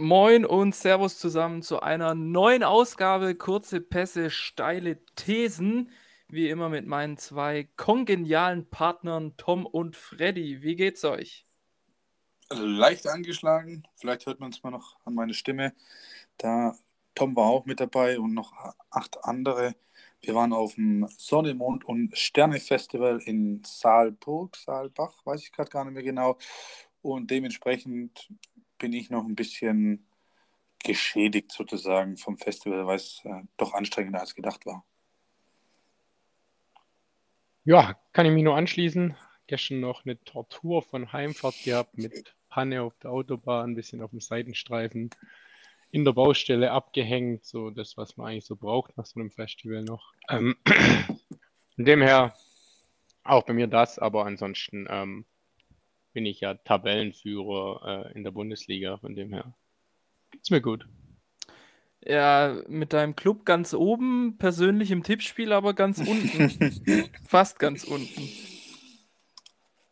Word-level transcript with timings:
Moin 0.00 0.46
und 0.46 0.74
Servus 0.74 1.18
zusammen 1.18 1.60
zu 1.60 1.80
einer 1.80 2.14
neuen 2.14 2.62
Ausgabe 2.62 3.34
Kurze 3.34 3.82
Pässe, 3.82 4.30
steile 4.30 5.04
Thesen. 5.14 5.90
Wie 6.26 6.48
immer 6.48 6.70
mit 6.70 6.86
meinen 6.86 7.18
zwei 7.18 7.68
kongenialen 7.76 8.64
Partnern 8.70 9.36
Tom 9.36 9.66
und 9.66 9.96
Freddy. 9.96 10.62
Wie 10.62 10.74
geht's 10.74 11.04
euch? 11.04 11.44
Leicht 12.48 13.06
angeschlagen. 13.08 13.82
Vielleicht 13.96 14.24
hört 14.24 14.40
man 14.40 14.52
es 14.52 14.62
mal 14.62 14.70
noch 14.70 14.96
an 15.04 15.12
meine 15.12 15.34
Stimme. 15.34 15.74
Da 16.38 16.74
Tom 17.14 17.36
war 17.36 17.50
auch 17.50 17.66
mit 17.66 17.78
dabei 17.78 18.18
und 18.18 18.32
noch 18.32 18.54
acht 18.88 19.22
andere. 19.22 19.74
Wir 20.22 20.34
waren 20.34 20.54
auf 20.54 20.76
dem 20.76 21.08
Sonne, 21.18 21.52
Mond 21.52 21.84
und 21.84 22.16
Sterne 22.16 22.58
Festival 22.58 23.20
in 23.26 23.62
Saalburg, 23.66 24.56
Saalbach, 24.56 25.26
weiß 25.26 25.42
ich 25.42 25.52
gerade 25.52 25.68
gar 25.68 25.84
nicht 25.84 25.92
mehr 25.92 26.02
genau. 26.02 26.38
Und 27.02 27.30
dementsprechend 27.30 28.30
bin 28.80 28.92
ich 28.92 29.10
noch 29.10 29.24
ein 29.24 29.36
bisschen 29.36 30.04
geschädigt 30.82 31.52
sozusagen 31.52 32.16
vom 32.16 32.38
Festival, 32.38 32.86
weil 32.86 32.96
es 32.96 33.20
äh, 33.24 33.42
doch 33.56 33.74
anstrengender 33.74 34.20
als 34.20 34.34
gedacht 34.34 34.66
war. 34.66 34.84
Ja, 37.64 37.96
kann 38.12 38.26
ich 38.26 38.32
mich 38.32 38.42
nur 38.42 38.56
anschließen. 38.56 39.14
Gestern 39.46 39.80
noch 39.80 40.04
eine 40.04 40.18
Tortur 40.24 40.82
von 40.82 41.12
Heimfahrt 41.12 41.62
gehabt 41.64 41.98
mit 41.98 42.34
Panne 42.48 42.82
auf 42.82 42.96
der 42.98 43.10
Autobahn, 43.10 43.70
ein 43.70 43.74
bisschen 43.74 44.02
auf 44.02 44.10
dem 44.10 44.20
Seitenstreifen, 44.20 45.10
in 45.90 46.04
der 46.04 46.12
Baustelle 46.12 46.70
abgehängt, 46.70 47.44
so 47.44 47.70
das, 47.70 47.96
was 47.96 48.16
man 48.16 48.28
eigentlich 48.28 48.46
so 48.46 48.56
braucht 48.56 48.96
nach 48.96 49.06
so 49.06 49.20
einem 49.20 49.30
Festival 49.30 49.82
noch. 49.82 50.12
Ähm, 50.28 50.56
von 51.76 51.84
dem 51.84 52.00
her 52.00 52.34
auch 53.24 53.44
bei 53.44 53.52
mir 53.52 53.66
das, 53.66 53.98
aber 53.98 54.24
ansonsten 54.24 54.86
ähm, 54.88 55.26
bin 56.12 56.26
ich 56.26 56.40
ja 56.40 56.54
Tabellenführer 56.54 58.06
äh, 58.06 58.12
in 58.14 58.24
der 58.24 58.30
Bundesliga, 58.30 58.96
von 58.98 59.14
dem 59.14 59.32
her 59.32 59.54
ist 60.40 60.50
mir 60.50 60.60
gut. 60.60 60.86
Ja, 62.02 62.62
mit 62.66 62.92
deinem 62.92 63.14
Club 63.14 63.44
ganz 63.44 63.74
oben, 63.74 64.38
persönlich 64.38 64.90
im 64.90 65.02
Tippspiel, 65.02 65.52
aber 65.52 65.74
ganz 65.74 65.98
unten. 65.98 67.10
Fast 67.26 67.58
ganz 67.58 67.84
unten. 67.84 68.28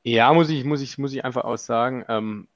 Ja, 0.02 0.32
muss 0.32 0.48
ich, 0.48 0.64
muss 0.64 0.80
ich, 0.80 0.96
muss 0.96 1.12
ich 1.12 1.24
einfach 1.24 1.44
auch 1.44 1.58
sagen. 1.58 2.04
Ähm, 2.08 2.48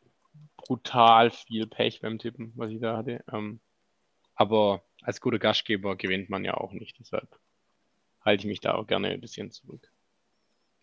brutal 0.56 1.30
viel 1.30 1.66
Pech 1.66 2.00
beim 2.00 2.18
Tippen, 2.18 2.52
was 2.56 2.70
ich 2.70 2.80
da 2.80 2.96
hatte. 2.96 3.22
Ähm, 3.30 3.60
aber 4.34 4.82
als 5.02 5.20
guter 5.20 5.38
Gastgeber 5.38 5.96
gewinnt 5.96 6.30
man 6.30 6.44
ja 6.44 6.54
auch 6.54 6.72
nicht. 6.72 6.98
Deshalb 6.98 7.38
halte 8.22 8.42
ich 8.42 8.46
mich 8.46 8.60
da 8.60 8.74
auch 8.74 8.86
gerne 8.86 9.08
ein 9.08 9.20
bisschen 9.20 9.50
zurück. 9.50 9.92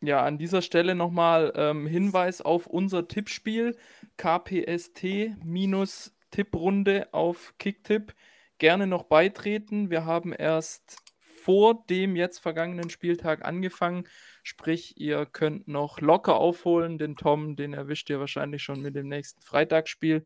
Ja, 0.01 0.23
an 0.23 0.37
dieser 0.37 0.61
Stelle 0.61 0.95
nochmal 0.95 1.51
ähm, 1.55 1.85
Hinweis 1.85 2.39
auf 2.41 2.67
unser 2.67 3.09
Tippspiel 3.09 3.75
KPST-Tipprunde 4.15 7.09
auf 7.11 7.53
Kicktipp. 7.59 8.13
Gerne 8.59 8.87
noch 8.87 9.03
beitreten. 9.03 9.89
Wir 9.89 10.05
haben 10.05 10.31
erst 10.31 10.99
vor 11.43 11.83
dem 11.89 12.15
jetzt 12.15 12.39
vergangenen 12.39 12.89
Spieltag 12.89 13.43
angefangen. 13.43 14.07
Sprich, 14.41 15.01
ihr 15.01 15.25
könnt 15.25 15.67
noch 15.67 15.99
locker 15.99 16.35
aufholen. 16.35 16.97
Den 16.97 17.17
Tom, 17.17 17.57
den 17.57 17.73
erwischt 17.73 18.09
ihr 18.09 18.21
wahrscheinlich 18.21 18.63
schon 18.63 18.81
mit 18.81 18.95
dem 18.95 19.09
nächsten 19.09 19.41
Freitagsspiel. 19.41 20.25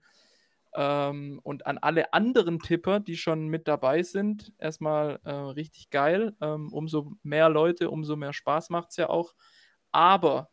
Ähm, 0.76 1.40
und 1.44 1.66
an 1.66 1.80
alle 1.80 2.14
anderen 2.14 2.60
Tipper, 2.60 3.00
die 3.00 3.18
schon 3.18 3.48
mit 3.48 3.68
dabei 3.68 4.04
sind, 4.04 4.54
erstmal 4.60 5.20
äh, 5.24 5.32
richtig 5.32 5.90
geil. 5.90 6.36
Ähm, 6.42 6.72
umso 6.72 7.14
mehr 7.24 7.50
Leute, 7.50 7.90
umso 7.90 8.16
mehr 8.16 8.34
Spaß 8.34 8.70
macht 8.70 8.92
es 8.92 8.98
ja 8.98 9.10
auch 9.10 9.34
aber 9.94 10.50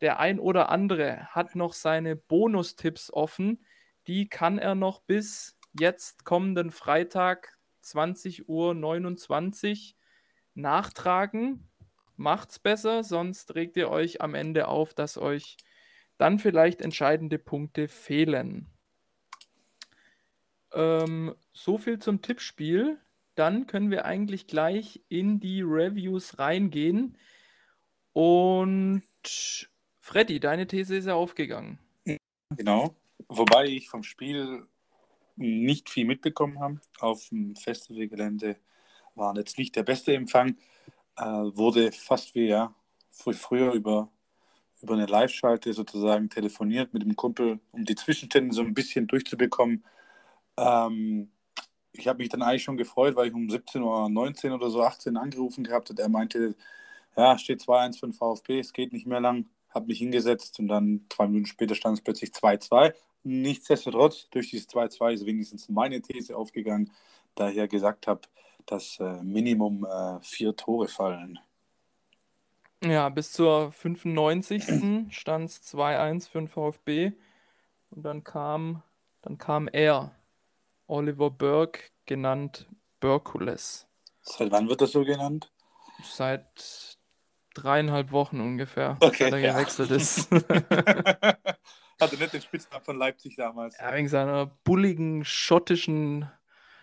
der 0.00 0.20
ein 0.20 0.38
oder 0.38 0.68
andere 0.68 1.26
hat 1.28 1.56
noch 1.56 1.72
seine 1.72 2.16
Bonustipps 2.16 3.12
offen. 3.12 3.64
Die 4.06 4.28
kann 4.28 4.58
er 4.58 4.74
noch 4.74 5.00
bis 5.00 5.58
jetzt 5.78 6.24
kommenden 6.24 6.70
Freitag 6.70 7.56
20.29 7.82 8.44
Uhr 8.46 9.94
nachtragen. 10.54 11.68
Macht's 12.16 12.58
besser, 12.58 13.04
sonst 13.04 13.54
regt 13.54 13.76
ihr 13.76 13.90
euch 13.90 14.20
am 14.20 14.34
Ende 14.34 14.68
auf, 14.68 14.94
dass 14.94 15.18
euch 15.18 15.56
dann 16.18 16.38
vielleicht 16.38 16.82
entscheidende 16.82 17.38
Punkte 17.38 17.88
fehlen. 17.88 18.68
Ähm, 20.72 21.34
so 21.52 21.78
viel 21.78 21.98
zum 21.98 22.22
Tippspiel. 22.22 22.98
Dann 23.34 23.66
können 23.66 23.90
wir 23.90 24.04
eigentlich 24.04 24.46
gleich 24.46 25.02
in 25.08 25.40
die 25.40 25.62
Reviews 25.62 26.38
reingehen. 26.38 27.16
Und 28.12 29.02
Freddy, 30.00 30.40
deine 30.40 30.66
These 30.66 30.96
ist 30.96 31.06
ja 31.06 31.14
aufgegangen. 31.14 31.78
Genau. 32.56 32.94
Wobei 33.28 33.66
ich 33.66 33.88
vom 33.88 34.02
Spiel 34.02 34.66
nicht 35.36 35.88
viel 35.88 36.04
mitbekommen 36.04 36.60
habe. 36.60 36.80
Auf 37.00 37.28
dem 37.28 37.56
Festivalgelände 37.56 38.56
war 39.14 39.36
jetzt 39.36 39.58
nicht 39.58 39.76
der 39.76 39.82
beste 39.82 40.14
Empfang. 40.14 40.56
Äh, 41.16 41.24
wurde 41.24 41.92
fast 41.92 42.34
wie 42.34 42.46
ja 42.46 42.74
früher 43.10 43.72
über, 43.72 44.10
über 44.80 44.94
eine 44.94 45.06
Live-Schalte 45.06 45.72
sozusagen 45.72 46.30
telefoniert 46.30 46.92
mit 46.92 47.02
dem 47.02 47.16
Kumpel, 47.16 47.60
um 47.72 47.84
die 47.84 47.94
Zwischenstände 47.94 48.54
so 48.54 48.62
ein 48.62 48.74
bisschen 48.74 49.06
durchzubekommen. 49.06 49.84
Ähm, 50.56 51.30
ich 51.92 52.08
habe 52.08 52.18
mich 52.18 52.30
dann 52.30 52.42
eigentlich 52.42 52.62
schon 52.62 52.78
gefreut, 52.78 53.16
weil 53.16 53.28
ich 53.28 53.34
um 53.34 53.48
17.19 53.48 54.48
Uhr 54.48 54.54
oder 54.54 54.70
so 54.70 54.82
18 54.82 55.16
angerufen 55.16 55.64
gehabt 55.64 55.90
und 55.90 55.98
er 55.98 56.08
meinte, 56.08 56.54
ja, 57.16 57.38
steht 57.38 57.60
2-1 57.60 57.98
für 57.98 58.06
den 58.06 58.14
VfB, 58.14 58.60
es 58.60 58.72
geht 58.72 58.92
nicht 58.92 59.06
mehr 59.06 59.20
lang, 59.20 59.46
habe 59.70 59.86
mich 59.86 59.98
hingesetzt 59.98 60.58
und 60.58 60.68
dann 60.68 61.06
zwei 61.10 61.26
Minuten 61.26 61.46
später 61.46 61.74
stand 61.74 61.98
es 61.98 62.04
plötzlich 62.04 62.30
2-2. 62.30 62.94
Nichtsdestotrotz, 63.24 64.28
durch 64.30 64.50
dieses 64.50 64.68
2-2 64.68 65.12
ist 65.12 65.26
wenigstens 65.26 65.68
meine 65.68 66.02
These 66.02 66.36
aufgegangen, 66.36 66.90
da 67.34 67.48
ich 67.50 67.56
ja 67.56 67.66
gesagt 67.66 68.06
habe, 68.06 68.22
dass 68.66 68.98
äh, 69.00 69.22
Minimum 69.22 69.84
äh, 69.84 70.20
vier 70.20 70.56
Tore 70.56 70.88
fallen. 70.88 71.38
Ja, 72.84 73.08
bis 73.10 73.32
zur 73.32 73.70
95. 73.72 74.64
stand 75.10 75.48
es 75.48 75.62
2-1 75.74 76.28
für 76.28 76.38
den 76.38 76.48
VfB 76.48 77.12
und 77.90 78.02
dann 78.02 78.24
kam, 78.24 78.82
dann 79.22 79.38
kam 79.38 79.68
er, 79.68 80.16
Oliver 80.88 81.30
Burke, 81.30 81.82
genannt 82.06 82.66
Berkules. 82.98 83.86
Seit 84.22 84.50
wann 84.50 84.68
wird 84.68 84.80
das 84.80 84.92
so 84.92 85.04
genannt? 85.04 85.52
Seit 86.02 86.98
dreieinhalb 87.54 88.12
Wochen 88.12 88.40
ungefähr, 88.40 88.96
okay, 89.00 89.24
seit 89.24 89.32
er 89.34 89.38
ja. 89.38 89.52
gewechselt 89.52 89.90
ist. 89.90 90.30
Hatte 92.00 92.16
nicht 92.16 92.32
den 92.32 92.40
Spitznamen 92.40 92.84
von 92.84 92.98
Leipzig 92.98 93.36
damals. 93.36 93.78
Ja, 93.78 93.94
wegen 93.94 94.08
seiner 94.08 94.46
bulligen 94.64 95.24
schottischen 95.24 96.30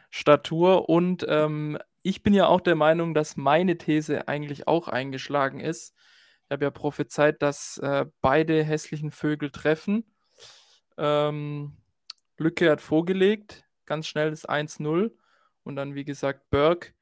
Statur. 0.09 0.89
Und 0.89 1.25
ähm, 1.27 1.77
ich 2.01 2.23
bin 2.23 2.33
ja 2.33 2.47
auch 2.47 2.61
der 2.61 2.75
Meinung, 2.75 3.13
dass 3.13 3.37
meine 3.37 3.77
These 3.77 4.27
eigentlich 4.27 4.67
auch 4.67 4.87
eingeschlagen 4.87 5.59
ist. 5.59 5.93
Ich 6.45 6.51
habe 6.51 6.65
ja 6.65 6.71
prophezeit, 6.71 7.41
dass 7.41 7.77
äh, 7.79 8.05
beide 8.21 8.63
hässlichen 8.63 9.11
Vögel 9.11 9.51
treffen. 9.51 10.11
Ähm, 10.97 11.77
Lücke 12.37 12.71
hat 12.71 12.81
vorgelegt, 12.81 13.65
ganz 13.85 14.07
schnell 14.07 14.29
das 14.29 14.47
1-0. 14.47 15.11
Und 15.63 15.75
dann, 15.75 15.93
wie 15.93 16.05
gesagt, 16.05 16.49
Burke 16.49 16.93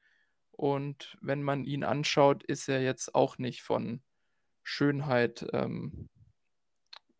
und 0.58 1.16
wenn 1.20 1.44
man 1.44 1.64
ihn 1.64 1.84
anschaut, 1.84 2.42
ist 2.42 2.68
er 2.68 2.82
jetzt 2.82 3.14
auch 3.14 3.38
nicht 3.38 3.62
von 3.62 4.02
Schönheit, 4.64 5.46
ähm, 5.52 6.08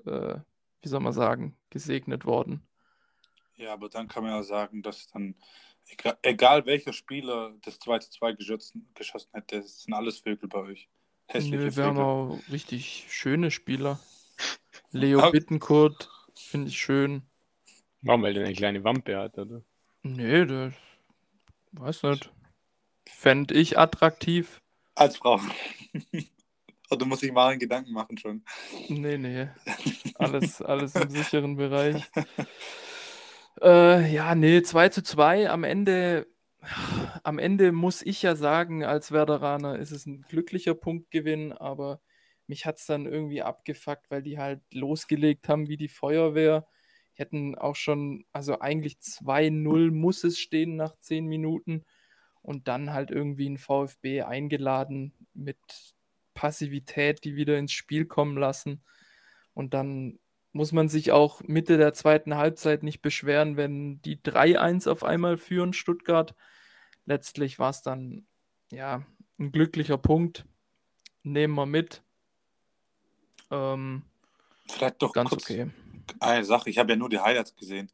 äh, 0.05 0.41
wie 0.83 0.89
soll 0.89 0.99
man 0.99 1.13
sagen, 1.13 1.57
gesegnet 1.71 2.25
worden. 2.25 2.67
Ja, 3.55 3.73
aber 3.75 3.89
dann 3.89 4.09
kann 4.09 4.25
man 4.25 4.33
ja 4.33 4.43
sagen, 4.43 4.83
dass 4.83 5.07
dann, 5.07 5.37
egal, 5.87 6.19
egal 6.23 6.67
welcher 6.67 6.93
Spieler 6.93 7.55
das 7.63 7.79
2 7.79 8.01
zu 8.01 8.11
2 8.11 8.33
geschossen, 8.33 8.89
geschossen 8.95 9.31
hätte, 9.33 9.61
das 9.61 9.85
sind 9.85 9.95
alles 9.95 10.19
Vögel 10.19 10.49
bei 10.49 10.59
euch. 10.59 10.89
Hässliche 11.29 11.59
Nö, 11.59 11.77
wir 11.77 11.85
haben 11.85 11.99
auch 11.99 12.41
richtig 12.51 13.07
schöne 13.09 13.53
Spieler. 13.53 14.01
Leo 14.91 15.31
Bittenkurt 15.31 16.11
finde 16.35 16.71
ich 16.71 16.81
schön. 16.81 17.23
Warum, 18.03 18.23
weil 18.23 18.35
der 18.35 18.47
eine 18.47 18.55
kleine 18.55 18.83
Wampe 18.83 19.17
hat, 19.17 19.39
oder? 19.39 19.63
Nee, 20.03 20.45
der 20.45 20.73
weiß 21.71 22.03
nicht. 22.03 22.33
Fände 23.19 23.53
ich 23.55 23.77
attraktiv. 23.77 24.63
Als 24.95 25.17
Frau. 25.17 25.41
Oder 26.91 27.05
muss 27.05 27.21
ich 27.25 27.33
mal 27.33 27.49
einen 27.49 27.59
Gedanken 27.59 27.93
machen 27.93 28.17
schon? 28.17 28.45
Nee, 28.89 29.19
nee. 29.19 29.49
Alles, 30.15 30.63
alles 30.63 30.95
im 30.95 31.11
sicheren 31.11 31.57
Bereich. 31.57 32.09
Äh, 33.61 34.15
ja, 34.15 34.37
nee, 34.37 34.63
2 34.63 34.91
zu 34.91 35.03
2. 35.03 35.51
Am 35.51 35.65
Ende, 35.65 36.29
am 37.25 37.41
Ende 37.41 37.73
muss 37.73 38.03
ich 38.03 38.23
ja 38.23 38.37
sagen, 38.37 38.85
als 38.85 39.11
Werderaner 39.11 39.81
ist 39.81 39.91
es 39.91 40.07
ein 40.07 40.23
glücklicher 40.23 40.75
Punktgewinn, 40.75 41.53
aber 41.53 42.01
mich 42.47 42.67
hat 42.67 42.79
es 42.79 42.87
dann 42.87 43.05
irgendwie 43.05 43.43
abgefuckt, 43.43 44.13
weil 44.13 44.23
die 44.23 44.39
halt 44.39 44.63
losgelegt 44.73 45.49
haben 45.49 45.67
wie 45.67 45.77
die 45.77 45.89
Feuerwehr. 45.89 46.69
Die 47.17 47.23
hätten 47.23 47.57
auch 47.57 47.75
schon, 47.75 48.27
also 48.31 48.61
eigentlich 48.61 48.99
2-0 48.99 49.91
muss 49.91 50.23
es 50.23 50.39
stehen 50.39 50.77
nach 50.77 50.97
10 51.01 51.27
Minuten 51.27 51.85
und 52.49 52.67
dann 52.67 52.95
halt 52.95 53.11
irgendwie 53.11 53.47
ein 53.47 53.59
VfB 53.59 54.23
eingeladen 54.23 55.13
mit 55.35 55.59
Passivität, 56.33 57.23
die 57.25 57.37
wieder 57.37 57.59
ins 57.59 57.73
Spiel 57.73 58.07
kommen 58.07 58.39
lassen 58.39 58.83
und 59.53 59.75
dann 59.75 60.19
muss 60.53 60.73
man 60.73 60.89
sich 60.89 61.13
auch 61.13 61.43
Mitte 61.43 61.77
der 61.77 61.93
zweiten 61.93 62.37
Halbzeit 62.37 62.83
nicht 62.83 63.03
beschweren, 63.03 63.59
wenn 63.59 64.01
die 64.01 64.17
3-1 64.17 64.91
auf 64.91 65.05
einmal 65.05 65.37
führen, 65.37 65.75
Stuttgart. 65.75 66.35
Letztlich 67.05 67.59
war 67.59 67.69
es 67.69 67.83
dann 67.83 68.27
ja 68.73 69.05
ein 69.39 69.53
glücklicher 69.53 69.99
Punkt. 69.99 70.47
Nehmen 71.23 71.55
wir 71.55 71.67
mit. 71.67 72.03
Ähm, 73.51 74.05
Vielleicht 74.69 75.03
doch 75.03 75.13
ganz 75.13 75.29
kurz 75.29 75.43
okay. 75.45 75.71
eine 76.19 76.45
Sache. 76.47 76.71
Ich 76.71 76.79
habe 76.79 76.93
ja 76.93 76.97
nur 76.97 77.11
die 77.11 77.21
Highlights 77.21 77.55
gesehen. 77.55 77.93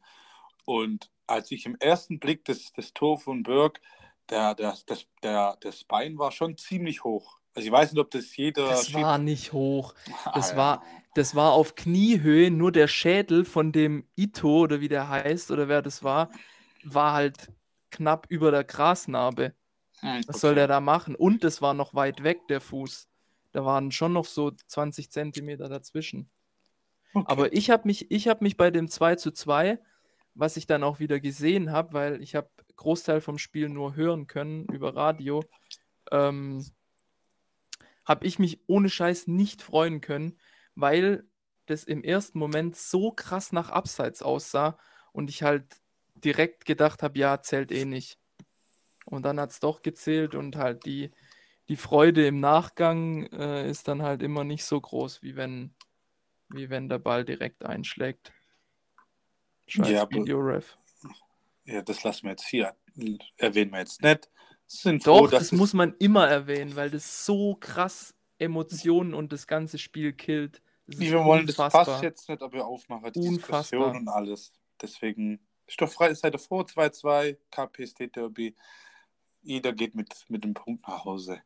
Und 0.63 1.11
als 1.27 1.51
ich 1.51 1.65
im 1.65 1.75
ersten 1.75 2.19
Blick 2.19 2.45
das, 2.45 2.71
das 2.71 2.93
Tor 2.93 3.19
von 3.19 3.43
Berg, 3.43 3.81
der, 4.29 4.55
der, 4.55 4.75
das, 4.85 5.05
der, 5.23 5.57
das 5.61 5.83
Bein 5.83 6.17
war 6.17 6.31
schon 6.31 6.57
ziemlich 6.57 7.03
hoch. 7.03 7.39
Also 7.53 7.67
ich 7.67 7.71
weiß 7.71 7.91
nicht, 7.93 8.01
ob 8.01 8.11
das 8.11 8.35
jeder. 8.35 8.67
Das 8.67 8.87
Schied- 8.87 8.95
war 8.95 9.17
nicht 9.17 9.53
hoch. 9.53 9.93
Das 10.33 10.53
Ah, 10.53 10.57
war, 10.57 10.83
das 11.13 11.35
war 11.35 11.53
auf 11.53 11.75
Kniehöhe, 11.75 12.51
nur 12.51 12.71
der 12.71 12.87
Schädel 12.87 13.45
von 13.45 13.71
dem 13.71 14.05
Ito 14.15 14.59
oder 14.63 14.81
wie 14.81 14.89
der 14.89 15.07
heißt 15.09 15.51
oder 15.51 15.67
wer 15.67 15.81
das 15.81 16.03
war, 16.03 16.29
war 16.83 17.13
halt 17.13 17.51
knapp 17.91 18.25
über 18.29 18.51
der 18.51 18.63
Grasnarbe. 18.65 19.53
Hm, 20.01 20.17
Was 20.27 20.27
okay. 20.27 20.39
soll 20.39 20.55
der 20.55 20.67
da 20.67 20.81
machen? 20.81 21.15
Und 21.15 21.43
es 21.45 21.61
war 21.61 21.73
noch 21.73 21.93
weit 21.93 22.23
weg, 22.23 22.39
der 22.49 22.59
Fuß. 22.59 23.07
Da 23.53 23.63
waren 23.63 23.91
schon 23.91 24.11
noch 24.11 24.25
so 24.25 24.51
20 24.67 25.09
Zentimeter 25.11 25.69
dazwischen. 25.69 26.29
Okay. 27.13 27.25
Aber 27.31 27.53
ich 27.53 27.69
habe 27.69 27.83
mich, 27.87 28.11
ich 28.11 28.27
hab 28.27 28.41
mich 28.41 28.57
bei 28.57 28.69
dem 28.71 28.89
2 28.89 29.15
zu 29.15 29.31
2, 29.31 29.79
was 30.33 30.57
ich 30.57 30.67
dann 30.67 30.83
auch 30.83 30.99
wieder 30.99 31.21
gesehen 31.21 31.71
habe, 31.71 31.93
weil 31.93 32.21
ich 32.21 32.35
habe 32.35 32.49
Großteil 32.75 33.21
vom 33.21 33.37
Spiel 33.37 33.69
nur 33.69 33.95
hören 33.95 34.27
können 34.27 34.65
über 34.65 34.95
Radio, 34.95 35.43
ähm, 36.11 36.65
habe 38.05 38.25
ich 38.25 38.39
mich 38.39 38.59
ohne 38.67 38.89
Scheiß 38.89 39.27
nicht 39.27 39.61
freuen 39.61 40.01
können, 40.01 40.39
weil 40.75 41.25
das 41.65 41.83
im 41.83 42.03
ersten 42.03 42.37
Moment 42.37 42.75
so 42.75 43.11
krass 43.11 43.51
nach 43.51 43.69
Abseits 43.69 44.21
aussah 44.21 44.77
und 45.11 45.29
ich 45.29 45.41
halt 45.43 45.81
direkt 46.13 46.65
gedacht 46.65 47.01
habe, 47.03 47.17
ja, 47.17 47.41
zählt 47.41 47.71
eh 47.71 47.85
nicht. 47.85 48.19
Und 49.05 49.23
dann 49.23 49.39
hat 49.39 49.51
es 49.51 49.59
doch 49.59 49.81
gezählt 49.81 50.35
und 50.35 50.55
halt 50.55 50.85
die, 50.85 51.11
die 51.67 51.75
Freude 51.75 52.25
im 52.27 52.39
Nachgang 52.39 53.25
äh, 53.27 53.69
ist 53.69 53.87
dann 53.87 54.01
halt 54.01 54.21
immer 54.21 54.43
nicht 54.43 54.65
so 54.65 54.79
groß, 54.79 55.21
wie 55.21 55.35
wenn, 55.35 55.73
wie 56.49 56.69
wenn 56.69 56.89
der 56.89 56.99
Ball 56.99 57.25
direkt 57.25 57.65
einschlägt. 57.65 58.31
Scheiß 59.67 59.89
Ja, 59.89 60.09
Videoref. 60.09 60.77
Ja, 61.65 61.81
das 61.81 62.03
lassen 62.03 62.23
wir 62.23 62.31
jetzt 62.31 62.47
hier. 62.47 62.75
Erwähnen 63.37 63.71
wir 63.71 63.79
jetzt 63.79 64.01
nicht. 64.01 64.29
Sind 64.67 65.03
froh, 65.03 65.21
Doch, 65.21 65.31
dass 65.31 65.49
das 65.49 65.51
muss 65.51 65.73
man 65.73 65.95
immer 65.99 66.27
erwähnen, 66.27 66.75
weil 66.75 66.89
das 66.89 67.25
so 67.25 67.55
krass 67.55 68.15
Emotionen 68.39 69.13
und 69.13 69.31
das 69.31 69.47
ganze 69.47 69.77
Spiel 69.77 70.13
killt. 70.13 70.61
Wir 70.87 71.23
wollen 71.23 71.47
das. 71.47 71.55
Fass 71.55 72.01
jetzt 72.01 72.29
nicht, 72.29 72.41
aber 72.41 72.65
aufmachen, 72.65 73.11
die 73.13 73.19
Unfassbar. 73.19 73.61
Diskussion 73.61 73.97
und 73.97 74.07
alles. 74.07 74.53
Deswegen 74.81 75.39
ist 75.67 75.81
doch 75.81 75.91
frei, 75.91 76.13
seid 76.13 76.35
ihr 76.35 76.39
froh, 76.39 76.61
2-2, 76.61 77.37
KPSD 77.49 78.07
Derby. 78.07 78.55
Jeder 79.41 79.73
geht 79.73 79.95
mit, 79.95 80.25
mit 80.27 80.43
dem 80.43 80.53
Punkt 80.53 80.87
nach 80.87 81.05
Hause. 81.05 81.41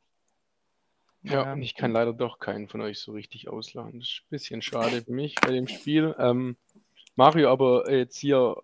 Ja, 1.21 1.51
und 1.51 1.61
ich 1.61 1.75
kann 1.75 1.91
leider 1.91 2.13
doch 2.13 2.39
keinen 2.39 2.69
von 2.69 2.81
euch 2.81 2.99
so 2.99 3.11
richtig 3.11 3.49
auslachen. 3.49 3.99
Das 3.99 4.09
ist 4.09 4.21
ein 4.23 4.29
bisschen 4.29 4.61
schade 4.61 5.01
für 5.03 5.11
mich 5.11 5.35
bei 5.35 5.51
dem 5.51 5.67
Spiel. 5.67 6.15
Ähm, 6.17 6.55
Mario, 7.15 7.51
aber 7.51 7.91
jetzt 7.91 8.17
hier 8.17 8.55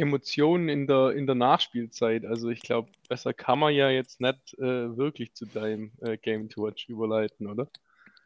Emotionen 0.00 0.68
in 0.68 0.86
der, 0.86 1.10
in 1.10 1.26
der 1.26 1.34
Nachspielzeit. 1.34 2.24
Also 2.24 2.48
ich 2.48 2.60
glaube, 2.60 2.90
besser 3.08 3.34
kann 3.34 3.58
man 3.58 3.74
ja 3.74 3.90
jetzt 3.90 4.20
nicht 4.20 4.54
äh, 4.58 4.96
wirklich 4.96 5.34
zu 5.34 5.46
deinem 5.46 5.92
äh, 6.00 6.16
Game 6.16 6.48
to 6.48 6.62
Watch 6.64 6.88
überleiten, 6.88 7.46
oder? 7.46 7.68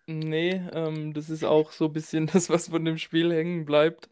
Nee, 0.07 0.61
ähm, 0.73 1.15
das 1.15 1.31
ist 1.31 1.45
auch 1.45 1.73
so 1.73 1.87
ein 1.87 1.93
bisschen 1.93 2.27
das, 2.33 2.49
was 2.49 2.69
von 2.69 2.85
dem 2.85 2.99
Spiel 2.99 3.33
hängen 3.33 3.65
bleibt, 3.65 4.09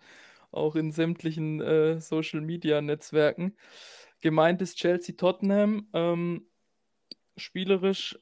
auch 0.51 0.75
in 0.75 0.91
sämtlichen 0.91 1.61
äh, 1.61 2.01
Social-Media-Netzwerken. 2.01 3.57
Gemeint 4.21 4.63
ist 4.63 4.79
Chelsea-Tottenham, 4.79 5.89
ähm, 5.93 6.47
spielerisch 7.37 8.19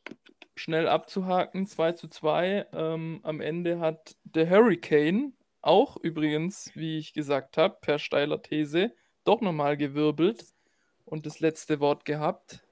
schnell 0.57 0.89
abzuhaken, 0.89 1.67
2 1.67 1.93
zu 1.93 2.09
2. 2.09 2.67
Ähm, 2.73 3.21
am 3.23 3.41
Ende 3.41 3.81
hat 3.81 4.17
der 4.25 4.49
Hurricane, 4.49 5.33
auch 5.63 5.97
übrigens, 5.97 6.71
wie 6.75 6.99
ich 6.99 7.13
gesagt 7.13 7.57
habe, 7.57 7.77
per 7.81 7.99
steiler 7.99 8.43
These, 8.43 8.93
doch 9.25 9.41
nochmal 9.41 9.77
gewirbelt 9.77 10.45
und 11.05 11.27
das 11.27 11.41
letzte 11.41 11.81
Wort 11.81 12.05
gehabt 12.05 12.63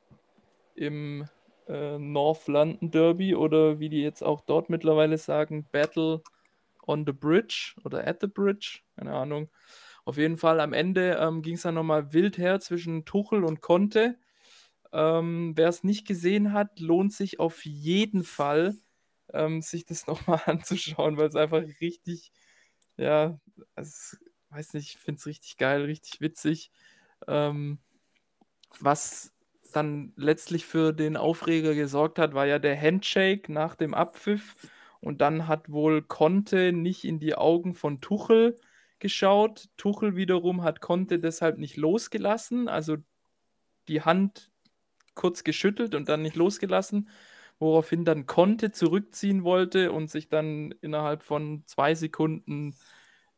im 0.74 1.28
äh, 1.68 1.98
North 1.98 2.46
London 2.48 2.90
Derby 2.90 3.34
oder 3.34 3.80
wie 3.80 3.88
die 3.88 4.02
jetzt 4.02 4.22
auch 4.22 4.40
dort 4.42 4.70
mittlerweile 4.70 5.18
sagen, 5.18 5.66
Battle 5.72 6.22
on 6.86 7.04
the 7.06 7.12
Bridge 7.12 7.74
oder 7.84 8.06
at 8.06 8.20
the 8.20 8.26
Bridge, 8.26 8.80
keine 8.96 9.12
Ahnung. 9.14 9.50
Auf 10.04 10.16
jeden 10.16 10.38
Fall 10.38 10.60
am 10.60 10.72
Ende 10.72 11.18
ähm, 11.20 11.42
ging 11.42 11.54
es 11.54 11.62
dann 11.62 11.74
nochmal 11.74 12.12
wild 12.12 12.38
her 12.38 12.60
zwischen 12.60 13.04
Tuchel 13.04 13.44
und 13.44 13.60
Conte. 13.60 14.18
Ähm, 14.92 15.52
Wer 15.56 15.68
es 15.68 15.84
nicht 15.84 16.06
gesehen 16.06 16.52
hat, 16.52 16.80
lohnt 16.80 17.12
sich 17.12 17.40
auf 17.40 17.64
jeden 17.66 18.24
Fall, 18.24 18.76
ähm, 19.34 19.60
sich 19.62 19.84
das 19.84 20.06
nochmal 20.06 20.40
anzuschauen, 20.46 21.18
weil 21.18 21.28
es 21.28 21.36
einfach 21.36 21.62
richtig, 21.80 22.32
ja, 22.96 23.38
also, 23.74 24.16
weiß 24.50 24.74
nicht, 24.74 24.96
ich 24.96 24.98
finde 24.98 25.18
es 25.18 25.26
richtig 25.26 25.56
geil, 25.56 25.82
richtig 25.82 26.20
witzig. 26.20 26.70
Ähm, 27.26 27.78
was 28.80 29.34
dann 29.72 30.12
letztlich 30.16 30.64
für 30.66 30.92
den 30.92 31.16
Aufreger 31.16 31.74
gesorgt 31.74 32.18
hat, 32.18 32.34
war 32.34 32.46
ja 32.46 32.58
der 32.58 32.80
Handshake 32.80 33.52
nach 33.52 33.74
dem 33.74 33.94
Abpfiff. 33.94 34.56
Und 35.00 35.20
dann 35.20 35.46
hat 35.46 35.70
wohl 35.70 36.02
Conte 36.02 36.72
nicht 36.72 37.04
in 37.04 37.20
die 37.20 37.34
Augen 37.34 37.74
von 37.74 38.00
Tuchel 38.00 38.56
geschaut. 38.98 39.68
Tuchel 39.76 40.16
wiederum 40.16 40.62
hat 40.62 40.80
Conte 40.80 41.18
deshalb 41.18 41.58
nicht 41.58 41.76
losgelassen, 41.76 42.68
also 42.68 42.96
die 43.86 44.02
Hand 44.02 44.50
kurz 45.14 45.44
geschüttelt 45.44 45.94
und 45.94 46.08
dann 46.08 46.22
nicht 46.22 46.36
losgelassen, 46.36 47.08
woraufhin 47.58 48.04
dann 48.04 48.26
Conte 48.26 48.70
zurückziehen 48.72 49.44
wollte 49.44 49.92
und 49.92 50.10
sich 50.10 50.28
dann 50.28 50.72
innerhalb 50.80 51.22
von 51.22 51.62
zwei 51.66 51.94
Sekunden 51.94 52.76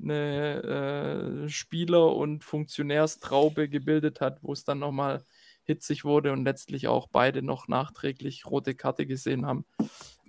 eine 0.03 1.45
äh, 1.45 1.49
Spieler- 1.49 2.15
und 2.15 2.45
Funktionärstraube 2.45 3.69
gebildet 3.69 4.21
hat, 4.21 4.43
wo 4.43 4.53
es 4.53 4.65
dann 4.65 4.79
nochmal 4.79 5.23
hitzig 5.65 6.05
wurde 6.05 6.33
und 6.33 6.45
letztlich 6.45 6.89
auch 6.89 7.09
beide 7.09 7.43
noch 7.43 7.69
nachträglich 7.69 8.47
rote 8.47 8.75
Karte 8.75 9.07
gesehen 9.07 9.47
haben. 9.47 9.65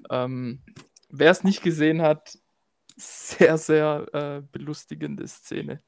Ähm, 0.10 0.62
Wer 1.14 1.32
es 1.32 1.44
nicht 1.44 1.62
gesehen 1.62 2.02
hat, 2.02 2.40
sehr, 2.96 3.58
sehr 3.58 4.08
äh, 4.14 4.42
belustigende 4.52 5.28
Szene. 5.28 5.82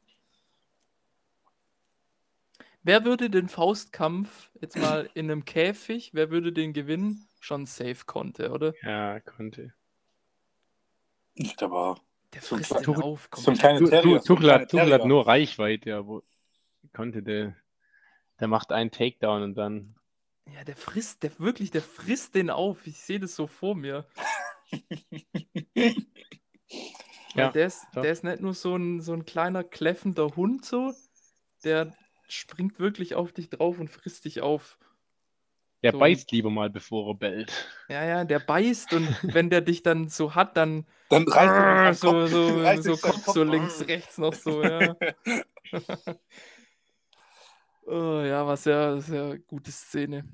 Wer 2.83 3.05
würde 3.05 3.29
den 3.29 3.47
Faustkampf 3.47 4.49
jetzt 4.59 4.77
mal 4.77 5.09
in 5.13 5.31
einem 5.31 5.45
Käfig, 5.45 6.13
wer 6.13 6.29
würde 6.29 6.51
den 6.51 6.73
gewinnen? 6.73 7.29
Schon 7.39 7.65
safe 7.65 8.03
konnte, 8.05 8.51
oder? 8.51 8.73
Ja, 8.83 9.21
konnte. 9.21 9.73
Ich 11.35 11.55
glaube 11.55 11.75
auch. 11.75 12.01
Der 12.33 12.41
frisst 12.41 12.71
den 12.75 12.83
Tuchel- 12.83 13.03
auf. 13.03 13.29
so 13.35 13.51
ein 13.51 13.57
komplett. 13.57 13.59
kleiner 13.59 13.79
Tu- 13.79 13.87
Terrier. 13.89 14.21
Tuchel 14.21 14.51
hat, 14.93 15.05
nur 15.05 15.27
Reichweite, 15.27 15.89
ja, 15.89 16.05
wo 16.05 16.23
konnte 16.93 17.21
der, 17.23 17.55
der 18.39 18.47
macht 18.47 18.71
einen 18.71 18.91
Takedown 18.91 19.43
und 19.43 19.55
dann 19.55 19.95
Ja, 20.53 20.63
der 20.63 20.75
frisst, 20.75 21.23
der 21.23 21.37
wirklich, 21.39 21.71
der 21.71 21.81
frisst 21.81 22.35
den 22.35 22.49
auf. 22.49 22.85
Ich 22.87 22.99
sehe 23.01 23.19
das 23.19 23.35
so 23.35 23.47
vor 23.47 23.75
mir. 23.75 24.05
Ja, 27.35 27.49
der 27.51 27.65
ist, 27.65 27.83
doch. 27.93 28.03
der 28.03 28.11
ist 28.11 28.23
nicht 28.23 28.41
nur 28.41 28.53
so 28.53 28.75
ein, 28.75 29.01
so 29.01 29.11
ein 29.13 29.25
kleiner 29.25 29.63
kläffender 29.63 30.35
Hund 30.35 30.63
so, 30.65 30.93
der 31.63 31.91
springt 32.27 32.77
wirklich 32.79 33.15
auf 33.15 33.31
dich 33.33 33.49
drauf 33.49 33.79
und 33.79 33.89
frisst 33.89 34.25
dich 34.25 34.41
auf. 34.41 34.77
Der 35.83 35.91
So. 35.91 35.99
beißt 35.99 36.31
lieber 36.31 36.49
mal, 36.49 36.69
bevor 36.69 37.09
er 37.11 37.15
bellt. 37.15 37.67
Ja, 37.89 38.03
ja, 38.05 38.23
der 38.23 38.39
beißt 38.39 38.93
und 38.93 39.07
wenn 39.35 39.49
der 39.49 39.61
dich 39.61 39.83
dann 39.83 40.07
so 40.09 40.33
hat, 40.35 40.55
dann 40.57 40.85
Dann 41.09 41.27
reißt 41.27 41.53
er 41.53 41.93
so, 41.93 42.11
Kopf, 42.11 42.29
so, 42.31 42.61
reißt 42.61 42.83
so 42.83 42.95
seinen 42.95 43.11
Kopf 43.13 43.25
so 43.33 43.43
links, 43.43 43.77
Kopf. 43.79 43.87
rechts 43.87 44.17
noch 44.17 44.33
so, 44.33 44.63
ja. 44.63 44.95
oh, 47.85 48.21
ja, 48.25 48.45
was 48.47 48.65
ja, 48.65 48.99
sehr 48.99 49.37
gute 49.39 49.71
Szene. 49.71 50.25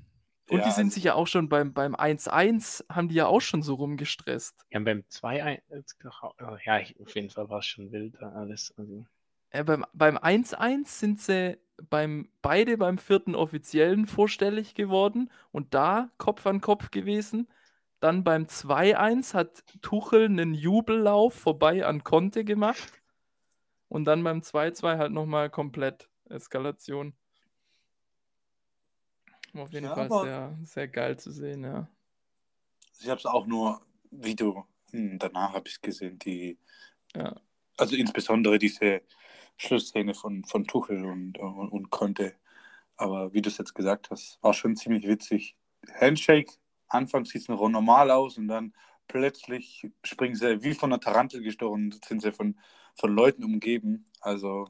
Und 0.48 0.58
Ja, 0.58 0.64
die 0.64 0.70
sind 0.72 0.86
also- 0.86 0.94
sich 0.94 1.04
ja 1.04 1.14
auch 1.14 1.26
schon 1.28 1.48
beim, 1.48 1.72
beim 1.72 1.94
1-1, 1.94 2.84
haben 2.88 3.08
die 3.08 3.14
ja 3.16 3.26
auch 3.26 3.40
schon 3.40 3.62
so 3.62 3.74
rumgestresst. 3.74 4.64
Ja, 4.70 4.80
beim 4.80 5.04
2 5.08 5.60
ja, 6.64 6.78
ich, 6.80 6.98
auf 7.00 7.14
jeden 7.14 7.30
Fall 7.30 7.48
war 7.48 7.60
es 7.60 7.66
schon 7.66 7.92
wild 7.92 8.14
da 8.20 8.32
alles. 8.32 8.74
Also, 8.76 9.06
Äh, 9.50 9.64
beim 9.64 9.84
beim 9.92 10.16
1-1 10.16 10.98
sind 10.98 11.20
sie 11.20 11.56
beim, 11.88 12.28
beide 12.42 12.76
beim 12.78 12.98
vierten 12.98 13.34
Offiziellen 13.34 14.06
vorstellig 14.06 14.74
geworden 14.74 15.30
und 15.52 15.74
da 15.74 16.10
Kopf 16.18 16.46
an 16.46 16.60
Kopf 16.60 16.90
gewesen. 16.90 17.48
Dann 18.00 18.24
beim 18.24 18.48
2-1 18.48 19.34
hat 19.34 19.64
Tuchel 19.82 20.24
einen 20.26 20.54
Jubellauf 20.54 21.34
vorbei 21.34 21.84
an 21.86 22.04
Conte 22.04 22.44
gemacht. 22.44 23.02
Und 23.88 24.06
dann 24.06 24.24
beim 24.24 24.42
2-2 24.42 24.96
halt 24.98 25.12
nochmal 25.12 25.50
komplett 25.50 26.08
Eskalation. 26.30 27.14
Auf 29.54 29.72
jeden 29.72 29.86
Ja, 29.86 29.94
Fall 29.94 30.10
sehr, 30.10 30.58
sehr 30.64 30.88
geil 30.88 31.18
zu 31.18 31.30
sehen, 31.30 31.62
ja. 31.64 31.88
Ich 33.00 33.08
habe 33.08 33.18
es 33.18 33.26
auch 33.26 33.46
nur 33.46 33.80
Video. 34.12 34.66
hm, 34.92 35.18
Danach 35.18 35.52
habe 35.54 35.66
ich 35.68 35.74
es 35.74 35.80
gesehen. 35.80 36.18
Die, 36.20 36.56
Ja. 37.14 37.34
also 37.76 37.96
insbesondere 37.96 38.58
diese 38.58 39.02
Schlussszene 39.60 40.14
von, 40.14 40.42
von 40.44 40.66
Tuchel 40.66 41.04
und, 41.04 41.38
und, 41.38 41.68
und 41.68 41.90
Conte. 41.90 42.34
Aber 42.96 43.34
wie 43.34 43.42
du 43.42 43.50
es 43.50 43.58
jetzt 43.58 43.74
gesagt 43.74 44.10
hast, 44.10 44.42
war 44.42 44.54
schon 44.54 44.74
ziemlich 44.74 45.06
witzig. 45.06 45.54
Handshake, 46.00 46.50
anfangs 46.88 47.28
sieht 47.28 47.42
es 47.42 47.48
noch 47.48 47.68
normal 47.68 48.10
aus 48.10 48.38
und 48.38 48.48
dann 48.48 48.72
plötzlich 49.06 49.86
springen 50.02 50.34
sie 50.34 50.62
wie 50.62 50.72
von 50.72 50.90
einer 50.90 51.00
Tarantel 51.00 51.42
gestochen, 51.42 51.94
sind 52.06 52.22
sie 52.22 52.32
von, 52.32 52.58
von 52.94 53.14
Leuten 53.14 53.44
umgeben. 53.44 54.06
Also. 54.22 54.66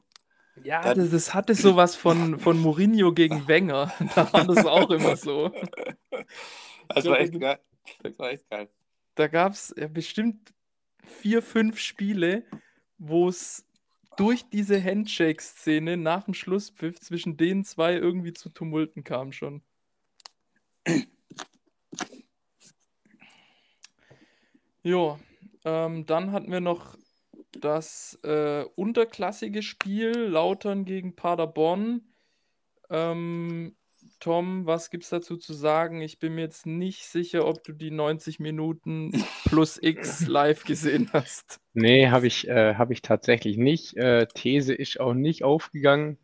Ja, 0.61 0.93
das, 0.93 1.09
das 1.09 1.33
hatte 1.33 1.55
sowas 1.55 1.95
von, 1.95 2.37
von 2.37 2.59
Mourinho 2.59 3.13
gegen 3.13 3.47
Wenger. 3.47 3.93
Da 4.13 4.31
war 4.33 4.45
das 4.45 4.65
auch 4.65 4.89
immer 4.89 5.15
so. 5.15 5.53
Das 6.89 7.05
war 7.05 7.17
echt 7.17 7.39
geil. 7.39 7.59
Das 8.03 8.19
war 8.19 8.31
echt 8.31 8.49
geil. 8.49 8.69
Da 9.15 9.27
gab 9.27 9.53
es 9.53 9.73
ja 9.77 9.87
bestimmt 9.87 10.53
vier, 11.03 11.41
fünf 11.41 11.79
Spiele, 11.79 12.43
wo 12.97 13.29
es 13.29 13.65
durch 14.17 14.49
diese 14.49 14.83
Handshake-Szene 14.83 15.97
nach 15.97 16.23
dem 16.23 16.33
Schlusspfiff 16.33 16.99
zwischen 16.99 17.37
den 17.37 17.63
zwei 17.63 17.93
irgendwie 17.95 18.33
zu 18.33 18.49
Tumulten 18.49 19.03
kam 19.03 19.31
schon. 19.31 19.61
Jo, 24.83 25.19
ähm, 25.63 26.05
dann 26.05 26.31
hatten 26.31 26.51
wir 26.51 26.59
noch 26.59 26.97
das 27.51 28.17
äh, 28.23 28.63
unterklassige 28.75 29.61
Spiel 29.61 30.11
Lautern 30.17 30.85
gegen 30.85 31.15
Paderborn. 31.15 32.01
Ähm, 32.89 33.75
Tom, 34.21 34.67
was 34.67 34.91
gibt 34.91 35.03
es 35.03 35.09
dazu 35.09 35.35
zu 35.35 35.51
sagen? 35.51 35.99
Ich 36.01 36.19
bin 36.19 36.35
mir 36.35 36.41
jetzt 36.41 36.67
nicht 36.67 37.07
sicher, 37.07 37.47
ob 37.47 37.63
du 37.63 37.73
die 37.73 37.89
90 37.89 38.39
Minuten 38.39 39.11
plus 39.45 39.79
X 39.81 40.27
live 40.27 40.63
gesehen 40.63 41.09
hast. 41.11 41.59
Nee, 41.73 42.07
habe 42.09 42.27
ich, 42.27 42.47
äh, 42.47 42.75
hab 42.75 42.91
ich 42.91 43.01
tatsächlich 43.01 43.57
nicht. 43.57 43.97
Äh, 43.97 44.27
These 44.27 44.75
ist 44.75 44.99
auch 44.99 45.15
nicht 45.15 45.43
aufgegangen. 45.43 46.19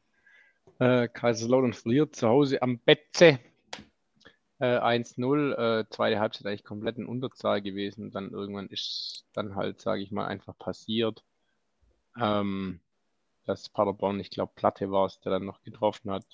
Äh, 0.77 1.07
Kaiserslautern 1.07 1.73
verliert 1.73 2.15
zu 2.15 2.27
Hause 2.27 2.61
am 2.61 2.77
Betze. 2.77 3.39
Äh, 4.59 4.77
1-0, 4.77 5.53
äh, 5.53 5.89
zweite 5.89 6.19
Halbzeit 6.19 6.45
eigentlich 6.45 6.63
komplett 6.63 6.99
in 6.99 7.07
Unterzahl 7.07 7.63
gewesen. 7.63 8.11
Dann 8.11 8.29
irgendwann 8.29 8.67
ist 8.67 9.25
dann 9.33 9.55
halt, 9.55 9.81
sage 9.81 10.03
ich 10.03 10.11
mal, 10.11 10.27
einfach 10.27 10.55
passiert, 10.59 11.23
ähm, 12.21 12.79
dass 13.45 13.69
Paderborn, 13.69 14.19
ich 14.19 14.29
glaube, 14.29 14.51
Platte 14.55 14.91
war 14.91 15.07
es, 15.07 15.19
der 15.21 15.31
dann 15.31 15.45
noch 15.45 15.63
getroffen 15.63 16.11
hat. 16.11 16.25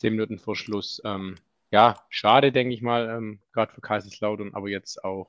Zehn 0.00 0.14
Minuten 0.14 0.38
vor 0.38 0.56
Schluss. 0.56 1.02
Ähm, 1.04 1.34
ja, 1.70 2.02
schade, 2.08 2.52
denke 2.52 2.72
ich 2.72 2.80
mal, 2.80 3.10
ähm, 3.10 3.38
gerade 3.52 3.70
für 3.70 3.82
Kaiserslautern, 3.82 4.54
aber 4.54 4.70
jetzt 4.70 5.04
auch 5.04 5.28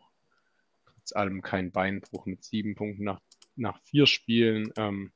trotz 0.85 1.11
allem 1.11 1.41
kein 1.41 1.73
Beinbruch 1.73 2.25
mit 2.25 2.41
sieben 2.45 2.75
Punkten 2.75 3.03
nach, 3.03 3.19
nach 3.57 3.81
vier 3.81 4.07
Spielen. 4.07 4.71
Ähm, 4.77 5.11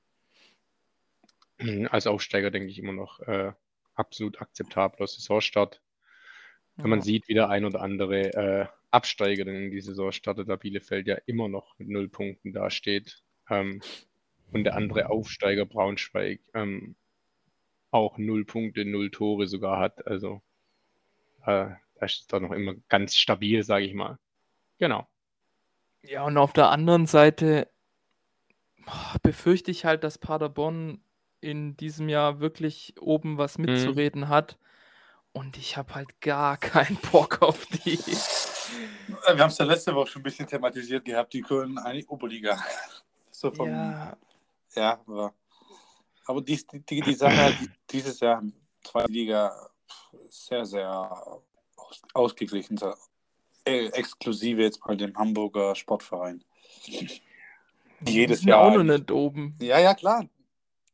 als 1.89 2.05
Aufsteiger 2.05 2.51
denke 2.51 2.67
ich 2.67 2.79
immer 2.79 2.91
noch 2.91 3.21
äh, 3.21 3.53
absolut 3.93 4.41
akzeptabler 4.41 5.07
Saisonstart. 5.07 5.81
Wenn 6.75 6.89
man 6.89 7.01
sieht, 7.01 7.29
wie 7.29 7.33
der 7.33 7.47
ein 7.47 7.63
oder 7.63 7.79
andere 7.79 8.33
äh, 8.33 8.65
Absteiger 8.91 9.45
denn 9.45 9.55
in 9.55 9.71
die 9.71 9.79
Saison 9.79 10.11
startet, 10.11 10.49
da 10.49 10.57
Bielefeld 10.57 11.07
ja 11.07 11.15
immer 11.27 11.47
noch 11.47 11.79
mit 11.79 11.87
null 11.87 12.09
Punkten 12.09 12.51
dasteht. 12.51 13.23
Ähm, 13.49 13.81
und 14.51 14.65
der 14.65 14.75
andere 14.75 15.09
Aufsteiger 15.09 15.65
Braunschweig 15.65 16.41
ähm, 16.53 16.97
auch 17.95 18.17
null 18.17 18.45
Punkte, 18.45 18.85
null 18.85 19.09
Tore 19.09 19.47
sogar 19.47 19.79
hat. 19.79 20.05
Also 20.05 20.41
äh, 21.45 21.69
da 21.95 22.05
ist 22.05 22.21
es 22.21 22.27
doch 22.27 22.39
noch 22.39 22.51
immer 22.51 22.73
ganz 22.89 23.15
stabil, 23.15 23.63
sage 23.63 23.85
ich 23.85 23.93
mal. 23.93 24.19
Genau. 24.77 25.07
Ja, 26.01 26.23
und 26.23 26.37
auf 26.37 26.53
der 26.53 26.69
anderen 26.69 27.07
Seite 27.07 27.69
befürchte 29.23 29.71
ich 29.71 29.85
halt, 29.85 30.03
dass 30.03 30.17
Paderborn 30.17 31.01
in 31.41 31.77
diesem 31.77 32.09
Jahr 32.09 32.39
wirklich 32.39 32.95
oben 32.99 33.37
was 33.37 33.57
mhm. 33.57 33.65
mitzureden 33.65 34.21
mhm. 34.21 34.29
hat. 34.29 34.57
Und 35.31 35.57
ich 35.57 35.77
habe 35.77 35.95
halt 35.95 36.21
gar 36.21 36.57
keinen 36.57 36.97
Bock 37.11 37.41
auf 37.41 37.65
die. 37.67 37.97
Wir 37.97 39.43
haben 39.43 39.49
es 39.49 39.57
ja 39.57 39.65
letzte 39.65 39.93
Woche 39.93 40.11
schon 40.11 40.21
ein 40.21 40.23
bisschen 40.23 40.47
thematisiert 40.47 41.05
gehabt, 41.05 41.33
die 41.33 41.41
können 41.41 41.77
eigentlich 41.77 42.09
Oberliga. 42.09 42.57
So 43.31 43.51
vom, 43.51 43.69
ja. 43.69 44.17
Ja, 44.75 44.99
aber, 45.07 45.33
aber 46.25 46.41
die, 46.41 46.59
die, 46.89 47.01
die 47.01 47.13
Sache 47.13 47.55
die, 47.59 47.69
dieses 47.91 48.19
Jahr 48.19 48.43
zweite 48.83 49.11
Liga 49.11 49.69
sehr, 50.29 50.65
sehr 50.65 51.39
aus, 51.75 52.01
ausgeglichen. 52.13 52.79
Äh, 53.65 53.87
exklusive 53.87 54.61
jetzt 54.61 54.81
bei 54.85 54.95
dem 54.95 55.15
Hamburger 55.17 55.75
Sportverein. 55.75 56.43
Jedes 58.07 58.43
Jahr. 58.43 58.61
auch 58.61 58.75
noch 58.75 58.83
nicht 58.83 59.09
oben. 59.11 59.57
Ja, 59.61 59.79
ja, 59.79 59.93
klar. 59.93 60.27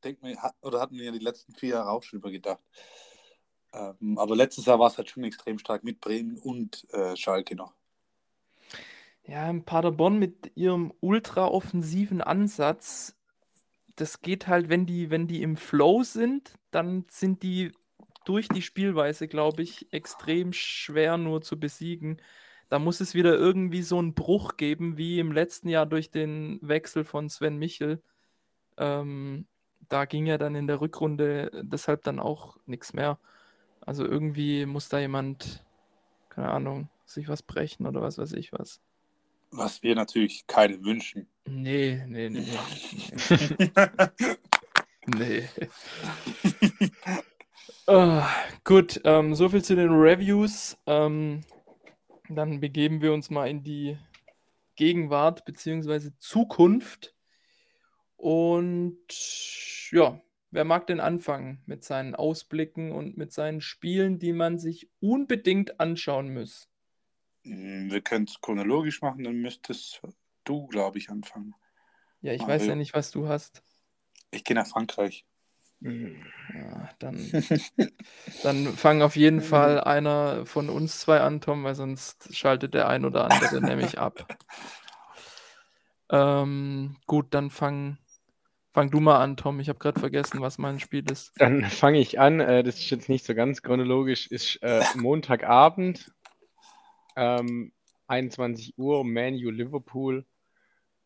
Denk 0.03 0.21
mir, 0.23 0.37
oder 0.61 0.79
hatten 0.79 0.95
wir 0.95 1.05
ja 1.05 1.11
die 1.11 1.19
letzten 1.19 1.53
vier 1.53 1.69
Jahre 1.69 1.91
auch 1.91 2.03
schon 2.03 2.19
übergedacht. 2.19 2.61
Ähm, 3.73 4.17
aber 4.17 4.35
letztes 4.35 4.65
Jahr 4.65 4.79
war 4.79 4.87
es 4.87 4.97
halt 4.97 5.09
schon 5.09 5.23
extrem 5.23 5.57
stark 5.59 5.83
mit 5.83 5.99
Bremen 5.99 6.37
und 6.37 6.87
äh, 6.93 7.15
Schalke 7.15 7.55
noch. 7.55 7.73
Ja, 9.23 9.49
in 9.49 9.63
Paderborn 9.63 10.17
mit 10.17 10.51
ihrem 10.55 10.93
ultra-offensiven 10.99 12.21
Ansatz, 12.21 13.15
das 14.01 14.21
geht 14.21 14.47
halt, 14.47 14.69
wenn 14.69 14.87
die, 14.87 15.11
wenn 15.11 15.27
die 15.27 15.43
im 15.43 15.55
Flow 15.55 16.03
sind, 16.03 16.55
dann 16.71 17.05
sind 17.09 17.43
die 17.43 17.71
durch 18.25 18.47
die 18.47 18.63
Spielweise, 18.63 19.27
glaube 19.27 19.61
ich, 19.61 19.93
extrem 19.93 20.53
schwer 20.53 21.17
nur 21.17 21.41
zu 21.43 21.59
besiegen. 21.59 22.21
Da 22.69 22.79
muss 22.79 22.99
es 22.99 23.13
wieder 23.13 23.35
irgendwie 23.35 23.83
so 23.83 23.99
einen 23.99 24.15
Bruch 24.15 24.57
geben, 24.57 24.97
wie 24.97 25.19
im 25.19 25.31
letzten 25.31 25.69
Jahr 25.69 25.85
durch 25.85 26.09
den 26.09 26.59
Wechsel 26.63 27.03
von 27.03 27.29
Sven 27.29 27.57
Michel. 27.57 28.01
Ähm, 28.77 29.47
da 29.89 30.05
ging 30.05 30.25
ja 30.25 30.37
dann 30.39 30.55
in 30.55 30.67
der 30.67 30.81
Rückrunde 30.81 31.51
deshalb 31.63 32.03
dann 32.03 32.19
auch 32.19 32.57
nichts 32.65 32.93
mehr. 32.93 33.19
Also 33.81 34.05
irgendwie 34.05 34.65
muss 34.65 34.89
da 34.89 34.99
jemand, 34.99 35.63
keine 36.29 36.49
Ahnung, 36.51 36.89
sich 37.05 37.27
was 37.27 37.43
brechen 37.43 37.85
oder 37.85 38.01
was 38.01 38.17
weiß 38.17 38.33
ich 38.33 38.51
was. 38.53 38.81
Was 39.51 39.83
wir 39.83 39.95
natürlich 39.95 40.47
keine 40.47 40.83
wünschen. 40.83 41.27
Nee, 41.45 42.03
nee, 42.07 42.29
nee. 42.29 42.45
Nee. 45.07 45.49
oh, 47.87 48.21
gut, 48.63 49.01
ähm, 49.03 49.33
soviel 49.33 49.63
zu 49.63 49.75
den 49.75 49.89
Reviews. 49.89 50.77
Ähm, 50.85 51.41
dann 52.29 52.59
begeben 52.59 53.01
wir 53.01 53.11
uns 53.11 53.31
mal 53.31 53.49
in 53.49 53.63
die 53.63 53.97
Gegenwart 54.75 55.43
bzw. 55.43 56.11
Zukunft. 56.19 57.15
Und 58.15 58.99
ja, 59.91 60.21
Wer 60.53 60.65
mag 60.65 60.85
denn 60.87 60.99
anfangen 60.99 61.63
mit 61.65 61.85
seinen 61.85 62.13
Ausblicken 62.13 62.91
und 62.91 63.15
mit 63.15 63.31
seinen 63.31 63.61
Spielen, 63.61 64.19
die 64.19 64.33
man 64.33 64.59
sich 64.59 64.89
unbedingt 64.99 65.79
anschauen 65.79 66.33
muss? 66.33 66.69
Hm, 67.43 67.91
wir 67.91 68.01
können 68.01 68.25
es 68.25 68.39
chronologisch 68.41 69.01
machen, 69.01 69.23
dann 69.23 69.35
müsstest 69.35 70.01
du, 70.43 70.67
glaube 70.67 70.97
ich, 70.97 71.09
anfangen. 71.09 71.55
Ja, 72.21 72.33
ich 72.33 72.41
Aber 72.41 72.53
weiß 72.53 72.67
ja 72.67 72.75
nicht, 72.75 72.93
was 72.93 73.11
du 73.11 73.27
hast. 73.27 73.63
Ich 74.31 74.43
gehe 74.43 74.55
nach 74.55 74.67
Frankreich. 74.67 75.25
Hm, 75.81 76.23
ja, 76.53 76.89
dann, 76.99 77.31
dann 78.43 78.67
fang 78.77 79.01
auf 79.01 79.15
jeden 79.15 79.41
Fall 79.41 79.81
einer 79.81 80.45
von 80.45 80.69
uns 80.69 80.99
zwei 80.99 81.21
an, 81.21 81.41
Tom, 81.41 81.63
weil 81.63 81.75
sonst 81.75 82.35
schaltet 82.35 82.73
der 82.73 82.87
ein 82.87 83.05
oder 83.05 83.25
andere 83.25 83.61
nämlich 83.61 83.99
ab. 83.99 84.27
Ähm, 86.13 86.97
gut, 87.07 87.27
dann 87.33 87.49
fang, 87.49 87.97
Fang 88.73 88.89
du 88.89 89.01
mal 89.01 89.21
an, 89.21 89.35
Tom. 89.35 89.59
Ich 89.59 89.67
habe 89.67 89.79
gerade 89.79 89.99
vergessen, 89.99 90.39
was 90.39 90.57
mein 90.57 90.79
Spiel 90.79 91.09
ist. 91.11 91.33
Dann 91.37 91.65
fange 91.65 91.99
ich 91.99 92.19
an. 92.19 92.39
Äh, 92.39 92.63
das 92.63 92.75
ist 92.75 92.89
jetzt 92.89 93.09
nicht 93.09 93.25
so 93.25 93.35
ganz 93.35 93.61
chronologisch. 93.61 94.27
Ist 94.27 94.59
äh, 94.61 94.81
Montagabend, 94.95 96.09
ähm, 97.15 97.71
21 98.07 98.77
Uhr, 98.77 99.03
Manu 99.03 99.49
Liverpool. 99.49 100.25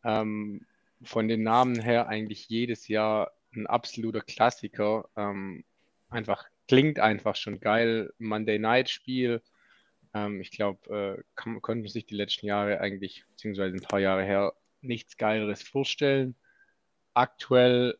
Ähm, 0.04 0.66
von 1.04 1.28
den 1.28 1.44
Namen 1.44 1.80
her 1.82 2.08
eigentlich 2.08 2.48
jedes 2.50 2.88
Jahr 2.88 3.32
ein 3.56 3.68
absoluter 3.68 4.22
Klassiker. 4.22 5.10
Ähm, 5.16 5.64
einfach 6.10 6.46
klingt 6.68 7.00
einfach 7.00 7.36
schon 7.36 7.60
geil. 7.60 8.14
Monday 8.18 8.60
Night 8.60 8.90
Spiel. 8.90 9.42
Ähm, 10.14 10.42
ich 10.42 10.52
glaube, 10.52 11.18
äh, 11.18 11.24
konnte 11.36 11.84
man 11.84 11.88
sich 11.88 12.06
die 12.06 12.16
letzten 12.16 12.48
Jahre 12.48 12.80
eigentlich, 12.80 13.26
beziehungsweise 13.30 13.76
ein 13.76 13.82
paar 13.82 14.00
Jahre 14.00 14.24
her, 14.24 14.54
nichts 14.82 15.18
Geileres 15.18 15.64
vorstellen 15.64 16.36
aktuell, 17.16 17.98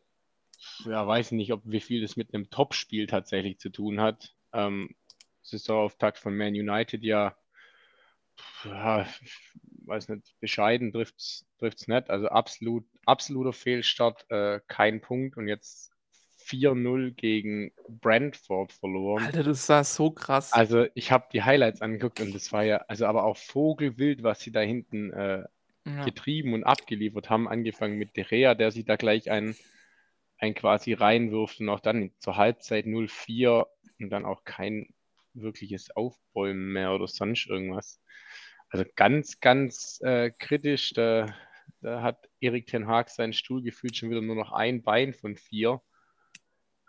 ja, 0.84 1.06
weiß 1.06 1.26
ich 1.26 1.32
nicht, 1.32 1.52
ob 1.52 1.62
wie 1.64 1.80
viel 1.80 2.02
das 2.02 2.16
mit 2.16 2.32
einem 2.32 2.50
Top-Spiel 2.50 3.06
tatsächlich 3.06 3.58
zu 3.58 3.70
tun 3.70 4.00
hat. 4.00 4.34
Ähm, 4.52 4.94
Saisonauftakt 5.42 6.18
von 6.18 6.36
Man 6.36 6.54
United 6.54 7.02
ja, 7.02 7.36
ja 8.64 9.06
weiß 9.86 10.08
nicht, 10.08 10.34
bescheiden 10.40 10.92
trifft 10.92 11.14
es 11.60 11.88
nicht. 11.88 12.10
Also 12.10 12.28
absolut, 12.28 12.84
absoluter 13.04 13.52
Fehlstart, 13.52 14.26
äh, 14.30 14.60
kein 14.66 15.00
Punkt 15.00 15.36
und 15.36 15.48
jetzt 15.48 15.92
4-0 16.44 17.12
gegen 17.12 17.72
Brentford 17.88 18.72
verloren. 18.72 19.24
Alter, 19.24 19.42
das 19.42 19.68
war 19.68 19.84
so 19.84 20.10
krass. 20.10 20.52
Also 20.52 20.86
ich 20.94 21.10
habe 21.10 21.26
die 21.32 21.42
Highlights 21.42 21.82
angeguckt 21.82 22.20
und 22.20 22.34
das 22.34 22.52
war 22.52 22.62
ja, 22.62 22.78
also 22.88 23.06
aber 23.06 23.24
auch 23.24 23.36
Vogelwild, 23.36 24.22
was 24.22 24.40
sie 24.40 24.52
da 24.52 24.60
hinten 24.60 25.12
äh, 25.12 25.44
ja. 25.84 26.04
getrieben 26.04 26.54
und 26.54 26.64
abgeliefert 26.64 27.30
haben, 27.30 27.48
angefangen 27.48 27.98
mit 27.98 28.16
Derea, 28.16 28.54
der 28.54 28.70
sich 28.70 28.84
da 28.84 28.96
gleich 28.96 29.30
ein, 29.30 29.56
ein 30.38 30.54
quasi 30.54 30.92
reinwirft 30.92 31.60
und 31.60 31.68
auch 31.68 31.80
dann 31.80 32.12
zur 32.18 32.36
Halbzeit 32.36 32.86
0-4 32.86 33.66
und 33.98 34.10
dann 34.10 34.24
auch 34.24 34.44
kein 34.44 34.94
wirkliches 35.36 35.94
Aufbäumen 35.94 36.72
mehr 36.72 36.92
oder 36.92 37.06
sonst 37.06 37.46
irgendwas. 37.46 38.00
Also 38.68 38.84
ganz, 38.96 39.40
ganz 39.40 40.00
äh, 40.02 40.30
kritisch. 40.30 40.92
Da, 40.92 41.34
da 41.80 42.02
hat 42.02 42.28
Erik 42.40 42.66
Ten 42.66 42.86
Haag 42.86 43.10
seinen 43.10 43.32
Stuhl 43.32 43.62
gefühlt 43.62 43.96
schon 43.96 44.10
wieder 44.10 44.22
nur 44.22 44.36
noch 44.36 44.52
ein 44.52 44.82
Bein 44.82 45.14
von 45.14 45.36
vier. 45.36 45.80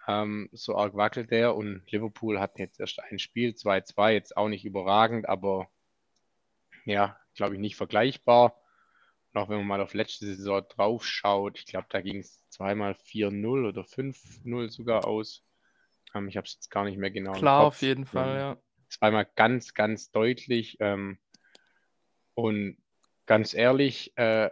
Ähm, 0.08 0.50
so 0.54 0.78
arg 0.78 0.96
wackelt 0.96 1.32
der 1.32 1.56
und 1.56 1.84
Liverpool 1.92 2.40
hat 2.40 2.60
jetzt 2.60 2.80
erst 2.80 3.02
ein 3.02 3.20
Spiel, 3.20 3.52
2-2, 3.52 4.12
jetzt 4.12 4.38
auch 4.38 4.48
nicht 4.48 4.64
überragend, 4.64 5.28
aber 5.28 5.70
ja, 6.86 7.20
glaube 7.36 7.56
ich, 7.56 7.60
nicht 7.60 7.76
vergleichbar. 7.76 8.62
Und 9.34 9.42
auch 9.42 9.50
wenn 9.50 9.58
man 9.58 9.68
mal 9.68 9.82
auf 9.82 9.94
letzte 9.94 10.26
Saison 10.26 10.64
drauf 10.70 11.06
schaut, 11.06 11.60
ich 11.60 11.66
glaube, 11.66 11.88
da 11.90 12.02
ging 12.02 12.20
es 12.20 12.48
zweimal 12.50 12.94
4-0 12.94 13.68
oder 13.68 13.82
5-0 13.84 14.70
sogar 14.70 15.06
aus. 15.06 15.44
Ähm, 16.18 16.28
ich 16.28 16.38
habe 16.38 16.46
es 16.46 16.56
jetzt 16.56 16.70
gar 16.70 16.84
nicht 16.84 16.98
mehr 16.98 17.12
genau. 17.12 17.34
Klar, 17.34 17.66
auf 17.66 17.82
jeden 17.82 18.06
Fall, 18.06 18.32
ähm, 18.32 18.38
ja. 18.38 18.58
Zweimal 18.90 19.28
ganz, 19.36 19.74
ganz 19.74 20.12
deutlich. 20.12 20.78
Ähm, 20.80 21.18
und 22.34 22.78
ganz 23.26 23.54
ehrlich, 23.54 24.18
äh, 24.18 24.50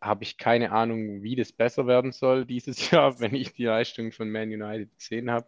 habe 0.00 0.24
ich 0.24 0.36
keine 0.36 0.72
Ahnung, 0.72 1.22
wie 1.22 1.36
das 1.36 1.52
besser 1.52 1.86
werden 1.86 2.12
soll 2.12 2.44
dieses 2.44 2.90
Jahr, 2.90 3.20
wenn 3.20 3.34
ich 3.34 3.52
die 3.54 3.64
Leistung 3.64 4.12
von 4.12 4.30
Man 4.30 4.50
United 4.50 4.96
gesehen 4.98 5.30
habe. 5.30 5.46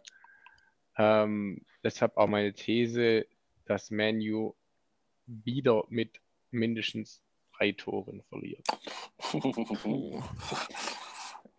Ähm, 0.97 1.65
deshalb 1.83 2.15
auch 2.17 2.27
meine 2.27 2.53
These, 2.53 3.25
dass 3.65 3.91
Man 3.91 4.19
U 4.21 4.55
wieder 5.25 5.83
mit 5.89 6.21
mindestens 6.51 7.21
drei 7.57 7.73
Toren 7.73 8.21
verliert. 8.29 8.65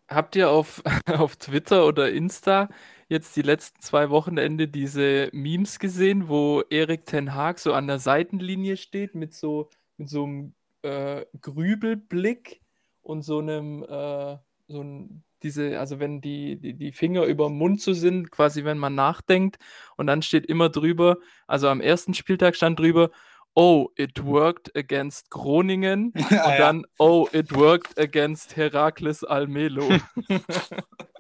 Habt 0.09 0.37
ihr 0.37 0.51
auf, 0.51 0.83
auf 1.07 1.37
Twitter 1.37 1.87
oder 1.87 2.11
Insta 2.11 2.69
jetzt 3.09 3.37
die 3.37 3.43
letzten 3.43 3.81
zwei 3.81 4.11
Wochenende 4.11 4.69
diese 4.69 5.29
Memes 5.33 5.79
gesehen, 5.79 6.29
wo 6.29 6.63
Erik 6.71 7.07
Ten 7.07 7.35
Haag 7.35 7.59
so 7.59 7.73
an 7.73 7.87
der 7.87 7.99
Seitenlinie 7.99 8.77
steht 8.77 9.15
mit 9.15 9.35
so, 9.35 9.71
mit 9.97 10.09
so 10.09 10.25
einem 10.25 10.55
äh, 10.83 11.25
Grübelblick 11.41 12.61
und 13.03 13.23
so 13.23 13.39
einem, 13.39 13.85
äh, 13.85 14.37
so 14.69 14.83
ein, 14.83 15.23
diese, 15.43 15.79
also 15.79 16.01
wenn 16.01 16.21
die, 16.21 16.57
die, 16.57 16.75
die 16.75 16.93
Finger 16.93 17.25
über 17.25 17.47
dem 17.47 17.59
Mund 17.59 17.81
so 17.81 17.93
sind, 17.93 18.31
quasi 18.31 18.65
wenn 18.65 18.79
man 18.79 18.95
nachdenkt 18.95 19.59
und 19.97 20.07
dann 20.09 20.23
steht 20.23 20.47
immer 20.47 20.69
drüber, 20.69 21.19
also 21.47 21.69
am 21.69 21.81
ersten 21.81 22.15
Spieltag 22.15 22.57
stand 22.57 22.81
drüber, 22.81 23.11
oh, 23.55 23.89
it 23.97 24.25
worked 24.25 24.77
against 24.77 25.31
Groningen 25.31 26.13
und 26.15 26.31
ja, 26.31 26.57
dann, 26.57 26.85
oh, 26.99 27.29
it 27.33 27.55
worked 27.55 27.99
against 27.99 28.57
Herakles 28.57 29.23
Almelo. 29.23 29.89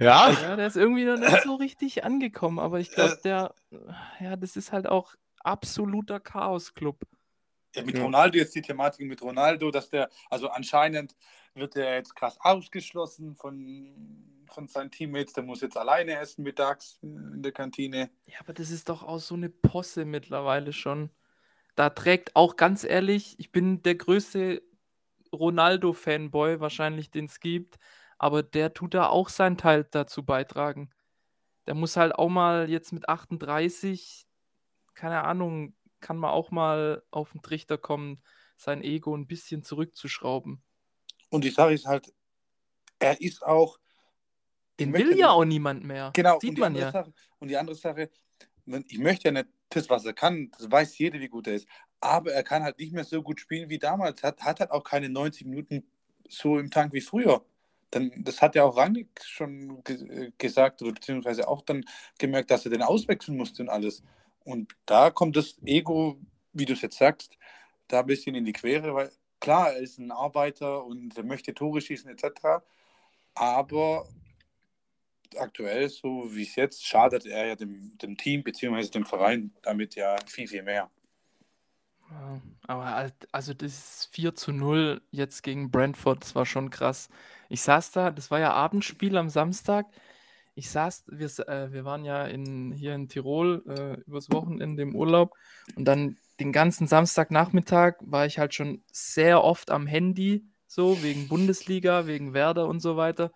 ja. 0.00 0.30
Ja, 0.30 0.56
der 0.56 0.66
ist 0.66 0.76
irgendwie 0.76 1.04
noch 1.04 1.18
nicht 1.18 1.42
so 1.42 1.54
richtig 1.54 2.04
angekommen, 2.04 2.58
aber 2.58 2.80
ich 2.80 2.90
glaube, 2.90 3.18
der, 3.22 3.54
ja, 4.20 4.36
das 4.36 4.56
ist 4.56 4.72
halt 4.72 4.86
auch 4.86 5.14
absoluter 5.40 6.20
Chaos-Club. 6.20 7.04
Ja, 7.74 7.84
mit. 7.84 7.98
Ronaldo 7.98 8.38
jetzt 8.38 8.54
die 8.54 8.62
Thematik 8.62 9.06
mit 9.06 9.22
Ronaldo, 9.22 9.70
dass 9.70 9.90
der, 9.90 10.10
also 10.28 10.48
anscheinend 10.48 11.14
wird 11.54 11.76
er 11.76 11.94
jetzt 11.94 12.16
krass 12.16 12.36
ausgeschlossen 12.40 13.34
von, 13.36 14.44
von 14.46 14.66
seinen 14.68 14.90
Teammates. 14.90 15.34
Der 15.34 15.44
muss 15.44 15.60
jetzt 15.60 15.76
alleine 15.76 16.18
essen 16.18 16.42
mittags 16.42 16.98
in 17.02 17.42
der 17.42 17.52
Kantine. 17.52 18.10
Ja, 18.26 18.40
aber 18.40 18.52
das 18.52 18.70
ist 18.70 18.88
doch 18.88 19.02
auch 19.02 19.20
so 19.20 19.34
eine 19.34 19.48
Posse 19.48 20.04
mittlerweile 20.04 20.72
schon. 20.72 21.10
Da 21.76 21.90
trägt 21.90 22.34
auch 22.34 22.56
ganz 22.56 22.84
ehrlich, 22.84 23.36
ich 23.38 23.52
bin 23.52 23.82
der 23.82 23.94
größte 23.94 24.62
Ronaldo-Fanboy 25.32 26.60
wahrscheinlich, 26.60 27.10
den 27.10 27.26
es 27.26 27.38
gibt, 27.38 27.78
aber 28.20 28.42
der 28.42 28.74
tut 28.74 28.92
da 28.92 29.08
auch 29.08 29.30
seinen 29.30 29.56
Teil 29.56 29.88
dazu 29.90 30.22
beitragen. 30.22 30.90
Der 31.66 31.74
muss 31.74 31.96
halt 31.96 32.14
auch 32.14 32.28
mal 32.28 32.68
jetzt 32.68 32.92
mit 32.92 33.08
38, 33.08 34.26
keine 34.92 35.24
Ahnung, 35.24 35.74
kann 36.00 36.18
man 36.18 36.30
auch 36.30 36.50
mal 36.50 37.02
auf 37.10 37.32
den 37.32 37.40
Trichter 37.40 37.78
kommen, 37.78 38.20
sein 38.56 38.82
Ego 38.82 39.16
ein 39.16 39.26
bisschen 39.26 39.62
zurückzuschrauben. 39.62 40.62
Und 41.30 41.44
die 41.44 41.50
Sache 41.50 41.72
ist 41.72 41.86
halt, 41.86 42.12
er 42.98 43.18
ist 43.22 43.42
auch. 43.42 43.78
Den 44.78 44.92
will 44.92 45.16
ja 45.16 45.30
auch 45.30 45.46
niemand 45.46 45.84
mehr. 45.84 46.10
Genau, 46.12 46.38
sieht 46.40 46.58
man 46.58 46.74
ja. 46.74 46.92
Sache, 46.92 47.14
und 47.38 47.48
die 47.48 47.56
andere 47.56 47.74
Sache, 47.74 48.10
ich 48.66 48.98
möchte 48.98 49.28
ja 49.28 49.32
nicht 49.32 49.48
das, 49.70 49.88
was 49.88 50.04
er 50.04 50.12
kann, 50.12 50.50
das 50.58 50.70
weiß 50.70 50.98
jeder, 50.98 51.20
wie 51.20 51.28
gut 51.28 51.46
er 51.46 51.54
ist. 51.54 51.68
Aber 52.00 52.32
er 52.32 52.42
kann 52.42 52.64
halt 52.64 52.78
nicht 52.78 52.92
mehr 52.92 53.04
so 53.04 53.22
gut 53.22 53.40
spielen 53.40 53.70
wie 53.70 53.78
damals. 53.78 54.22
Hat, 54.22 54.42
hat 54.42 54.60
halt 54.60 54.72
auch 54.72 54.84
keine 54.84 55.08
90 55.08 55.46
Minuten 55.46 55.90
so 56.28 56.58
im 56.58 56.70
Tank 56.70 56.92
wie 56.92 57.00
früher. 57.00 57.46
Dann, 57.90 58.12
das 58.16 58.40
hat 58.40 58.54
ja 58.54 58.64
auch 58.64 58.76
Rangnick 58.76 59.08
schon 59.24 59.82
ge 59.84 60.32
gesagt, 60.38 60.82
oder 60.82 60.92
beziehungsweise 60.92 61.48
auch 61.48 61.62
dann 61.62 61.84
gemerkt, 62.18 62.50
dass 62.50 62.64
er 62.64 62.70
den 62.70 62.82
auswechseln 62.82 63.36
musste 63.36 63.62
und 63.62 63.68
alles. 63.68 64.02
Und 64.44 64.74
da 64.86 65.10
kommt 65.10 65.36
das 65.36 65.58
Ego, 65.64 66.18
wie 66.52 66.64
du 66.64 66.72
es 66.72 66.82
jetzt 66.82 66.98
sagst, 66.98 67.36
da 67.88 68.00
ein 68.00 68.06
bisschen 68.06 68.34
in 68.34 68.44
die 68.44 68.52
Quere, 68.52 68.94
weil 68.94 69.10
klar, 69.40 69.72
er 69.72 69.80
ist 69.80 69.98
ein 69.98 70.12
Arbeiter 70.12 70.84
und 70.84 71.16
er 71.16 71.24
möchte 71.24 71.54
Tore 71.54 71.80
schießen 71.80 72.10
etc. 72.10 72.62
Aber 73.34 74.06
aktuell, 75.36 75.88
so 75.88 76.34
wie 76.34 76.42
es 76.42 76.56
jetzt, 76.56 76.86
schadet 76.86 77.26
er 77.26 77.46
ja 77.46 77.56
dem, 77.56 77.96
dem 77.98 78.16
Team 78.16 78.42
bzw. 78.42 78.88
dem 78.88 79.06
Verein 79.06 79.52
damit 79.62 79.94
ja 79.94 80.16
viel, 80.26 80.48
viel 80.48 80.62
mehr. 80.62 80.90
Aber 82.66 83.12
also 83.30 83.54
das 83.54 84.08
4 84.12 84.34
zu 84.34 84.52
0 84.52 85.00
jetzt 85.12 85.42
gegen 85.42 85.70
Brentford, 85.70 86.22
das 86.22 86.34
war 86.34 86.44
schon 86.44 86.70
krass. 86.70 87.08
Ich 87.50 87.60
saß 87.60 87.90
da, 87.90 88.10
das 88.10 88.30
war 88.30 88.40
ja 88.40 88.52
Abendspiel 88.54 89.16
am 89.18 89.28
Samstag 89.28 89.86
ich 90.60 90.70
saß, 90.70 91.04
wir, 91.08 91.26
äh, 91.48 91.72
wir 91.72 91.84
waren 91.84 92.04
ja 92.04 92.26
in, 92.26 92.72
hier 92.72 92.94
in 92.94 93.08
Tirol 93.08 93.62
äh, 93.66 94.00
übers 94.02 94.30
Wochenende 94.30 94.82
im 94.82 94.94
Urlaub 94.94 95.34
und 95.76 95.84
dann 95.86 96.18
den 96.38 96.52
ganzen 96.52 96.86
Samstagnachmittag 96.86 97.94
war 98.00 98.26
ich 98.26 98.38
halt 98.38 98.54
schon 98.54 98.82
sehr 98.92 99.44
oft 99.44 99.70
am 99.70 99.86
Handy, 99.86 100.44
so 100.66 101.02
wegen 101.02 101.28
Bundesliga, 101.28 102.06
wegen 102.06 102.34
Werder 102.34 102.66
und 102.66 102.80
so 102.80 102.96
weiter. 102.96 103.32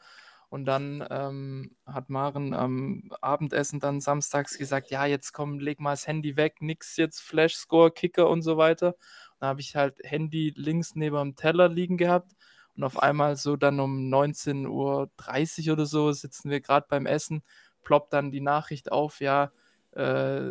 Und 0.49 0.67
dann 0.67 1.05
ähm, 1.11 1.77
hat 1.85 2.11
Maren 2.11 2.55
am 2.55 3.11
Abendessen 3.21 3.81
dann 3.81 4.01
samstags 4.01 4.57
gesagt, 4.57 4.91
ja, 4.91 5.05
jetzt 5.05 5.33
komm, 5.33 5.59
leg 5.59 5.81
mal 5.81 5.93
das 5.93 6.07
Handy 6.07 6.37
weg, 6.37 6.61
nix 6.61 6.97
jetzt 6.97 7.21
Flash, 7.21 7.57
Score, 7.57 7.91
Kicker 7.91 8.29
und 8.29 8.43
so 8.43 8.57
weiter. 8.57 8.95
Dann 9.41 9.49
habe 9.49 9.61
ich 9.61 9.75
halt 9.75 9.99
Handy 10.05 10.53
links 10.55 10.95
neben 10.95 11.17
dem 11.17 11.37
Teller 11.37 11.69
liegen 11.69 11.97
gehabt 11.97 12.33
und 12.77 12.83
auf 12.83 12.99
einmal 12.99 13.37
so 13.37 13.57
dann 13.57 13.81
um 13.81 14.13
19.30 14.13 15.67
Uhr 15.67 15.73
oder 15.73 15.87
so 15.87 16.11
sitzen 16.13 16.51
wir 16.51 16.61
gerade 16.61 16.87
beim 16.89 17.07
Essen, 17.07 17.43
ploppt 17.85 18.13
dann 18.13 18.33
die 18.33 18.41
Nachricht 18.41 18.91
auf, 18.91 19.21
ja, 19.21 19.53
äh, 19.93 20.51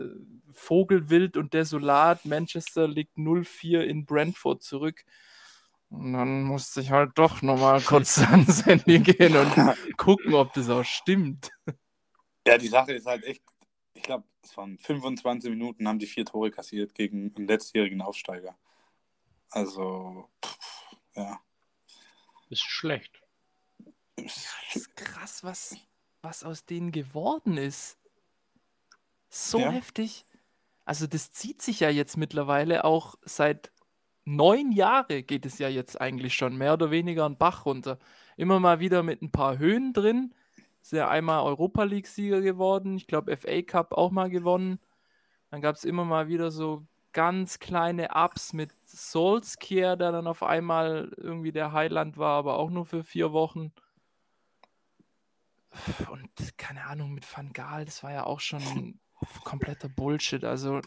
Vogelwild 0.54 1.36
und 1.36 1.54
desolat, 1.54 2.26
Manchester 2.26 2.88
liegt 2.88 3.18
0-4 3.18 3.82
in 3.82 4.06
Brentford 4.06 4.64
zurück. 4.64 5.04
Und 5.90 6.14
dann 6.14 6.44
musste 6.44 6.82
ich 6.82 6.92
halt 6.92 7.12
doch 7.16 7.42
nochmal 7.42 7.82
kurz 7.82 8.18
ans 8.32 8.66
Handy 8.66 9.00
gehen 9.00 9.36
und 9.36 9.54
gucken, 9.98 10.34
ob 10.34 10.54
das 10.54 10.70
auch 10.70 10.86
stimmt. 10.86 11.52
Ja, 12.48 12.58
die 12.58 12.68
Sache 12.68 12.94
ist 12.94 13.06
halt 13.06 13.24
echt, 13.26 13.44
ich 13.94 14.04
glaube, 14.04 14.26
es 14.42 14.56
waren 14.56 14.78
25 14.78 15.50
Minuten, 15.50 15.88
haben 15.88 16.00
die 16.00 16.08
vier 16.08 16.26
Tore 16.26 16.52
kassiert 16.52 16.96
gegen 16.96 17.34
einen 17.36 17.48
letztjährigen 17.48 18.02
Aufsteiger. 18.02 18.58
Also, 19.50 20.30
pff, 20.44 20.58
ja 21.16 21.40
ist 22.50 22.64
schlecht. 22.64 23.22
Das 24.16 24.48
ist 24.76 24.96
krass, 24.96 25.44
was, 25.44 25.76
was 26.22 26.44
aus 26.44 26.66
denen 26.66 26.92
geworden 26.92 27.58
ist. 27.58 27.98
So 29.30 29.60
ja. 29.60 29.72
heftig. 29.72 30.26
Also 30.86 31.08
das 31.08 31.32
zieht 31.32 31.62
sich 31.62 31.80
ja 31.80 31.90
jetzt 31.90 32.18
mittlerweile 32.18 32.84
auch 32.84 33.16
seit 33.24 33.72
neun 34.26 34.72
Jahren 34.72 35.26
geht 35.26 35.46
es 35.46 35.60
ja 35.60 35.68
jetzt 35.68 36.00
eigentlich 36.00 36.34
schon 36.34 36.56
mehr 36.56 36.74
oder 36.74 36.92
weniger 36.92 37.26
einen 37.26 37.38
Bach 37.38 37.66
runter. 37.66 38.00
Immer 38.38 38.60
mal 38.60 38.80
wieder 38.80 39.04
mit 39.04 39.22
ein 39.22 39.32
paar 39.32 39.58
Höhen 39.58 39.94
drin. 39.94 40.34
Ist 40.82 40.92
ja 40.92 41.10
einmal 41.10 41.44
Europa 41.44 41.84
League-Sieger 41.84 42.42
geworden. 42.42 42.98
Ich 42.98 43.08
glaube, 43.08 43.36
FA 43.38 43.62
Cup 43.62 43.94
auch 43.94 44.12
mal 44.12 44.30
gewonnen. 44.30 44.80
Dann 45.50 45.62
gab 45.62 45.76
es 45.76 45.86
immer 45.86 46.06
mal 46.06 46.28
wieder 46.28 46.52
so 46.52 46.86
ganz 47.14 47.60
kleine 47.60 48.10
Ups 48.14 48.54
mit 48.54 48.72
Solskjaer, 48.86 49.96
der 49.96 50.12
dann 50.12 50.28
auf 50.28 50.44
einmal 50.44 51.12
irgendwie 51.18 51.52
der 51.52 51.72
Highland 51.72 52.18
war, 52.18 52.38
aber 52.38 52.58
auch 52.58 52.70
nur 52.70 52.86
für 52.86 53.04
vier 53.04 53.32
Wochen. 53.32 53.72
Und 56.12 56.58
keine 56.58 56.86
Ahnung, 56.86 57.14
mit 57.14 57.26
Van 57.36 57.54
Gaal, 57.54 57.86
das 57.86 58.04
war 58.04 58.12
ja 58.12 58.26
auch 58.26 58.40
schon 58.40 59.00
kompletter 59.44 59.90
Bullshit. 59.90 60.44
Also, 60.44 60.82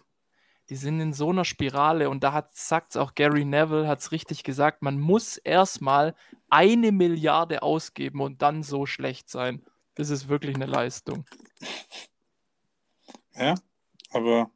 die 0.69 0.77
sind 0.77 1.01
in 1.01 1.13
so 1.13 1.31
einer 1.31 1.45
Spirale 1.45 2.11
und 2.11 2.25
da 2.25 2.49
sagt 2.53 2.91
es 2.91 2.97
auch 2.97 3.15
Gary 3.15 3.45
Neville, 3.45 3.89
hat 3.89 4.01
es 4.01 4.13
richtig 4.13 4.43
gesagt, 4.43 4.83
man 4.83 4.99
muss 4.99 5.37
erstmal 5.39 6.15
eine 6.49 6.93
Milliarde 6.93 7.63
ausgeben 7.63 8.21
und 8.21 8.43
dann 8.43 8.63
so 8.63 8.87
schlecht 8.87 9.31
sein. 9.31 9.65
Das 9.95 10.11
ist 10.11 10.29
wirklich 10.29 10.57
eine 10.57 10.67
Leistung. 10.67 11.25
Ja, 13.35 13.55
aber 14.11 14.51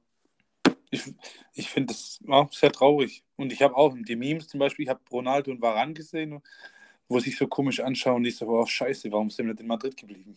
Ich, 0.90 1.14
ich 1.54 1.70
finde 1.70 1.94
das 1.94 2.20
auch 2.28 2.52
sehr 2.52 2.72
traurig. 2.72 3.22
Und 3.36 3.52
ich 3.52 3.62
habe 3.62 3.76
auch 3.76 3.94
die 3.96 4.16
Memes 4.16 4.48
zum 4.48 4.60
Beispiel, 4.60 4.84
ich 4.84 4.90
habe 4.90 5.00
Ronaldo 5.10 5.50
und 5.50 5.62
Varan 5.62 5.94
gesehen, 5.94 6.42
wo 7.08 7.18
sich 7.20 7.36
so 7.36 7.46
komisch 7.46 7.80
anschauen. 7.80 8.24
Ich 8.24 8.36
so, 8.36 8.48
oh 8.48 8.66
scheiße, 8.66 9.10
warum 9.12 9.30
sind 9.30 9.46
wir 9.46 9.52
nicht 9.52 9.60
in 9.60 9.66
Madrid 9.66 9.96
geblieben? 9.96 10.34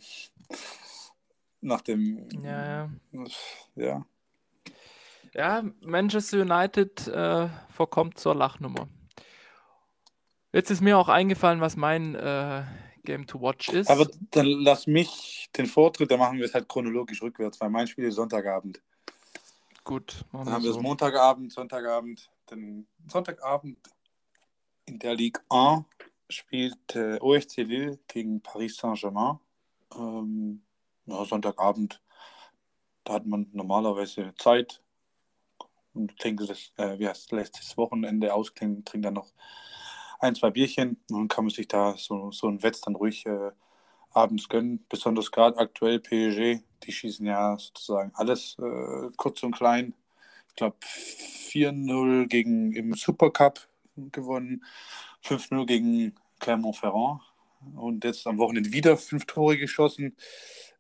Nach 1.62 1.82
dem. 1.82 2.28
Ja, 2.44 2.90
ja. 3.12 3.26
Ja, 3.76 4.06
ja 5.34 5.64
Manchester 5.82 6.42
United 6.42 7.08
äh, 7.08 7.50
verkommt 7.70 8.20
zur 8.20 8.36
Lachnummer. 8.36 8.88
Jetzt 10.52 10.70
ist 10.70 10.82
mir 10.82 11.00
auch 11.00 11.10
eingefallen, 11.10 11.62
was 11.62 11.76
mein 11.76 12.14
äh, 12.14 12.64
Game 13.04 13.26
to 13.26 13.42
Watch 13.42 13.70
ist. 13.70 13.90
Aber 13.90 14.08
dann 14.32 14.46
lass 14.46 14.88
mich 14.88 15.50
den 15.58 15.66
Vortritt, 15.66 16.12
dann 16.12 16.20
machen 16.20 16.38
wir 16.38 16.46
es 16.46 16.54
halt 16.54 16.70
chronologisch 16.70 17.22
rückwärts, 17.22 17.60
weil 17.60 17.70
mein 17.70 17.88
Spiel 17.88 18.06
ist 18.06 18.16
Sonntagabend. 18.16 18.82
Gut, 19.84 20.26
machen 20.32 20.46
dann 20.46 20.54
haben 20.56 20.64
wir 20.64 20.72
es 20.72 20.80
Montagabend, 20.80 21.52
Sonntagabend, 21.52 22.32
dann 22.46 22.88
Sonntagabend 23.08 23.78
in 24.86 25.00
der 25.00 25.16
Ligue 25.16 25.42
1 25.50 25.86
spielt 26.30 26.96
äh, 26.96 27.20
OFC 27.20 27.58
Lille 27.58 28.00
gegen 28.08 28.42
Paris 28.42 28.78
Saint-Germain. 28.78 29.40
Ähm, 29.96 30.64
ja, 31.06 31.26
Sonntagabend, 31.26 32.02
da 33.04 33.14
hat 33.14 33.26
man 33.26 33.50
normalerweise 33.52 34.34
Zeit 34.38 34.82
und 35.94 36.18
trinkt 36.18 36.50
das, 36.50 36.72
äh, 36.78 36.98
wie 36.98 37.08
heißt, 37.08 37.32
lässt 37.32 37.60
das 37.60 37.78
Wochenende 37.78 38.34
ausklingen, 38.34 38.86
trinkt 38.86 39.06
dann 39.06 39.14
noch 39.16 39.34
ein, 40.20 40.36
zwei 40.36 40.50
Bierchen 40.50 40.98
und 41.10 41.18
dann 41.20 41.28
kann 41.28 41.44
man 41.44 41.54
sich 41.54 41.68
da 41.68 41.96
so, 41.98 42.32
so 42.32 42.48
ein 42.48 42.64
Wetz 42.64 42.82
dann 42.82 42.96
ruhig 42.96 43.26
äh, 43.26 43.52
abends 44.14 44.48
gönnen. 44.48 44.86
Besonders 44.90 45.32
gerade 45.32 45.58
aktuell 45.58 46.00
PSG, 46.00 46.64
die 46.84 46.92
schießen 46.92 47.26
ja 47.26 47.58
sozusagen 47.58 48.12
alles 48.16 48.58
äh, 48.60 49.10
kurz 49.18 49.44
und 49.44 49.56
klein. 49.56 49.94
Ich 50.50 50.56
glaube 50.56 50.78
4-0 50.82 52.28
gegen 52.28 52.74
im 52.74 52.94
Supercup 52.94 53.68
gewonnen, 53.96 54.64
5-0 55.24 55.66
gegen 55.66 56.16
Clermont-Ferrand 56.40 57.22
und 57.76 58.04
jetzt 58.04 58.28
am 58.28 58.38
Wochenende 58.38 58.72
wieder 58.72 58.98
fünf 58.98 59.26
Tore 59.26 59.58
geschossen. 59.58 60.16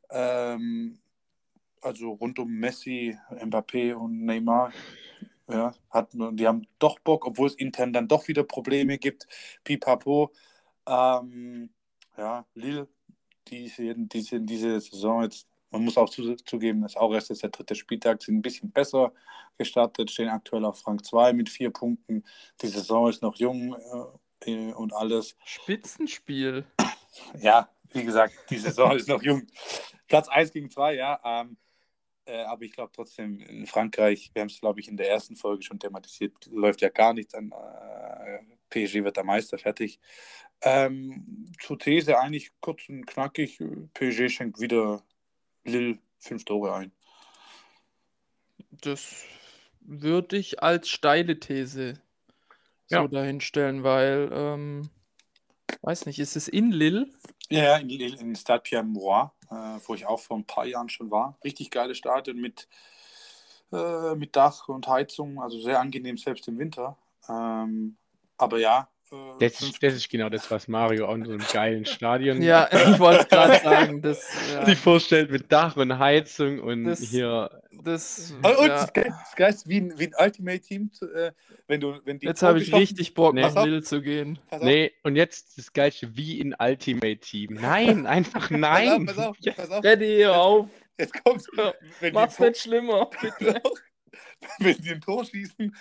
Ähm, 0.10 1.00
also 1.82 2.12
rund 2.12 2.39
um 2.39 2.52
Messi, 2.52 3.17
Mbappé 3.32 3.93
und 3.93 4.26
Neymar. 4.26 4.72
Ja, 5.48 5.74
hat, 5.89 6.10
die 6.13 6.48
haben 6.48 6.65
doch 6.80 7.00
Bock, 7.00 7.26
obwohl 7.26 7.48
es 7.48 7.56
intern 7.56 7.91
dann 7.91 8.08
doch 8.08 8.28
wieder 8.28 8.43
Probleme 8.43 8.98
gibt. 8.98 9.28
Pipapo. 9.63 10.32
Ähm, 10.88 11.69
ja, 12.17 12.46
Lille, 12.54 12.88
die 13.47 13.71
diese, 14.10 14.41
diese 14.41 14.79
Saison 14.79 15.23
jetzt, 15.23 15.47
man 15.69 15.84
muss 15.84 15.97
auch 15.97 16.10
zugeben, 16.10 16.82
dass 16.82 16.95
auch 16.95 17.13
erst 17.13 17.41
der 17.41 17.49
dritte 17.49 17.75
Spieltag 17.75 18.21
sind 18.21 18.38
ein 18.38 18.41
bisschen 18.41 18.71
besser 18.71 19.13
gestartet, 19.58 20.12
stehen 20.12 20.29
aktuell 20.29 20.65
auf 20.65 20.86
Rang 20.88 21.03
2 21.03 21.34
mit 21.34 21.49
vier 21.49 21.71
Punkten. 21.71 22.23
Die 22.62 22.67
Saison 22.67 23.10
ist 23.10 23.21
noch 23.21 23.36
jung 23.36 23.75
äh, 24.45 24.71
und 24.73 24.93
alles. 24.93 25.36
Spitzenspiel. 25.43 26.65
Ja, 27.39 27.69
wie 27.91 28.03
gesagt, 28.03 28.34
die 28.49 28.58
Saison 28.58 28.95
ist 28.95 29.08
noch 29.08 29.21
jung. 29.21 29.45
Platz 30.08 30.27
1 30.29 30.51
gegen 30.51 30.71
2, 30.71 30.95
ja. 30.95 31.19
Ähm, 31.23 31.58
äh, 32.25 32.43
aber 32.43 32.63
ich 32.63 32.71
glaube 32.71 32.91
trotzdem, 32.91 33.39
in 33.39 33.67
Frankreich, 33.67 34.32
wir 34.34 34.41
haben 34.41 34.49
es, 34.49 34.60
glaube 34.60 34.79
ich, 34.79 34.88
in 34.88 34.97
der 34.97 35.10
ersten 35.10 35.36
Folge 35.36 35.62
schon 35.63 35.79
thematisiert, 35.79 36.34
läuft 36.47 36.82
ja 36.82 36.89
gar 36.89 37.13
nichts 37.13 37.36
an. 37.36 37.51
Äh, 37.51 38.39
PSG 38.74 39.04
wird 39.04 39.18
der 39.18 39.24
Meister, 39.24 39.58
fertig. 39.58 40.00
Ähm, 40.62 41.52
zur 41.62 41.78
These 41.78 42.20
eigentlich 42.20 42.52
kurz 42.62 42.88
und 42.90 43.06
knackig: 43.06 43.60
PSG 43.94 44.30
schenkt 44.30 44.60
wieder 44.60 45.04
Lille 45.64 46.00
fünf 46.20 46.46
Tore 46.46 46.74
ein. 46.74 46.92
Das 48.72 49.26
würde 49.82 50.38
ich 50.38 50.64
als 50.64 50.90
steile 50.90 51.40
These 51.40 52.02
so 52.88 52.96
ja. 52.96 53.08
dahinstellen, 53.08 53.84
weil, 53.84 54.30
ähm, 54.32 54.90
weiß 55.82 56.06
nicht, 56.06 56.20
ist 56.20 56.36
es 56.36 56.48
in 56.48 56.72
Lille? 56.72 57.08
Ja, 57.50 57.78
in 57.78 57.90
Lille, 57.90 58.18
in 58.18 58.36
Stade 58.36 58.62
Pierre-Mauroy 58.62 59.30
äh, 59.54 59.80
wo 59.86 59.94
ich 59.94 60.06
auch 60.06 60.20
vor 60.20 60.38
ein 60.38 60.46
paar 60.46 60.66
Jahren 60.66 60.90
schon 60.90 61.12
war. 61.12 61.38
Richtig 61.44 61.72
geile 61.72 61.96
Stadion 61.96 62.38
mit, 62.40 62.68
äh, 63.72 64.16
mit 64.16 64.36
Dach 64.36 64.68
und 64.68 64.88
Heizung, 64.88 65.42
also 65.42 65.60
sehr 65.60 65.80
angenehm 65.80 66.18
selbst 66.18 66.48
im 66.48 66.58
Winter. 66.58 66.98
Ähm, 67.30 67.98
aber 68.43 68.60
ja. 68.60 68.88
Äh, 69.12 69.15
das, 69.39 69.62
ist, 69.62 69.82
das 69.82 69.93
ist 69.93 70.10
genau 70.10 70.29
das, 70.29 70.49
was 70.49 70.67
Mario 70.67 71.08
auch 71.08 71.15
in 71.15 71.25
so 71.25 71.32
einem 71.32 71.45
geilen 71.51 71.86
Stadion. 71.86 72.41
ja, 72.41 72.69
ich 72.91 72.99
wollte 72.99 73.21
es 73.21 73.29
gerade 73.29 73.60
sagen. 73.63 74.01
Das, 74.01 74.27
ja. 74.53 74.65
sich 74.65 74.77
vorstellt 74.77 75.32
mit 75.32 75.51
Dach 75.51 75.75
und 75.77 75.99
Heizung 75.99 76.60
und 76.60 76.86
das, 76.86 76.99
hier 76.99 77.49
das, 77.84 78.34
oh, 78.43 78.62
und 78.62 78.67
ja. 78.67 78.86
das 78.86 79.36
Geist 79.36 79.67
wie 79.67 79.82
ein, 79.82 79.97
wie 79.97 80.08
ein 80.08 80.13
Ultimate 80.17 80.60
Team, 80.60 80.91
äh, 81.15 81.32
wenn 81.67 81.79
du, 81.79 81.99
wenn 82.06 82.19
die 82.19 82.25
Jetzt 82.25 82.43
habe 82.43 82.60
ich 82.60 82.73
richtig 82.73 83.13
Bock, 83.13 83.34
nee. 83.34 83.41
nach 83.41 83.63
Lille 83.63 83.82
zu 83.82 84.01
gehen. 84.01 84.39
Nee, 84.62 84.93
und 85.03 85.15
jetzt 85.15 85.58
das 85.58 85.73
Geilste 85.73 86.15
wie 86.15 86.41
ein 86.41 86.56
Ultimate 86.58 87.17
Team. 87.17 87.58
Nein, 87.62 88.06
einfach 88.08 88.49
nein. 88.49 89.06
pass 89.06 89.17
auf, 89.17 89.38
pass 89.38 89.47
auf, 89.47 89.56
pass 89.56 89.69
auf. 89.69 89.84
Ready, 89.84 90.25
auf. 90.25 90.69
Jetzt 90.97 91.23
kommt's. 91.23 91.47
Mach's 92.13 92.39
nicht 92.39 92.58
schlimmer, 92.58 93.10
bitte. 93.19 93.62
wenn 94.60 94.77
die 94.77 94.91
ein 94.91 95.01
Tor 95.01 95.25
schießen, 95.25 95.75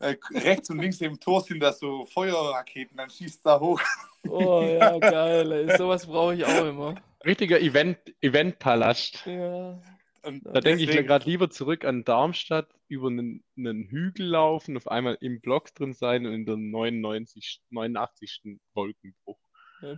äh, 0.00 0.16
rechts 0.32 0.70
und 0.70 0.78
links 0.78 0.98
neben 1.00 1.14
dem 1.14 1.20
Tor 1.20 1.42
sind 1.42 1.60
da 1.60 1.72
so 1.72 2.06
Feuerraketen, 2.06 2.96
dann 2.96 3.10
schießt 3.10 3.44
da 3.44 3.60
hoch. 3.60 3.80
Oh 4.28 4.62
ja, 4.62 4.98
geil. 4.98 5.52
Ey. 5.52 5.76
Sowas 5.76 6.06
brauche 6.06 6.34
ich 6.34 6.44
auch 6.44 6.64
immer. 6.64 6.94
Richtiger 7.24 7.60
Event, 7.60 7.98
Eventpalast. 8.20 9.24
Ja. 9.26 9.80
Und 10.22 10.44
da 10.44 10.60
denke 10.60 10.82
ich 10.82 10.92
mir 10.92 11.04
gerade 11.04 11.24
lieber 11.24 11.48
zurück 11.50 11.84
an 11.84 12.04
Darmstadt, 12.04 12.68
über 12.88 13.08
einen, 13.08 13.42
einen, 13.56 13.84
Hügel 13.84 14.26
laufen, 14.26 14.76
auf 14.76 14.88
einmal 14.88 15.16
im 15.20 15.40
Block 15.40 15.74
drin 15.74 15.94
sein 15.94 16.26
und 16.26 16.34
in 16.34 16.44
der 16.44 16.56
99, 16.56 17.62
89. 17.70 18.58
Wolkenbruch. 18.74 19.38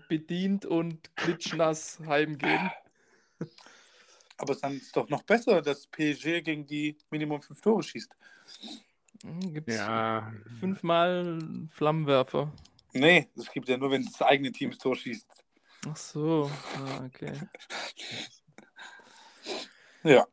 bedient 0.08 0.66
und 0.66 1.16
klitschnass 1.16 2.00
heimgehen. 2.06 2.70
Aber 4.36 4.54
dann 4.54 4.76
ist 4.76 4.96
doch 4.96 5.08
noch 5.08 5.22
besser, 5.22 5.62
dass 5.62 5.86
PSG 5.88 6.42
gegen 6.42 6.66
die 6.66 6.96
Minimum 7.10 7.40
5 7.40 7.60
Tore 7.60 7.82
schießt. 7.82 8.14
Hm, 9.22 9.54
Gibt 9.54 9.68
es 9.68 9.76
ja. 9.76 10.32
fünfmal 10.58 11.38
Flammenwerfer? 11.70 12.52
Nee, 12.92 13.28
das 13.36 13.50
gibt 13.50 13.68
ja 13.68 13.76
nur, 13.76 13.90
wenn 13.90 14.04
das 14.04 14.20
eigene 14.20 14.52
Team 14.52 14.70
das 14.70 14.78
Tor 14.78 14.96
schießt. 14.96 15.26
Ach 15.88 15.96
so, 15.96 16.50
ah, 16.76 17.04
okay. 17.06 17.32
Ja. 20.04 20.26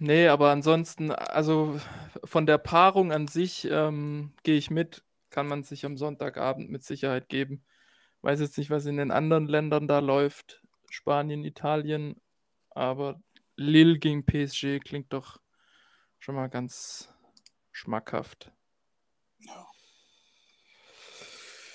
Nee, 0.00 0.26
aber 0.28 0.50
ansonsten, 0.50 1.12
also 1.12 1.80
von 2.24 2.44
der 2.44 2.58
Paarung 2.58 3.12
an 3.12 3.28
sich 3.28 3.68
ähm, 3.70 4.32
gehe 4.42 4.56
ich 4.56 4.70
mit, 4.70 5.04
kann 5.30 5.46
man 5.46 5.62
sich 5.62 5.86
am 5.86 5.96
Sonntagabend 5.96 6.70
mit 6.70 6.82
Sicherheit 6.82 7.28
geben. 7.28 7.64
Weiß 8.22 8.40
jetzt 8.40 8.58
nicht, 8.58 8.70
was 8.70 8.86
in 8.86 8.96
den 8.96 9.12
anderen 9.12 9.46
Ländern 9.46 9.86
da 9.86 10.00
läuft, 10.00 10.60
Spanien, 10.90 11.44
Italien, 11.44 12.20
aber 12.70 13.20
Lille 13.56 13.98
gegen 13.98 14.26
PSG 14.26 14.80
klingt 14.80 15.12
doch 15.12 15.40
schon 16.18 16.34
mal 16.34 16.48
ganz 16.48 17.14
schmackhaft. 17.78 18.52
Ja. 19.38 19.66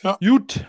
ja. 0.03 0.17
Gut, 0.19 0.67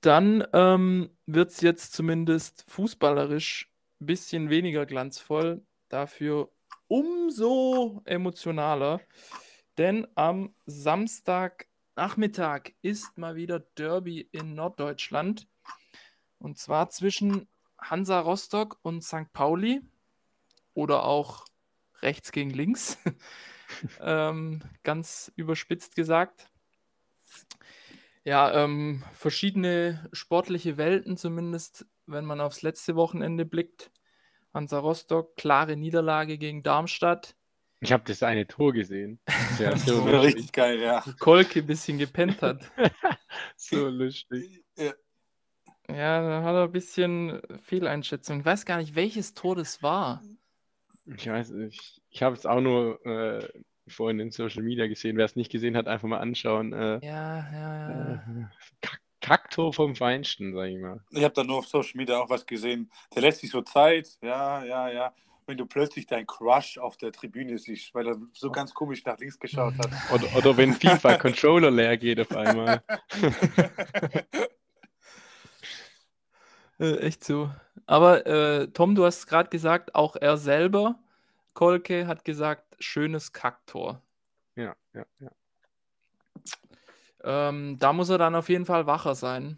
dann 0.00 0.44
ähm, 0.52 1.16
wird 1.26 1.50
es 1.50 1.60
jetzt 1.60 1.92
zumindest 1.92 2.64
fußballerisch 2.68 3.70
ein 4.00 4.06
bisschen 4.06 4.50
weniger 4.50 4.84
glanzvoll, 4.84 5.64
dafür 5.88 6.50
umso 6.88 8.02
emotionaler. 8.04 9.00
Denn 9.78 10.08
am 10.16 10.52
Samstagnachmittag 10.66 12.72
ist 12.82 13.16
mal 13.16 13.36
wieder 13.36 13.60
Derby 13.60 14.28
in 14.32 14.54
Norddeutschland. 14.54 15.46
Und 16.38 16.58
zwar 16.58 16.90
zwischen 16.90 17.46
Hansa 17.78 18.18
Rostock 18.20 18.78
und 18.82 19.04
St. 19.04 19.32
Pauli. 19.32 19.80
Oder 20.74 21.04
auch 21.04 21.44
rechts 22.02 22.32
gegen 22.32 22.50
links. 22.50 22.98
ähm, 24.00 24.62
ganz 24.82 25.32
überspitzt 25.36 25.96
gesagt. 25.96 26.48
Ja, 28.24 28.64
ähm, 28.64 29.04
verschiedene 29.12 30.08
sportliche 30.12 30.76
Welten, 30.76 31.16
zumindest 31.16 31.86
wenn 32.06 32.24
man 32.24 32.40
aufs 32.40 32.62
letzte 32.62 32.96
Wochenende 32.96 33.44
blickt. 33.44 33.90
Hansa 34.52 34.78
Rostock, 34.78 35.36
klare 35.36 35.76
Niederlage 35.76 36.38
gegen 36.38 36.62
Darmstadt. 36.62 37.36
Ich 37.80 37.92
habe 37.92 38.04
das 38.06 38.22
eine 38.22 38.46
Tor 38.46 38.72
gesehen. 38.72 39.20
Ja, 39.58 39.74
so 39.74 40.02
richtig 40.02 40.52
geil, 40.52 40.80
ja. 40.80 41.02
Kolke 41.18 41.60
ein 41.60 41.66
bisschen 41.66 41.96
gepennt 41.96 42.42
hat. 42.42 42.70
so 43.56 43.88
lustig. 43.88 44.62
Ja. 44.76 44.92
ja, 45.88 46.20
da 46.20 46.42
hat 46.42 46.54
er 46.54 46.64
ein 46.64 46.72
bisschen 46.72 47.40
Fehleinschätzung. 47.62 48.40
Ich 48.40 48.44
weiß 48.44 48.66
gar 48.66 48.76
nicht, 48.76 48.96
welches 48.96 49.32
Tor 49.32 49.56
das 49.56 49.82
war. 49.82 50.22
Ich 51.14 51.28
weiß 51.28 51.50
nicht. 51.50 52.02
Ich 52.10 52.22
habe 52.22 52.34
es 52.34 52.46
auch 52.46 52.60
nur 52.60 53.04
äh, 53.06 53.48
vorhin 53.86 54.20
in 54.20 54.30
Social 54.30 54.62
Media 54.62 54.86
gesehen. 54.86 55.16
Wer 55.16 55.24
es 55.24 55.36
nicht 55.36 55.52
gesehen 55.52 55.76
hat, 55.76 55.86
einfach 55.86 56.08
mal 56.08 56.18
anschauen. 56.18 56.72
Äh, 56.72 56.98
ja, 57.04 57.48
ja, 57.52 57.90
ja. 57.90 58.12
Äh, 58.14 58.46
Kacktor 59.20 59.72
vom 59.72 59.96
Feinsten, 59.96 60.54
sag 60.54 60.68
ich 60.68 60.78
mal. 60.78 61.00
Ich 61.10 61.24
habe 61.24 61.34
da 61.34 61.42
nur 61.42 61.58
auf 61.58 61.66
Social 61.66 61.96
Media 61.96 62.18
auch 62.18 62.30
was 62.30 62.46
gesehen. 62.46 62.90
Der 63.14 63.22
lässt 63.22 63.40
sich 63.40 63.50
so 63.50 63.62
Zeit, 63.62 64.08
ja, 64.22 64.64
ja, 64.64 64.88
ja. 64.88 65.14
wenn 65.46 65.56
du 65.56 65.66
plötzlich 65.66 66.06
deinen 66.06 66.26
Crush 66.26 66.78
auf 66.78 66.96
der 66.96 67.12
Tribüne 67.12 67.58
siehst, 67.58 67.94
weil 67.94 68.06
er 68.06 68.16
so 68.32 68.50
ganz 68.50 68.72
komisch 68.74 69.04
nach 69.04 69.18
links 69.18 69.38
geschaut 69.38 69.74
hat. 69.78 69.90
Oder, 70.12 70.36
oder 70.36 70.56
wenn 70.56 70.74
FIFA-Controller 70.74 71.70
leer 71.70 71.96
geht 71.96 72.20
auf 72.20 72.36
einmal. 72.36 72.82
Äh, 76.78 76.96
echt 76.98 77.24
so. 77.24 77.50
Aber 77.86 78.26
äh, 78.26 78.68
Tom, 78.68 78.94
du 78.94 79.04
hast 79.04 79.26
gerade 79.26 79.48
gesagt, 79.50 79.94
auch 79.94 80.16
er 80.16 80.36
selber, 80.36 80.98
Kolke, 81.54 82.06
hat 82.06 82.24
gesagt, 82.24 82.76
schönes 82.80 83.32
Kacktor. 83.32 84.02
Ja, 84.56 84.74
ja, 84.94 85.06
ja. 85.20 85.30
Ähm, 87.24 87.78
da 87.78 87.92
muss 87.92 88.08
er 88.08 88.18
dann 88.18 88.34
auf 88.34 88.48
jeden 88.48 88.66
Fall 88.66 88.86
wacher 88.86 89.14
sein 89.14 89.56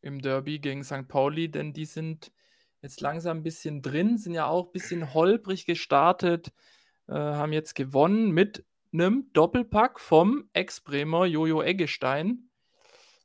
im 0.00 0.20
Derby 0.20 0.58
gegen 0.58 0.84
St. 0.84 1.08
Pauli, 1.08 1.50
denn 1.50 1.72
die 1.72 1.84
sind 1.84 2.32
jetzt 2.82 3.00
langsam 3.00 3.38
ein 3.38 3.42
bisschen 3.42 3.82
drin, 3.82 4.18
sind 4.18 4.34
ja 4.34 4.46
auch 4.46 4.66
ein 4.66 4.72
bisschen 4.72 5.14
holprig 5.14 5.64
gestartet, 5.64 6.52
äh, 7.08 7.14
haben 7.14 7.52
jetzt 7.52 7.74
gewonnen 7.74 8.32
mit 8.32 8.64
einem 8.92 9.30
Doppelpack 9.32 9.98
vom 9.98 10.48
Ex-Bremer 10.52 11.26
Jojo 11.26 11.62
Eggestein. 11.62 12.48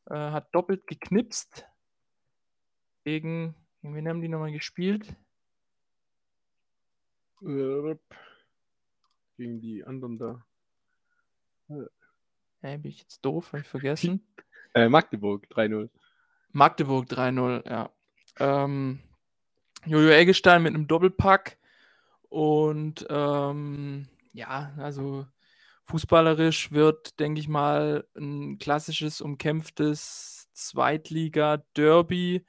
Äh, 0.10 0.16
hat 0.16 0.54
doppelt 0.54 0.88
geknipst 0.88 1.66
gegen, 3.10 3.56
gegen 3.82 3.96
wen 3.96 4.08
haben 4.08 4.22
die 4.22 4.28
nochmal 4.28 4.52
gespielt? 4.52 5.16
Gegen 7.42 7.98
die 9.38 9.84
anderen 9.84 10.20
da. 10.20 10.46
Hey, 12.62 12.78
bin 12.78 12.92
ich 12.92 13.00
jetzt 13.00 13.26
doof, 13.26 13.48
habe 13.52 13.62
ich 13.62 13.68
vergessen. 13.68 14.22
Äh, 14.76 14.88
Magdeburg 14.88 15.48
3-0. 15.50 15.90
Magdeburg 16.52 17.08
3-0, 17.08 17.68
ja. 17.68 17.90
Ähm, 18.38 19.00
Jojo 19.88 20.10
Eggestein 20.10 20.62
mit 20.62 20.76
einem 20.76 20.86
Doppelpack 20.86 21.58
und 22.30 23.08
ähm, 23.10 24.08
ja, 24.32 24.72
also 24.78 25.26
fußballerisch 25.86 26.72
wird, 26.72 27.20
denke 27.20 27.40
ich 27.40 27.48
mal, 27.48 28.08
ein 28.16 28.60
klassisches 28.60 29.22
umkämpftes 29.22 30.40
Zweitliga-Derby. 30.54 32.46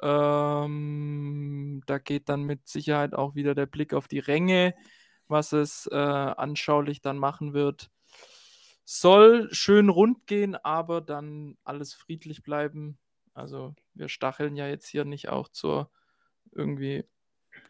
Ähm, 0.00 1.82
da 1.86 1.98
geht 1.98 2.28
dann 2.28 2.42
mit 2.42 2.68
Sicherheit 2.68 3.14
auch 3.14 3.34
wieder 3.34 3.54
der 3.54 3.66
Blick 3.66 3.94
auf 3.94 4.08
die 4.08 4.18
Ränge, 4.18 4.74
was 5.28 5.52
es 5.52 5.88
äh, 5.90 5.96
anschaulich 5.96 7.00
dann 7.00 7.18
machen 7.18 7.54
wird. 7.54 7.90
Soll 8.84 9.48
schön 9.52 9.88
rund 9.88 10.26
gehen, 10.26 10.56
aber 10.56 11.00
dann 11.00 11.56
alles 11.64 11.94
friedlich 11.94 12.42
bleiben. 12.42 12.98
Also 13.32 13.74
wir 13.94 14.08
stacheln 14.08 14.56
ja 14.56 14.68
jetzt 14.68 14.86
hier 14.86 15.04
nicht 15.04 15.28
auch 15.28 15.48
zur 15.48 15.90
irgendwie 16.52 17.04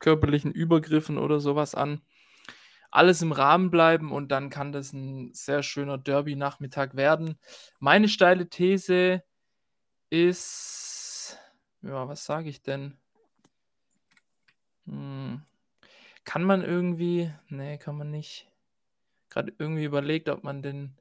körperlichen 0.01 0.53
Übergriffen 0.53 1.19
oder 1.19 1.41
sowas 1.41 1.75
an. 1.75 2.03
Alles 2.91 3.23
im 3.23 3.33
Rahmen 3.33 3.71
bleiben 3.71 4.13
und 4.13 4.29
dann 4.31 4.51
kann 4.51 4.73
das 4.73 4.93
ein 4.93 5.33
sehr 5.35 5.63
schöner 5.63 5.99
Derby-Nachmittag 5.99 6.95
werden. 6.95 7.39
Meine 7.81 8.09
steile 8.09 8.49
These 8.49 9.25
ist, 10.11 10.94
ja, 11.85 12.09
was 12.09 12.25
sage 12.25 12.49
ich 12.49 12.63
denn? 12.63 12.97
Hm. 14.87 15.43
Kann 16.25 16.45
man 16.45 16.63
irgendwie, 16.63 17.31
nee, 17.49 17.79
kann 17.79 17.97
man 17.97 18.11
nicht. 18.11 18.51
Gerade 19.29 19.53
irgendwie 19.59 19.85
überlegt, 19.85 20.29
ob 20.29 20.45
man 20.45 20.63
den 20.63 20.97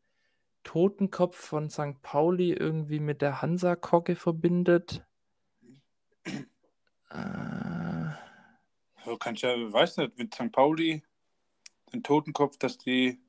Totenkopf 0.63 1.35
von 1.35 1.69
St. 1.69 2.01
Pauli 2.01 2.51
irgendwie 2.51 2.99
mit 2.99 3.21
der 3.21 3.41
Hansa-Kogge 3.41 4.15
verbindet. 4.15 5.05
Äh, 7.09 7.93
Du 9.05 9.17
kannst 9.17 9.43
ja, 9.43 9.49
weiß 9.49 9.97
nicht, 9.97 10.17
mit 10.17 10.33
St. 10.33 10.51
Pauli, 10.51 11.03
den 11.91 12.03
Totenkopf, 12.03 12.57
dass 12.57 12.77
die, 12.77 13.19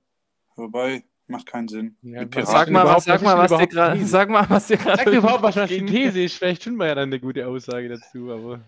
wobei, 0.54 1.04
macht 1.26 1.46
keinen 1.46 1.68
Sinn. 1.68 1.96
Ja, 2.02 2.26
sag 2.44 2.70
mal, 2.70 2.84
was, 2.84 3.04
sag 3.04 3.22
mal, 3.22 3.36
was 3.38 3.50
dir 3.50 3.92
These? 3.94 4.06
sag 4.06 4.28
mal, 4.28 4.48
was 4.48 4.66
dir 4.66 4.76
gerade. 4.76 5.04
Sag 5.04 5.12
überhaupt, 5.12 5.42
was 5.42 5.68
die. 5.68 5.84
These 5.86 6.22
ist. 6.22 6.36
Vielleicht 6.36 6.62
finden 6.62 6.78
wir 6.78 6.86
ja 6.86 6.94
dann 6.94 7.08
eine 7.08 7.20
gute 7.20 7.46
Aussage 7.46 7.88
dazu, 7.88 8.30
aber. 8.30 8.60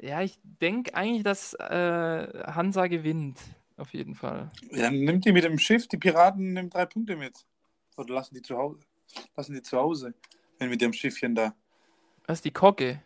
Ja, 0.00 0.22
ich 0.22 0.38
denke 0.42 0.94
eigentlich, 0.94 1.22
dass 1.22 1.54
äh, 1.54 2.42
Hansa 2.46 2.86
gewinnt. 2.86 3.38
Auf 3.76 3.92
jeden 3.94 4.14
Fall. 4.14 4.50
Ja, 4.70 4.84
Dann 4.84 5.00
nimmt 5.00 5.24
die 5.24 5.32
mit 5.32 5.44
dem 5.44 5.58
Schiff, 5.58 5.88
die 5.88 5.96
Piraten 5.96 6.52
nehmen 6.52 6.70
drei 6.70 6.86
Punkte 6.86 7.16
mit. 7.16 7.34
Oder 7.96 8.14
lassen 8.14 8.34
die 8.34 8.42
zu 8.42 8.56
Hause. 8.56 8.80
Lassen 9.36 9.54
die 9.54 9.62
zu 9.62 9.76
Hause. 9.76 10.14
Wenn 10.58 10.70
mit 10.70 10.80
dem 10.80 10.92
Schiffchen 10.92 11.34
da. 11.34 11.54
Was 12.26 12.40
die 12.42 12.50
Kogge? 12.50 13.00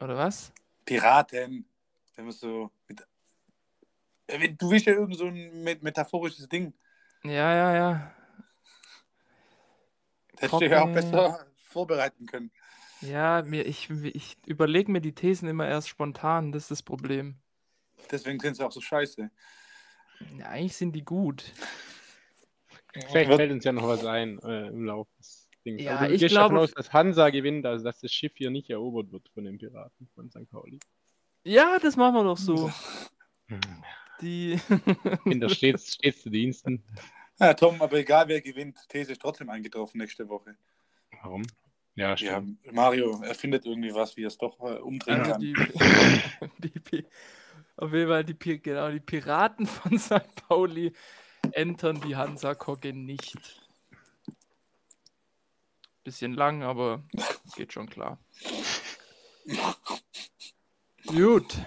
Oder 0.00 0.16
was? 0.16 0.52
Piraten. 0.84 1.64
Wenn 2.16 2.24
man 2.24 2.32
so 2.34 2.70
mit. 2.88 3.06
Du 4.60 4.70
willst 4.70 4.86
ja 4.86 4.92
irgend 4.92 5.16
so 5.16 5.26
ein 5.26 5.62
met- 5.64 5.82
metaphorisches 5.82 6.48
Ding. 6.48 6.72
Ja, 7.24 7.54
ja, 7.54 7.74
ja. 7.74 8.14
Hättest 10.40 10.60
du 10.60 10.66
ja 10.66 10.82
auch 10.82 10.92
besser 10.92 11.46
vorbereiten 11.56 12.26
können. 12.26 12.50
Ja, 13.00 13.42
mir, 13.42 13.66
ich, 13.66 13.88
ich 13.90 14.36
überlege 14.46 14.90
mir 14.90 15.00
die 15.00 15.14
Thesen 15.14 15.48
immer 15.48 15.66
erst 15.66 15.88
spontan. 15.88 16.52
Das 16.52 16.64
ist 16.64 16.70
das 16.70 16.82
Problem. 16.82 17.36
Deswegen 18.10 18.40
sind 18.40 18.56
sie 18.56 18.64
auch 18.64 18.72
so 18.72 18.80
scheiße. 18.80 19.30
Ja, 20.38 20.46
eigentlich 20.46 20.76
sind 20.76 20.92
die 20.92 21.04
gut. 21.04 21.52
Vielleicht 22.92 23.32
fällt 23.32 23.52
uns 23.52 23.64
ja 23.64 23.72
noch 23.72 23.86
was 23.86 24.04
ein 24.04 24.38
äh, 24.40 24.66
im 24.66 24.84
Laufe 24.84 25.10
des 25.18 25.48
Dings. 25.64 25.82
Ja, 25.82 26.06
du 26.06 26.12
ich 26.12 26.20
gehst 26.20 26.36
davon 26.36 26.58
aus, 26.58 26.72
dass 26.72 26.92
Hansa 26.92 27.30
gewinnt, 27.30 27.64
also 27.64 27.84
dass 27.84 28.00
das 28.00 28.12
Schiff 28.12 28.32
hier 28.36 28.50
nicht 28.50 28.68
erobert 28.68 29.12
wird 29.12 29.28
von 29.32 29.44
den 29.44 29.58
Piraten 29.58 30.08
von 30.14 30.30
St. 30.30 30.50
Pauli. 30.50 30.80
Ja, 31.44 31.78
das 31.78 31.96
machen 31.96 32.16
wir 32.16 32.24
doch 32.24 32.36
so. 32.36 32.70
Die. 34.20 34.60
Bin 35.24 35.40
da 35.40 35.48
stets, 35.48 35.94
stets 35.94 36.22
zu 36.22 36.30
Diensten. 36.30 36.84
Ja, 37.40 37.54
Tom, 37.54 37.80
aber 37.80 37.96
egal 37.98 38.28
wer 38.28 38.40
gewinnt, 38.42 38.78
These 38.88 39.12
ist 39.12 39.22
trotzdem 39.22 39.48
eingetroffen 39.48 39.98
nächste 39.98 40.28
Woche. 40.28 40.56
Warum? 41.22 41.42
Ja, 41.96 42.14
Ja. 42.16 42.42
Mario 42.70 43.20
erfindet 43.22 43.64
irgendwie 43.66 43.94
was, 43.94 44.16
wie 44.16 44.24
er 44.24 44.28
es 44.28 44.38
doch 44.38 44.58
äh, 44.60 44.78
umdrehen 44.78 45.20
Also 45.20 45.32
kann. 45.32 45.40
die, 45.40 45.54
die, 46.92 47.06
auf 47.76 47.92
jeden 47.92 48.08
Fall 48.08 48.24
die, 48.24 48.62
genau, 48.62 48.90
die 48.90 49.00
Piraten 49.00 49.66
von 49.66 49.98
St. 49.98 50.34
Pauli 50.48 50.92
entern 51.52 52.00
die 52.02 52.16
Hansa-Kogge 52.16 52.92
nicht. 52.92 53.66
Bisschen 56.04 56.34
lang, 56.34 56.62
aber 56.62 57.02
geht 57.56 57.72
schon 57.72 57.88
klar. 57.88 58.18
Gut. 61.06 61.58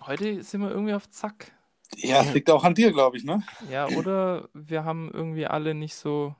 Heute 0.00 0.42
sind 0.42 0.62
wir 0.62 0.70
irgendwie 0.70 0.94
auf 0.94 1.08
Zack. 1.10 1.52
Ja, 1.96 2.22
das 2.22 2.34
liegt 2.34 2.50
auch 2.50 2.64
an 2.64 2.74
dir, 2.74 2.92
glaube 2.92 3.16
ich, 3.16 3.24
ne? 3.24 3.42
Ja, 3.70 3.88
oder 3.88 4.48
wir 4.54 4.84
haben 4.84 5.10
irgendwie 5.12 5.46
alle 5.46 5.74
nicht 5.74 5.94
so 5.94 6.34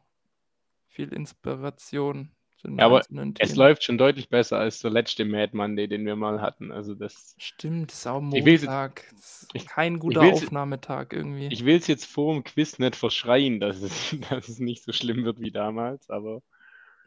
viel 0.89 1.13
Inspiration 1.13 2.31
Ja, 2.65 2.85
aber 2.87 3.03
Es 3.39 3.57
läuft 3.57 3.83
schon 3.85 3.99
deutlich 3.99 4.29
besser 4.29 4.59
als 4.59 4.79
der 4.81 4.91
letzte 4.91 5.25
Mad 5.25 5.57
Monday, 5.57 5.89
den 5.89 6.05
wir 6.07 6.17
mal 6.17 6.41
hatten. 6.41 6.71
Also 6.73 6.95
das. 6.95 7.35
Stimmt, 7.39 7.91
das 7.91 7.99
ist 8.01 8.07
auch 8.07 8.23
Ich 8.33 8.45
will's- 8.45 8.63
Montag. 8.63 9.05
Das 9.11 9.43
ist 9.43 9.51
ich- 9.55 9.67
kein 9.67 9.99
guter 9.99 10.21
will's- 10.23 10.43
Aufnahmetag 10.45 11.13
irgendwie. 11.13 11.49
Ich 11.51 11.65
will 11.65 11.77
es 11.77 11.87
jetzt 11.87 12.07
vor 12.07 12.33
dem 12.35 12.45
Quiz 12.45 12.79
nicht 12.79 12.95
verschreien, 12.97 13.59
dass 13.61 13.83
es, 13.83 14.17
dass 14.31 14.49
es 14.49 14.59
nicht 14.59 14.85
so 14.85 14.93
schlimm 14.93 15.25
wird 15.25 15.41
wie 15.41 15.51
damals, 15.51 16.09
aber 16.11 16.43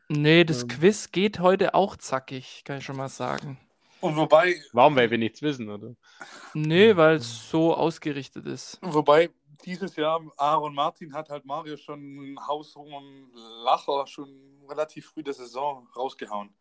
Nee, 0.07 0.43
das 0.43 0.61
Ähm. 0.63 0.67
Quiz 0.67 1.11
geht 1.11 1.39
heute 1.39 1.73
auch 1.73 1.95
zackig, 1.95 2.61
kann 2.63 2.77
ich 2.77 2.83
schon 2.85 2.97
mal 2.97 3.09
sagen. 3.09 3.57
Und 4.05 4.17
wobei, 4.17 4.61
warum, 4.73 4.95
weil 4.95 5.09
wir 5.09 5.17
nichts 5.17 5.41
wissen, 5.41 5.69
oder? 5.69 5.95
Nee, 6.53 6.95
weil 6.95 7.15
es 7.15 7.49
so 7.49 7.73
ausgerichtet 7.73 8.45
ist. 8.45 8.77
wobei 8.81 9.31
dieses 9.65 9.95
Jahr 9.95 10.21
Aaron 10.37 10.73
Martin 10.75 11.13
hat 11.13 11.29
halt 11.29 11.45
Mario 11.45 11.77
schon 11.77 11.99
einen 11.99 12.47
haushohen 12.47 13.31
Lacher 13.63 14.05
schon 14.07 14.29
relativ 14.69 15.07
früh 15.07 15.23
der 15.23 15.33
Saison 15.33 15.87
rausgehauen. 15.95 16.53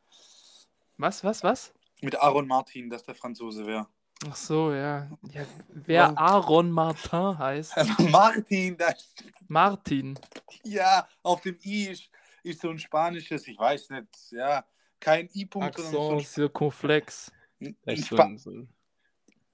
Was, 0.96 1.22
was, 1.24 1.42
was? 1.42 1.74
Mit 2.00 2.16
Aaron 2.20 2.46
Martin, 2.46 2.88
dass 2.88 3.02
der 3.02 3.14
Franzose 3.14 3.66
wäre. 3.66 3.86
Ach 4.28 4.36
so, 4.36 4.72
ja. 4.72 5.08
ja 5.32 5.44
wer 5.68 6.10
Was? 6.10 6.16
Aaron 6.16 6.70
Martin 6.70 7.38
heißt. 7.38 7.74
Martin, 8.10 8.76
das, 8.76 9.14
Martin. 9.48 10.18
ja, 10.62 11.06
auf 11.22 11.40
dem 11.42 11.58
I 11.62 11.88
ist, 11.88 12.10
ist 12.42 12.60
so 12.60 12.70
ein 12.70 12.78
spanisches, 12.78 13.46
ich 13.48 13.58
weiß 13.58 13.90
nicht, 13.90 14.06
ja, 14.30 14.64
kein 15.00 15.28
I-Punkt, 15.34 15.78
Accent 15.78 15.92
so 15.92 16.10
ein, 16.12 16.48
Da 16.48 17.32
ist 17.58 18.08
so 18.08 18.16
ein, 18.16 18.38
so 18.38 18.50
ein, 18.50 18.68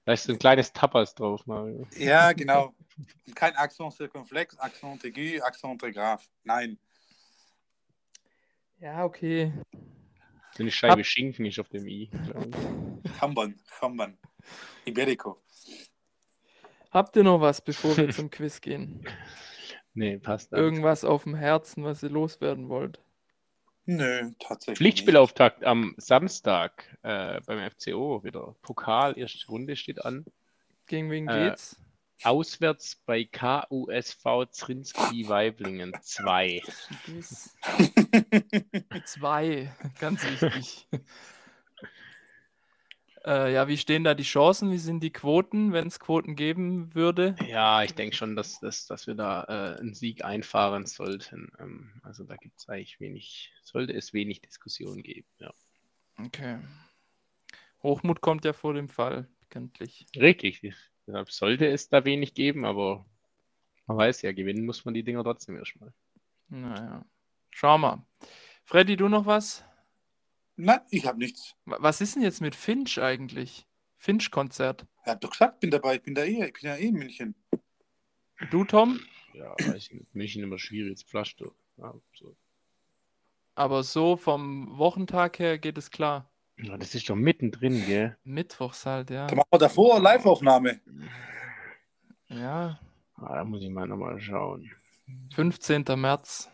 da 0.05 0.13
ist 0.13 0.23
so 0.23 0.33
ein 0.33 0.39
kleines 0.39 0.73
Tapas 0.73 1.15
drauf, 1.15 1.45
Mario. 1.45 1.87
Ja, 1.97 2.31
genau. 2.33 2.73
Kein 3.35 3.55
Accent 3.55 3.93
circonflex, 3.93 4.57
Accent 4.57 5.03
aigu, 5.05 5.41
Accent 5.43 5.81
très 5.81 5.91
grave. 5.91 6.21
Nein. 6.43 6.77
Ja, 8.79 9.05
okay. 9.05 9.53
So 10.55 10.63
eine 10.63 10.71
Scheibe 10.71 11.03
Schinken 11.03 11.45
ist 11.45 11.59
auf 11.59 11.69
dem 11.69 11.87
I. 11.87 12.09
Chamban, 13.19 13.59
Chamban. 13.79 14.17
Iberico. 14.85 15.37
Habt 16.91 17.15
ihr 17.15 17.23
noch 17.23 17.39
was, 17.39 17.61
bevor 17.61 17.95
wir 17.95 18.09
zum 18.09 18.29
Quiz 18.29 18.59
gehen? 18.61 19.05
Nee, 19.93 20.19
passt. 20.19 20.53
alles. 20.53 20.63
Irgendwas 20.63 21.03
auf 21.03 21.23
dem 21.23 21.35
Herzen, 21.35 21.83
was 21.83 22.01
ihr 22.01 22.09
loswerden 22.09 22.69
wollt? 22.69 23.01
Nö, 23.85 24.29
tatsächlich. 24.39 24.77
Pflichtspielauftakt 24.77 25.63
am 25.63 25.95
Samstag 25.97 26.97
äh, 27.01 27.41
beim 27.45 27.69
FCO 27.71 28.23
wieder. 28.23 28.55
Pokal, 28.61 29.17
erste 29.17 29.45
Runde 29.47 29.75
steht 29.75 30.05
an. 30.05 30.25
Gegen 30.87 31.09
wen 31.09 31.27
Äh, 31.27 31.49
geht's? 31.49 31.77
Auswärts 32.23 32.97
bei 33.07 33.23
KUSV 33.25 34.45
Zrinski 34.51 35.27
Weiblingen 35.27 35.91
2. 36.01 36.61
Dies- 37.07 37.57
Zwei, 39.05 39.73
ganz 39.99 40.23
wichtig. 40.23 40.87
Äh, 43.25 43.53
ja, 43.53 43.67
wie 43.67 43.77
stehen 43.77 44.03
da 44.03 44.13
die 44.13 44.23
Chancen? 44.23 44.71
Wie 44.71 44.77
sind 44.77 45.01
die 45.01 45.11
Quoten, 45.11 45.73
wenn 45.73 45.87
es 45.87 45.99
Quoten 45.99 46.35
geben 46.35 46.93
würde? 46.95 47.35
Ja, 47.47 47.83
ich 47.83 47.93
denke 47.93 48.15
schon, 48.15 48.35
dass, 48.35 48.59
dass, 48.59 48.87
dass 48.87 49.07
wir 49.07 49.15
da 49.15 49.43
äh, 49.43 49.79
einen 49.79 49.93
Sieg 49.93 50.23
einfahren 50.23 50.85
sollten. 50.85 51.51
Ähm, 51.59 52.01
also 52.03 52.23
da 52.23 52.35
gibt 52.35 52.59
es 52.59 52.69
eigentlich 52.69 52.99
wenig, 52.99 53.53
sollte 53.63 53.93
es 53.93 54.13
wenig 54.13 54.41
Diskussion 54.41 55.03
geben. 55.03 55.27
Ja. 55.39 55.51
Okay. 56.17 56.59
Hochmut 57.83 58.21
kommt 58.21 58.45
ja 58.45 58.53
vor 58.53 58.73
dem 58.73 58.89
Fall, 58.89 59.27
bekanntlich. 59.41 60.05
Richtig, 60.15 60.61
deshalb 61.07 61.31
sollte 61.31 61.67
es 61.67 61.89
da 61.89 62.05
wenig 62.05 62.33
geben, 62.33 62.65
aber 62.65 63.05
man 63.87 63.97
weiß 63.97 64.21
ja, 64.21 64.31
gewinnen 64.31 64.65
muss 64.65 64.85
man 64.85 64.93
die 64.93 65.03
Dinger 65.03 65.23
trotzdem 65.23 65.57
erstmal. 65.57 65.93
Naja. 66.49 67.05
Schau 67.49 67.77
mal. 67.77 68.05
Freddy, 68.63 68.95
du 68.95 69.09
noch 69.09 69.25
was? 69.25 69.65
Nein, 70.63 70.79
ich 70.91 71.05
habe 71.07 71.17
nichts. 71.17 71.55
Wa- 71.65 71.77
Was 71.79 72.01
ist 72.01 72.15
denn 72.15 72.21
jetzt 72.23 72.39
mit 72.41 72.55
Finch 72.55 72.99
eigentlich? 73.01 73.65
Finch-Konzert. 73.97 74.85
Er 75.03 75.13
hat 75.13 75.23
doch 75.23 75.31
gesagt, 75.31 75.59
bin 75.59 75.71
dabei, 75.71 75.95
ich 75.95 76.03
bin 76.03 76.15
da 76.15 76.23
eh, 76.23 76.45
ich 76.45 76.53
bin 76.53 76.63
ja 76.63 76.75
eh 76.75 76.87
in 76.87 76.95
München. 76.95 77.35
Du, 78.51 78.63
Tom? 78.65 78.99
Ja, 79.33 79.55
ich. 79.75 79.91
München 80.13 80.43
immer 80.43 80.57
schwierig, 80.59 80.91
jetzt 80.91 81.07
Pflaster. 81.09 81.51
Ja, 81.77 81.93
so. 82.15 82.35
Aber 83.55 83.83
so 83.83 84.17
vom 84.17 84.77
Wochentag 84.77 85.39
her 85.39 85.57
geht 85.57 85.77
es 85.77 85.89
klar. 85.91 86.31
ja, 86.57 86.77
das 86.77 86.93
ist 86.95 87.09
doch 87.09 87.15
mittendrin, 87.15 87.83
gell? 87.85 88.17
Mittwochs 88.23 88.85
halt, 88.85 89.09
ja. 89.09 89.27
Da 89.27 89.35
machen 89.35 89.47
wir 89.51 89.59
davor 89.59 89.99
Live-Aufnahme. 89.99 90.79
Ja, 92.27 92.79
Ah, 93.15 93.35
da 93.35 93.43
muss 93.43 93.61
ich 93.61 93.69
mal 93.69 93.87
nochmal 93.87 94.19
schauen. 94.19 94.71
15. 95.35 95.85
März. 95.95 96.49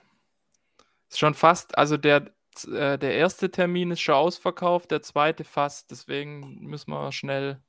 Ist 1.10 1.20
schon 1.20 1.34
fast, 1.34 1.78
also 1.78 1.96
der, 1.96 2.34
äh, 2.66 2.98
der 2.98 3.14
erste 3.16 3.52
Termin 3.52 3.92
ist 3.92 4.02
schon 4.02 4.16
ausverkauft, 4.16 4.92
der 4.92 5.02
zweite 5.02 5.44
fast. 5.44 5.92
Deswegen 5.92 6.62
müssen 6.62 6.92
wir 6.92 7.12
schnell 7.12 7.62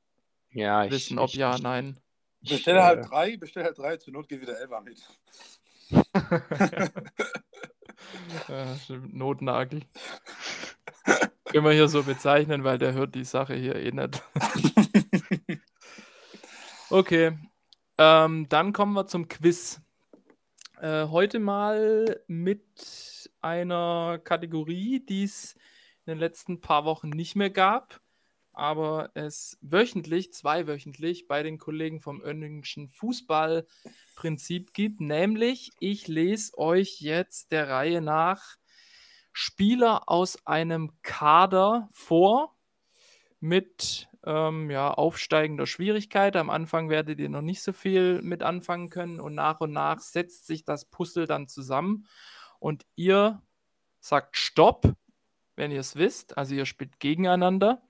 Ja, 0.51 0.85
ich, 0.85 0.91
wissen, 0.91 1.19
ob 1.19 1.29
ich, 1.29 1.35
ja, 1.35 1.55
ich, 1.55 1.61
nein. 1.61 1.99
ich, 2.41 2.51
Bestell 2.51 2.77
äh, 2.77 2.81
halt 2.81 3.09
drei, 3.09 3.37
bestell 3.37 3.63
halt 3.63 3.77
drei, 3.77 3.97
zur 3.97 4.13
Not 4.13 4.27
geht 4.27 4.41
wieder 4.41 4.59
Elva 4.59 4.81
mit. 4.81 5.01
Ja, 8.47 8.77
Notnagel. 9.11 9.81
Können 11.45 11.65
wir 11.65 11.73
hier 11.73 11.89
so 11.89 12.03
bezeichnen, 12.03 12.63
weil 12.63 12.77
der 12.77 12.93
hört 12.93 13.15
die 13.15 13.25
Sache 13.25 13.55
hier 13.55 13.75
eh 13.75 13.91
nicht. 13.91 14.21
Okay, 16.91 17.37
ähm, 17.99 18.49
dann 18.49 18.73
kommen 18.73 18.93
wir 18.93 19.05
zum 19.05 19.27
Quiz. 19.27 19.79
Äh, 20.81 21.05
heute 21.05 21.37
mal 21.37 22.19
mit 22.25 23.28
einer 23.41 24.19
Kategorie, 24.23 25.03
die 25.05 25.23
es 25.23 25.55
in 26.05 26.13
den 26.13 26.19
letzten 26.19 26.61
paar 26.61 26.85
Wochen 26.85 27.09
nicht 27.09 27.35
mehr 27.35 27.49
gab, 27.49 28.01
aber 28.53 29.11
es 29.13 29.57
wöchentlich, 29.61 30.33
zweiwöchentlich 30.33 31.27
bei 31.27 31.43
den 31.43 31.57
Kollegen 31.57 32.01
vom 32.01 32.21
Önningen 32.21 32.63
Fußballprinzip 32.63 34.73
gibt, 34.73 35.01
nämlich 35.01 35.71
ich 35.79 36.07
lese 36.07 36.57
euch 36.57 36.99
jetzt 36.99 37.51
der 37.51 37.69
Reihe 37.69 38.01
nach 38.01 38.57
Spieler 39.31 40.09
aus 40.09 40.45
einem 40.45 40.91
Kader 41.01 41.87
vor 41.91 42.55
mit 43.39 44.09
ähm, 44.25 44.69
ja, 44.69 44.91
aufsteigender 44.91 45.65
Schwierigkeit. 45.65 46.35
Am 46.35 46.49
Anfang 46.49 46.89
werdet 46.89 47.19
ihr 47.19 47.29
noch 47.29 47.41
nicht 47.41 47.61
so 47.61 47.71
viel 47.71 48.21
mit 48.21 48.43
anfangen 48.43 48.89
können 48.89 49.19
und 49.19 49.35
nach 49.35 49.61
und 49.61 49.71
nach 49.71 50.01
setzt 50.01 50.45
sich 50.45 50.65
das 50.65 50.85
Puzzle 50.85 51.25
dann 51.25 51.47
zusammen 51.47 52.05
und 52.59 52.85
ihr 52.95 53.41
sagt 53.99 54.37
Stopp, 54.37 54.93
wenn 55.55 55.71
ihr 55.71 55.79
es 55.79 55.95
wisst. 55.95 56.37
Also 56.37 56.55
ihr 56.55 56.65
spielt 56.65 56.99
gegeneinander 56.99 57.81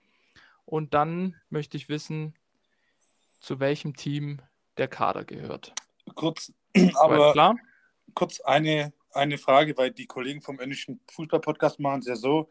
und 0.66 0.94
dann 0.94 1.36
möchte 1.50 1.78
ich 1.78 1.90
wissen, 1.90 2.36
zu 3.40 3.60
welchem 3.60 3.96
Team 3.96 4.42
der 4.78 4.88
Kader 4.88 5.26
gehört. 5.26 5.74
Kurz, 6.16 6.54
aber 6.96 7.32
klar? 7.34 7.56
kurz 8.14 8.40
eine, 8.42 8.94
eine 9.14 9.38
Frage, 9.38 9.78
weil 9.78 9.92
die 9.92 10.08
Kollegen 10.08 10.42
vom 10.42 10.60
Önischen 10.60 11.00
Fußball-Podcast 11.12 11.80
machen 11.80 12.00
es 12.00 12.08
ja 12.08 12.16
so, 12.16 12.50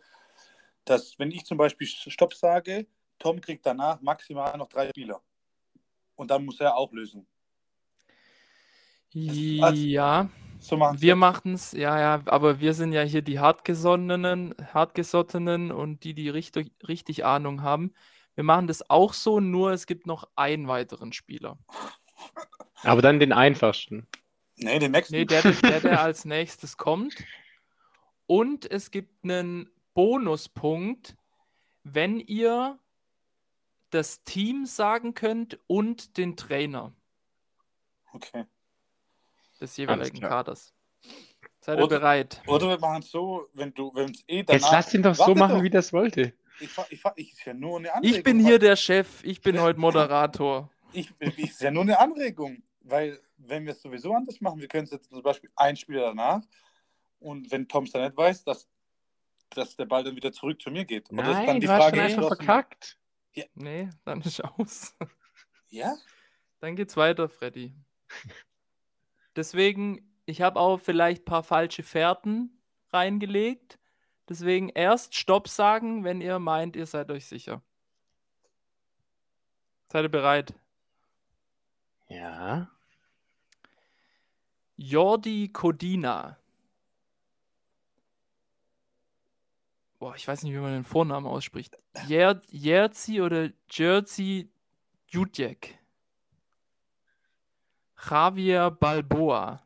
dass 0.85 1.19
wenn 1.19 1.31
ich 1.31 1.45
zum 1.45 1.59
Beispiel 1.59 1.87
Stopp 1.87 2.35
sage, 2.35 2.87
Tom 3.19 3.41
kriegt 3.41 3.67
danach 3.67 4.01
maximal 4.01 4.57
noch 4.57 4.69
drei 4.69 4.89
Spieler. 4.89 5.21
Und 6.15 6.31
dann 6.31 6.45
muss 6.45 6.61
er 6.61 6.77
auch 6.77 6.93
lösen. 6.93 7.27
Ja, 9.13 10.29
So 10.61 10.77
machen 10.77 11.01
wir 11.01 11.17
machen 11.17 11.55
es, 11.55 11.73
ja, 11.73 11.99
ja, 12.01 12.23
aber 12.27 12.61
wir 12.61 12.75
sind 12.75 12.93
ja 12.93 13.03
hier 13.03 13.23
die 13.23 13.39
hartgesonnenen, 13.39 14.55
hartgesottenen 14.73 15.71
und 15.71 16.05
die, 16.05 16.15
die 16.15 16.29
richtig, 16.29 16.73
richtig 16.87 17.25
Ahnung 17.25 17.63
haben. 17.63 17.95
Wir 18.35 18.45
machen 18.45 18.67
das 18.67 18.89
auch 18.89 19.15
so, 19.15 19.41
nur 19.41 19.73
es 19.73 19.87
gibt 19.87 20.07
noch 20.07 20.29
einen 20.37 20.69
weiteren 20.69 21.13
Spieler. 21.13 21.59
aber 22.83 23.03
dann 23.03 23.21
den 23.21 23.33
einfachsten. 23.33 24.07
Nee, 24.57 24.79
den 24.79 24.93
nächsten. 24.93 25.15
Nee, 25.15 25.25
der, 25.25 25.43
der, 25.43 25.81
der 25.81 26.03
als 26.03 26.25
nächstes 26.25 26.77
kommt. 26.77 27.15
Und 28.27 28.71
es 28.71 28.91
gibt 28.91 29.25
einen 29.25 29.71
Bonuspunkt, 29.95 31.17
wenn 31.85 32.21
ihr 32.21 32.79
das 33.91 34.23
Team 34.25 34.67
sagen 34.67 35.15
könnt 35.15 35.59
und 35.67 36.19
den 36.19 36.37
Trainer 36.37 36.93
Okay. 38.13 38.45
Des 39.61 39.77
jeweiligen. 39.77 40.21
Kaders. 40.21 40.73
Seid 41.61 41.79
ihr 41.79 41.87
bereit? 41.87 42.43
Oder 42.47 42.69
wir 42.69 42.79
machen 42.79 43.03
es 43.03 43.11
so, 43.11 43.49
wenn 43.53 43.73
du, 43.75 43.93
wenn 43.95 44.11
es 44.11 44.25
eh 44.27 44.43
danach... 44.43 44.61
Jetzt 44.61 44.73
lass 44.73 44.95
ihn 44.95 45.03
doch 45.03 45.15
so 45.15 45.35
machen, 45.35 45.57
doch. 45.57 45.63
wie 45.63 45.71
das 45.71 45.93
wollte. 45.93 46.33
Ich, 46.61 46.71
ich, 46.91 47.03
ich 47.17 47.33
ist 47.33 47.45
ja 47.45 47.55
nur 47.55 47.79
eine 47.79 47.95
Anregung. 47.95 48.17
Ich 48.17 48.25
bin 48.25 48.41
hier 48.41 48.59
der 48.59 48.77
Chef, 48.77 49.23
ich 49.23 49.41
bin 49.41 49.61
heute 49.61 49.79
Moderator. 49.79 50.71
Ich, 50.93 51.13
ich 51.21 51.39
ist 51.39 51.61
ja 51.61 51.71
nur 51.71 51.83
eine 51.83 51.99
Anregung, 51.99 52.63
weil 52.81 53.21
wenn 53.37 53.65
wir 53.65 53.73
es 53.73 53.83
sowieso 53.83 54.15
anders 54.15 54.41
machen, 54.41 54.61
wir 54.61 54.69
können 54.69 54.85
es 54.85 54.91
jetzt 54.91 55.11
zum 55.11 55.23
Beispiel 55.23 55.51
ein 55.55 55.77
Spieler 55.77 56.03
danach 56.03 56.43
und 57.21 57.51
wenn 57.51 57.69
Tom 57.69 57.85
es 57.85 57.93
dann 57.93 58.03
nicht 58.03 58.17
weiß, 58.17 58.45
dass, 58.45 58.69
dass 59.51 59.77
der 59.77 59.85
Ball 59.85 60.03
dann 60.03 60.17
wieder 60.17 60.33
zurück 60.33 60.61
zu 60.61 60.71
mir 60.71 60.85
geht. 60.85 61.11
Oder 61.13 61.23
ist 61.23 61.37
dann 61.37 61.47
Nein, 61.47 61.61
die 61.61 61.67
du 61.67 61.73
hast 61.73 61.83
Frage 61.83 61.97
schon 61.97 62.05
einfach 62.05 62.17
geschlossen? 62.17 62.45
verkackt. 62.45 62.99
Nee, 63.55 63.91
dann 64.05 64.21
ist 64.23 64.43
aus. 64.43 64.97
Ja? 65.69 65.95
Dann 66.61 66.75
geht's 66.75 66.97
weiter, 66.97 67.29
Freddy. 67.29 67.75
Deswegen, 69.39 70.05
ich 70.27 70.43
habe 70.43 70.59
auch 70.59 70.79
vielleicht 70.81 71.23
ein 71.23 71.27
paar 71.27 71.45
falsche 71.45 71.85
Fährten 71.85 72.51
reingelegt. 72.93 73.79
Deswegen 74.29 74.69
erst 74.69 75.15
Stopp 75.15 75.47
sagen, 75.47 76.03
wenn 76.03 76.21
ihr 76.21 76.41
meint, 76.41 76.75
ihr 76.75 76.87
seid 76.87 77.09
euch 77.13 77.27
sicher. 77.27 77.63
Seid 79.93 80.03
ihr 80.03 80.09
bereit? 80.09 80.55
Ja. 82.09 82.69
Jordi 84.77 85.51
Kodina. 85.53 86.37
Boah, 90.01 90.17
ich 90.17 90.27
weiß 90.27 90.43
nicht, 90.43 90.53
wie 90.53 90.59
man 90.59 90.73
den 90.73 90.83
Vornamen 90.83 91.29
ausspricht. 91.29 91.79
Jer 92.09 92.41
Jerzy 92.49 93.21
oder 93.21 93.51
Jerzy 93.71 94.51
Jutjek. 95.07 95.79
Javier 97.99 98.71
Balboa. 98.71 99.63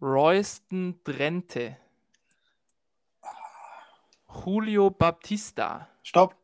Royston 0.00 1.00
Drenthe. 1.04 1.76
Julio 4.44 4.90
Baptista. 4.90 5.88
Stopp. 6.02 6.34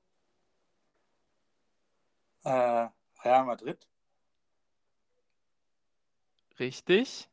Äh, 2.45 2.89
Real 3.25 3.45
Madrid. 3.45 3.87
Richtig. 6.59 7.29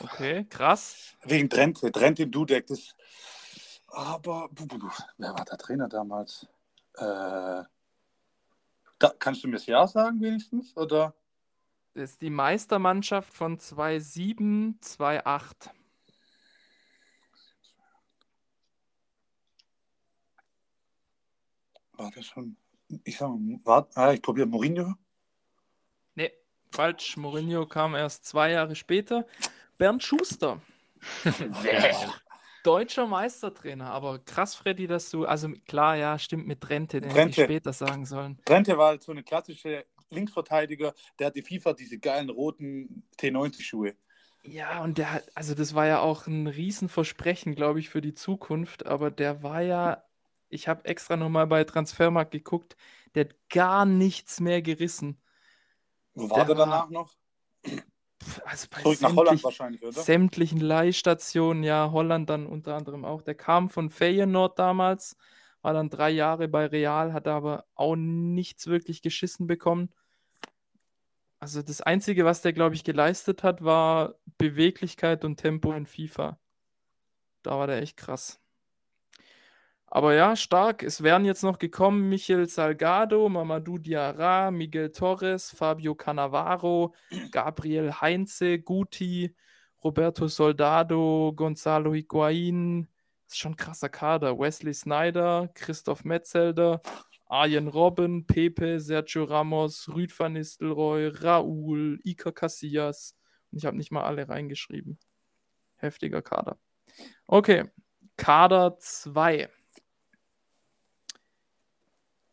Okay, 0.00 0.44
krass. 0.44 1.16
Wegen 1.22 1.48
Drenthe. 1.48 1.90
Drenthe 1.90 2.22
im 2.24 2.30
Dudek. 2.30 2.66
Das... 2.66 2.94
Aber 3.88 4.48
wer 5.18 5.34
war 5.34 5.44
der 5.44 5.58
Trainer 5.58 5.88
damals? 5.88 6.46
Äh, 6.94 7.64
da, 8.98 9.08
kannst 9.18 9.42
du 9.42 9.48
mir 9.48 9.54
das 9.54 9.66
Jahr 9.66 9.88
sagen 9.88 10.20
wenigstens? 10.20 10.76
Oder? 10.76 11.14
Das 11.94 12.12
ist 12.12 12.22
die 12.22 12.30
Meistermannschaft 12.30 13.34
von 13.34 13.58
2-7, 13.58 14.80
2-8. 14.80 15.70
War 21.92 22.10
das 22.10 22.24
schon? 22.24 22.56
Ich 23.04 23.18
sag 23.18 23.28
mal, 23.28 23.58
war, 23.64 23.88
ah, 23.94 24.12
ich 24.12 24.22
probiere 24.22 24.46
Mourinho. 24.46 24.94
Nee, 26.14 26.32
falsch. 26.70 27.18
Mourinho 27.18 27.66
kam 27.66 27.94
erst 27.94 28.24
zwei 28.24 28.52
Jahre 28.52 28.74
später. 28.74 29.26
Bernd 29.76 30.02
Schuster. 30.02 30.62
Deutscher 32.62 33.06
Meistertrainer, 33.06 33.90
aber 33.90 34.20
krass, 34.20 34.54
Freddy, 34.54 34.86
dass 34.86 35.10
du, 35.10 35.26
also 35.26 35.50
klar, 35.66 35.96
ja, 35.96 36.18
stimmt 36.18 36.46
mit 36.46 36.70
Rente, 36.70 37.00
den 37.00 37.10
hätte 37.10 37.30
ich 37.30 37.44
später 37.44 37.72
sagen 37.72 38.06
sollen. 38.06 38.38
Trente 38.44 38.78
war 38.78 38.88
halt 38.88 39.02
so 39.02 39.10
eine 39.10 39.24
klassische 39.24 39.84
Linksverteidiger, 40.12 40.94
der 41.18 41.28
hat 41.28 41.36
die 41.36 41.42
FIFA 41.42 41.72
diese 41.74 41.98
geilen 41.98 42.30
roten 42.30 43.04
T90-Schuhe. 43.18 43.94
Ja, 44.44 44.82
und 44.82 44.98
der 44.98 45.12
hat, 45.12 45.24
also 45.34 45.54
das 45.54 45.74
war 45.74 45.86
ja 45.86 46.00
auch 46.00 46.26
ein 46.26 46.46
Riesenversprechen, 46.48 47.54
glaube 47.54 47.78
ich, 47.78 47.90
für 47.90 48.00
die 48.00 48.14
Zukunft, 48.14 48.86
aber 48.86 49.10
der 49.10 49.42
war 49.42 49.60
ja, 49.62 50.04
ich 50.48 50.66
habe 50.66 50.84
extra 50.84 51.16
nochmal 51.16 51.46
bei 51.46 51.62
Transfermarkt 51.64 52.32
geguckt, 52.32 52.76
der 53.14 53.26
hat 53.26 53.36
gar 53.48 53.86
nichts 53.86 54.40
mehr 54.40 54.60
gerissen. 54.60 55.20
Wo 56.14 56.28
war 56.28 56.38
Der 56.38 56.46
der 56.46 56.54
danach 56.56 56.90
noch? 56.90 57.14
Also 58.44 58.68
bei 58.70 58.82
Zurück 58.82 59.00
nach 59.00 59.16
Holland 59.16 59.42
wahrscheinlich, 59.42 59.82
oder? 59.82 59.92
sämtlichen 59.92 60.60
Leihstationen, 60.60 61.64
ja, 61.64 61.90
Holland 61.90 62.30
dann 62.30 62.46
unter 62.46 62.76
anderem 62.76 63.04
auch. 63.04 63.22
Der 63.22 63.34
kam 63.34 63.68
von 63.68 63.90
Feyenoord 63.90 64.58
damals, 64.58 65.16
war 65.60 65.72
dann 65.72 65.90
drei 65.90 66.10
Jahre 66.10 66.48
bei 66.48 66.66
Real, 66.66 67.12
hat 67.12 67.26
aber 67.26 67.64
auch 67.74 67.96
nichts 67.96 68.66
wirklich 68.66 69.02
geschissen 69.02 69.46
bekommen. 69.46 69.90
Also 71.42 71.60
das 71.60 71.80
Einzige, 71.80 72.24
was 72.24 72.40
der, 72.40 72.52
glaube 72.52 72.76
ich, 72.76 72.84
geleistet 72.84 73.42
hat, 73.42 73.64
war 73.64 74.14
Beweglichkeit 74.38 75.24
und 75.24 75.38
Tempo 75.38 75.72
in 75.72 75.86
FIFA. 75.86 76.38
Da 77.42 77.58
war 77.58 77.66
der 77.66 77.82
echt 77.82 77.96
krass. 77.96 78.40
Aber 79.86 80.14
ja, 80.14 80.36
stark. 80.36 80.84
Es 80.84 81.02
wären 81.02 81.24
jetzt 81.24 81.42
noch 81.42 81.58
gekommen 81.58 82.08
Michel 82.08 82.46
Salgado, 82.46 83.28
Mamadou 83.28 83.78
Diarra, 83.78 84.52
Miguel 84.52 84.92
Torres, 84.92 85.50
Fabio 85.50 85.96
Cannavaro, 85.96 86.94
Gabriel 87.32 87.92
Heinze, 88.00 88.60
Guti, 88.60 89.34
Roberto 89.82 90.28
Soldado, 90.28 91.32
Gonzalo 91.34 91.92
Higuain. 91.92 92.86
Das 93.24 93.32
ist 93.32 93.40
schon 93.40 93.54
ein 93.54 93.56
krasser 93.56 93.88
Kader. 93.88 94.38
Wesley 94.38 94.74
Snyder, 94.74 95.50
Christoph 95.54 96.04
Metzelder, 96.04 96.80
Arjen 97.32 97.66
Robben, 97.66 98.26
Pepe, 98.26 98.78
Sergio 98.78 99.24
Ramos, 99.24 99.88
Rüd 99.88 100.12
van 100.18 100.34
Nistelrooy, 100.34 101.08
Raúl, 101.08 101.98
Iker 102.04 102.30
Casillas. 102.30 103.16
Und 103.50 103.56
ich 103.56 103.64
habe 103.64 103.78
nicht 103.78 103.90
mal 103.90 104.04
alle 104.04 104.28
reingeschrieben. 104.28 104.98
Heftiger 105.76 106.20
Kader. 106.20 106.58
Okay, 107.26 107.70
Kader 108.18 108.78
2. 108.78 109.48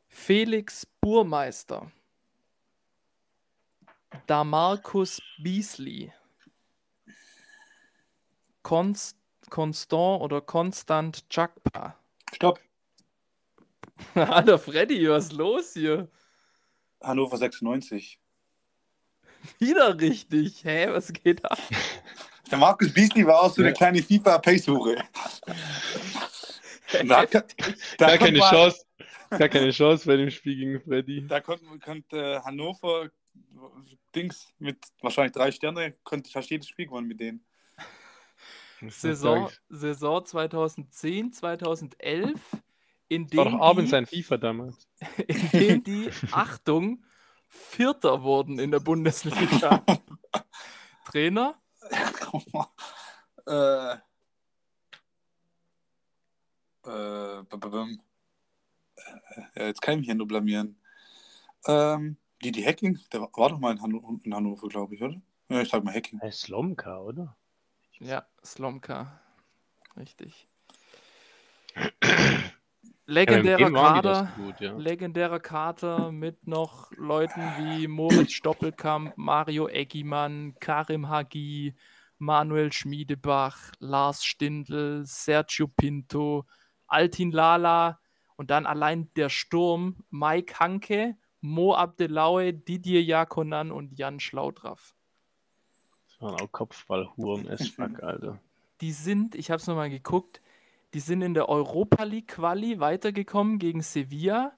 Felix 0.10 0.86
Burmeister. 1.00 1.90
Damarcus 4.28 5.22
Beasley. 5.42 6.12
Const 8.64 9.18
Constant 9.50 10.22
oder 10.22 10.42
Constant 10.42 11.28
Chakpa. 11.30 11.96
Stopp. 12.34 12.60
Alter 14.16 14.58
Freddy, 14.60 15.10
was 15.10 15.26
ist 15.26 15.34
los 15.34 15.74
hier? 15.74 16.08
Hannover 17.02 17.38
96. 17.38 18.20
Wieder 19.60 20.00
richtig. 20.00 20.64
Hä, 20.64 20.88
was 20.90 21.12
geht 21.14 21.44
ab? 21.46 21.58
Der 22.52 22.58
Markus 22.58 22.92
Beasley 22.94 23.26
war 23.26 23.42
auch 23.44 23.54
so 23.54 23.62
eine 23.62 23.70
Ja. 23.70 23.76
kleine 23.76 24.02
FIFA-Pace-Hure. 24.04 24.98
Da, 26.92 27.24
da, 27.26 27.26
Gar 27.28 27.42
konnte 28.18 28.18
keine 28.18 28.38
man- 28.40 28.50
Chance. 28.50 28.86
Gar 29.30 29.48
keine 29.50 29.70
Chance 29.70 30.08
bei 30.08 30.16
dem 30.18 30.32
Spiel 30.32 30.56
gegen 30.56 30.82
Freddy. 30.82 31.28
Da 31.28 31.40
konnte, 31.40 31.66
konnte 31.78 32.44
Hannover 32.44 33.10
Dings 34.16 34.48
mit 34.58 34.78
wahrscheinlich 35.02 35.34
drei 35.34 35.52
Sterne, 35.52 35.94
konnte 36.04 36.32
fast 36.32 36.50
jedes 36.50 36.68
Spiel 36.68 36.88
gewonnen 36.88 37.08
mit 37.08 37.20
denen. 37.20 37.46
Saison, 38.88 39.52
Saison 39.70 40.26
2010, 40.26 41.32
2011, 41.32 42.40
in 43.10 43.28
doch 43.28 43.46
dem 43.46 43.62
Abend 43.62 43.88
die, 43.88 43.92
sein 43.92 44.06
FIFA 44.06 44.38
damals. 44.38 44.88
in 45.28 45.52
dem 45.52 45.84
die, 45.84 46.10
Achtung, 46.32 47.04
Vierter 47.48 48.24
wurden 48.24 48.60
in 48.60 48.72
der 48.72 48.80
Bundesliga. 48.80 49.84
Trainer? 51.06 51.60
äh, 53.46 53.94
äh. 53.96 53.98
Äh, 56.86 57.44
ja, 59.56 59.66
jetzt 59.66 59.82
kann 59.82 59.96
ich 59.96 60.00
mich 60.02 60.08
ja 60.08 60.14
nur 60.14 60.28
blamieren. 60.28 60.78
Ähm, 61.66 62.18
die, 62.44 62.52
die 62.52 62.66
Hacking, 62.66 63.00
der 63.12 63.22
war- 63.22 63.32
war 63.36 63.50
doch 63.50 63.60
mal 63.60 63.72
in, 63.72 63.82
Hanno 63.82 64.20
in 64.24 64.34
Hannover, 64.34 64.68
glaube 64.70 64.96
ich, 64.96 65.02
oder? 65.02 65.20
Ja, 65.50 65.62
ich 65.62 65.70
sag 65.70 65.84
mal 65.84 65.94
Hacking. 65.94 66.20
Hey, 66.20 66.32
Slomka, 66.32 67.00
oder? 67.00 67.36
Ja, 68.00 68.26
Slomka. 68.46 69.20
Richtig. 69.98 70.46
Legendärer 73.10 73.72
Kader. 73.72 74.32
gut, 74.36 74.60
ja. 74.60 74.78
Legendärer 74.78 75.40
Kater 75.40 76.12
mit 76.12 76.46
noch 76.46 76.92
Leuten 76.96 77.42
wie 77.58 77.88
Moritz 77.88 78.34
Stoppelkamp, 78.34 79.18
Mario 79.18 79.68
Eggimann, 79.68 80.54
Karim 80.60 81.10
Hagi, 81.10 81.76
Manuel 82.20 82.72
Schmiedebach, 82.72 83.72
Lars 83.80 84.24
Stindl, 84.24 85.04
Sergio 85.06 85.68
Pinto, 85.68 86.46
Altin 86.86 87.32
Lala 87.32 88.00
und 88.36 88.52
dann 88.52 88.68
allein 88.68 89.10
der 89.16 89.30
Sturm, 89.30 90.04
Mike 90.12 90.60
Hanke, 90.60 91.16
Mo 91.42 91.74
Abdelaue, 91.74 92.54
Didier 92.54 93.02
Jakonan 93.02 93.72
und 93.72 93.98
Jan 93.98 94.20
Schlaudraff. 94.20 94.94
Das 96.08 96.22
waren 96.22 96.40
auch 96.40 96.52
Kopfballhuren 96.52 97.50
as 97.50 97.70
fuck, 97.70 98.04
Alter. 98.04 98.40
Die 98.82 98.92
sind, 98.92 99.34
ich 99.34 99.50
habe 99.50 99.60
es 99.60 99.68
nochmal 99.68 99.90
geguckt, 99.90 100.42
die 100.94 101.00
sind 101.00 101.22
in 101.22 101.34
der 101.34 101.50
Europa 101.50 102.04
League 102.04 102.30
Quali 102.30 102.80
weitergekommen 102.80 103.60
gegen 103.60 103.82
Sevilla 103.82 104.54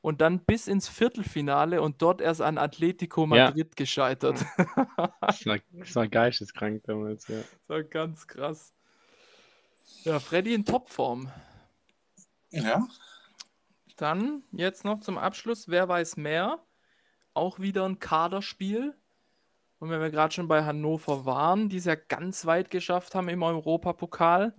und 0.00 0.20
dann 0.20 0.40
bis 0.44 0.68
ins 0.68 0.88
Viertelfinale 0.88 1.82
und 1.82 2.02
dort 2.02 2.20
erst 2.20 2.40
an 2.40 2.58
Atletico 2.58 3.22
Ja. 3.22 3.46
Madrid 3.46 3.76
gescheitert. 3.76 4.44
Das 5.20 5.46
war, 5.46 5.58
das 5.72 5.96
war 5.96 6.08
geisteskrank 6.08 6.84
damals, 6.84 7.28
ja. 7.28 7.38
Das 7.38 7.68
war 7.68 7.82
ganz 7.82 8.26
krass. 8.26 8.72
Ja, 10.04 10.20
Freddy 10.20 10.54
in 10.54 10.64
Topform. 10.64 11.30
Ja, 12.50 12.86
Dann 13.96 14.44
jetzt 14.52 14.84
noch 14.84 15.00
zum 15.00 15.18
Abschluss, 15.18 15.68
wer 15.68 15.88
weiß 15.88 16.16
mehr? 16.16 16.64
Auch 17.34 17.58
wieder 17.58 17.84
ein 17.84 17.98
Kaderspiel. 17.98 18.94
Und 19.78 19.90
wenn 19.90 20.00
wir 20.00 20.10
gerade 20.10 20.32
schon 20.32 20.48
bei 20.48 20.64
Hannover 20.64 21.26
waren, 21.26 21.68
die 21.68 21.78
es 21.78 21.84
ja 21.84 21.96
ganz 21.96 22.46
weit 22.46 22.70
geschafft 22.70 23.14
haben 23.14 23.28
im 23.28 23.42
Europapokal, 23.42 24.54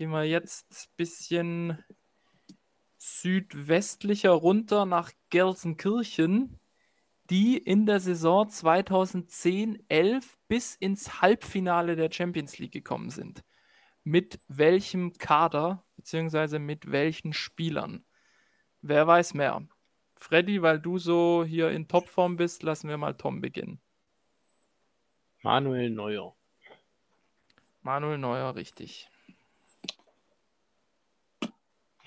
gehen 0.00 0.12
wir 0.12 0.24
jetzt 0.24 0.72
ein 0.72 0.96
bisschen 0.96 1.84
südwestlicher 2.96 4.30
runter 4.30 4.86
nach 4.86 5.12
Gelsenkirchen, 5.28 6.58
die 7.28 7.58
in 7.58 7.84
der 7.84 8.00
Saison 8.00 8.48
2010-11 8.48 10.24
bis 10.48 10.74
ins 10.74 11.20
Halbfinale 11.20 11.96
der 11.96 12.10
Champions 12.10 12.56
League 12.56 12.72
gekommen 12.72 13.10
sind. 13.10 13.44
Mit 14.02 14.40
welchem 14.48 15.12
Kader 15.18 15.84
beziehungsweise 15.96 16.58
mit 16.58 16.90
welchen 16.90 17.34
Spielern? 17.34 18.02
Wer 18.80 19.06
weiß 19.06 19.34
mehr? 19.34 19.68
Freddy, 20.14 20.62
weil 20.62 20.80
du 20.80 20.96
so 20.96 21.44
hier 21.46 21.72
in 21.72 21.88
Topform 21.88 22.38
bist, 22.38 22.62
lassen 22.62 22.88
wir 22.88 22.96
mal 22.96 23.18
Tom 23.18 23.42
beginnen. 23.42 23.82
Manuel 25.42 25.90
Neuer. 25.90 26.34
Manuel 27.82 28.16
Neuer, 28.16 28.54
richtig. 28.54 29.10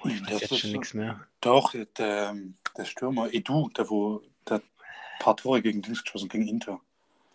Oh, 0.04 0.10
ich 0.10 0.22
Das 0.28 0.42
jetzt 0.42 0.52
ist 0.52 0.60
schon 0.60 0.72
nichts 0.72 0.94
mehr. 0.94 1.28
doch, 1.42 1.74
der, 1.98 2.36
der 2.78 2.86
Stürmer 2.86 3.34
Edu, 3.34 3.70
der 3.70 3.90
wo 3.90 4.22
der 4.48 4.56
hat 4.58 4.64
ein 4.64 5.20
paar 5.20 5.38
Tore 5.38 5.62
gegen 5.62 5.82
Dings 5.82 6.04
geschossen, 6.04 6.30
gegen 6.30 6.48
Inter. 6.48 6.80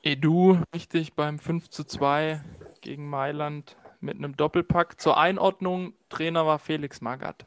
Edu, 0.02 0.62
richtig, 0.74 1.14
beim 1.14 1.38
5 1.38 1.68
zu 1.70 1.84
2 1.84 2.42
gegen 2.80 3.08
Mailand 3.08 3.76
mit 4.00 4.16
einem 4.16 4.36
Doppelpack. 4.36 5.00
Zur 5.00 5.16
Einordnung, 5.18 5.94
Trainer 6.08 6.46
war 6.46 6.58
Felix 6.58 7.00
Magath. 7.00 7.46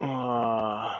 Oh. 0.00 0.90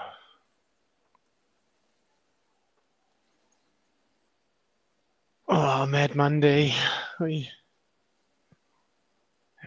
Oh, 5.48 5.86
Mad 5.86 6.14
Monday. 6.16 6.74
Ui. 7.20 7.48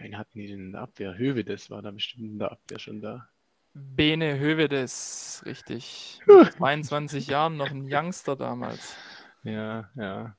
Wen 0.00 0.16
hatten 0.16 0.38
die 0.38 0.46
denn 0.46 0.66
in 0.66 0.72
der 0.72 0.82
Abwehr? 0.82 1.16
Höwe, 1.16 1.44
das 1.44 1.70
war 1.70 1.82
da 1.82 1.90
bestimmt 1.90 2.24
in 2.24 2.38
der 2.38 2.52
Abwehr 2.52 2.78
schon 2.78 3.00
da. 3.00 3.28
Bene 3.74 4.38
Hövedes, 4.38 5.42
richtig. 5.44 6.20
Mit 6.26 6.52
22 6.54 7.26
Jahren 7.28 7.56
noch 7.56 7.70
ein 7.70 7.86
Youngster 7.92 8.36
damals. 8.36 8.96
Ja, 9.44 9.90
ja. 9.94 10.36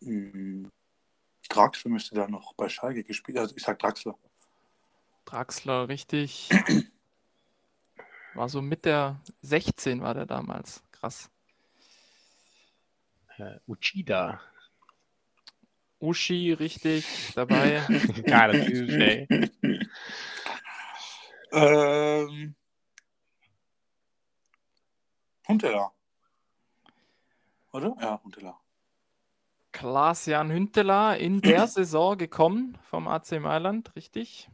Mhm. 0.00 0.70
Draxler 1.48 1.90
müsste 1.90 2.14
da 2.14 2.28
noch 2.28 2.54
bei 2.54 2.68
Schalke 2.68 3.04
gespielt 3.04 3.38
Also 3.38 3.54
ich 3.56 3.62
sag 3.62 3.78
Draxler. 3.78 4.16
Draxler, 5.24 5.88
richtig. 5.88 6.48
War 8.34 8.48
so 8.48 8.62
mit 8.62 8.84
der 8.84 9.20
16 9.42 10.00
war 10.00 10.14
der 10.14 10.26
damals. 10.26 10.82
Krass. 10.92 11.30
Äh, 13.36 13.58
Uchida. 13.66 14.40
Uschi, 16.02 16.52
richtig, 16.52 17.32
dabei. 17.36 17.80
Geiler 18.26 18.66
Typ, 18.66 18.90
ey. 18.90 19.28
Ähm, 21.52 22.56
Huntela. 25.46 25.92
Oder? 27.72 27.96
Ja, 28.00 28.20
Huntela. 28.24 28.58
Klaas-Jan 29.70 30.50
Hünteler 30.50 31.18
in 31.18 31.40
der 31.40 31.66
Saison 31.68 32.18
gekommen 32.18 32.76
vom 32.82 33.06
AC 33.06 33.38
Mailand, 33.38 33.94
richtig? 33.94 34.50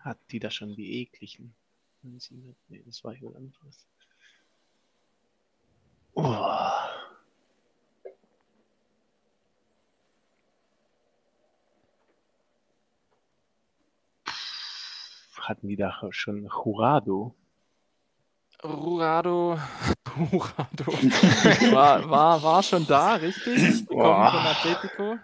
Hat 0.00 0.18
die 0.32 0.40
da 0.40 0.50
schon 0.50 0.74
die 0.74 1.02
ekligen? 1.02 1.54
Nee, 2.02 2.82
das 2.84 3.04
war 3.04 3.14
jemand 3.14 3.36
anderes. 3.36 3.86
Oh. 6.14 6.50
Hatten 15.40 15.68
die 15.68 15.76
da 15.76 15.92
schon 16.10 16.44
Jurado? 16.44 17.34
Rurado, 18.62 19.58
Rurado 20.16 20.86
war, 21.72 22.08
war, 22.10 22.42
war 22.42 22.62
schon 22.62 22.86
da, 22.86 23.14
richtig? 23.14 23.86
Gekommen 23.86 24.00
Boah. 24.00 24.30
von 24.30 24.72
Atletico. 24.74 25.18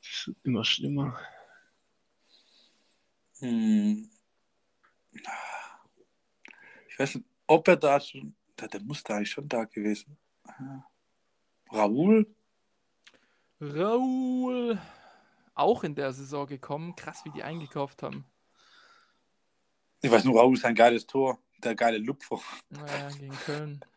Das 0.00 0.26
wird 0.28 0.36
immer 0.44 0.64
schlimmer. 0.64 1.18
Hm. 3.40 4.08
Ich 6.88 6.98
weiß 6.98 7.16
nicht, 7.16 7.26
ob 7.46 7.68
er 7.68 7.76
da 7.76 8.00
schon. 8.00 8.34
Der, 8.58 8.68
der 8.68 8.80
muss 8.80 9.02
da 9.02 9.16
eigentlich 9.16 9.30
schon 9.30 9.48
da 9.48 9.64
gewesen. 9.64 10.16
Ah. 10.44 10.84
Raoul? 11.70 12.26
Raul 13.60 14.78
auch 15.54 15.84
in 15.84 15.94
der 15.94 16.12
Saison 16.12 16.46
gekommen. 16.46 16.94
Krass, 16.96 17.24
wie 17.24 17.30
die 17.30 17.42
eingekauft 17.42 18.02
haben. 18.02 18.24
Ich 20.02 20.10
weiß 20.10 20.24
nur, 20.24 20.38
Raoul 20.38 20.54
ist 20.54 20.64
ein 20.64 20.74
geiles 20.74 21.06
Tor. 21.06 21.38
Der 21.58 21.74
geile 21.74 21.98
Lupfer. 21.98 22.40
Naja, 22.68 23.08
gegen 23.10 23.36
Köln. 23.36 23.80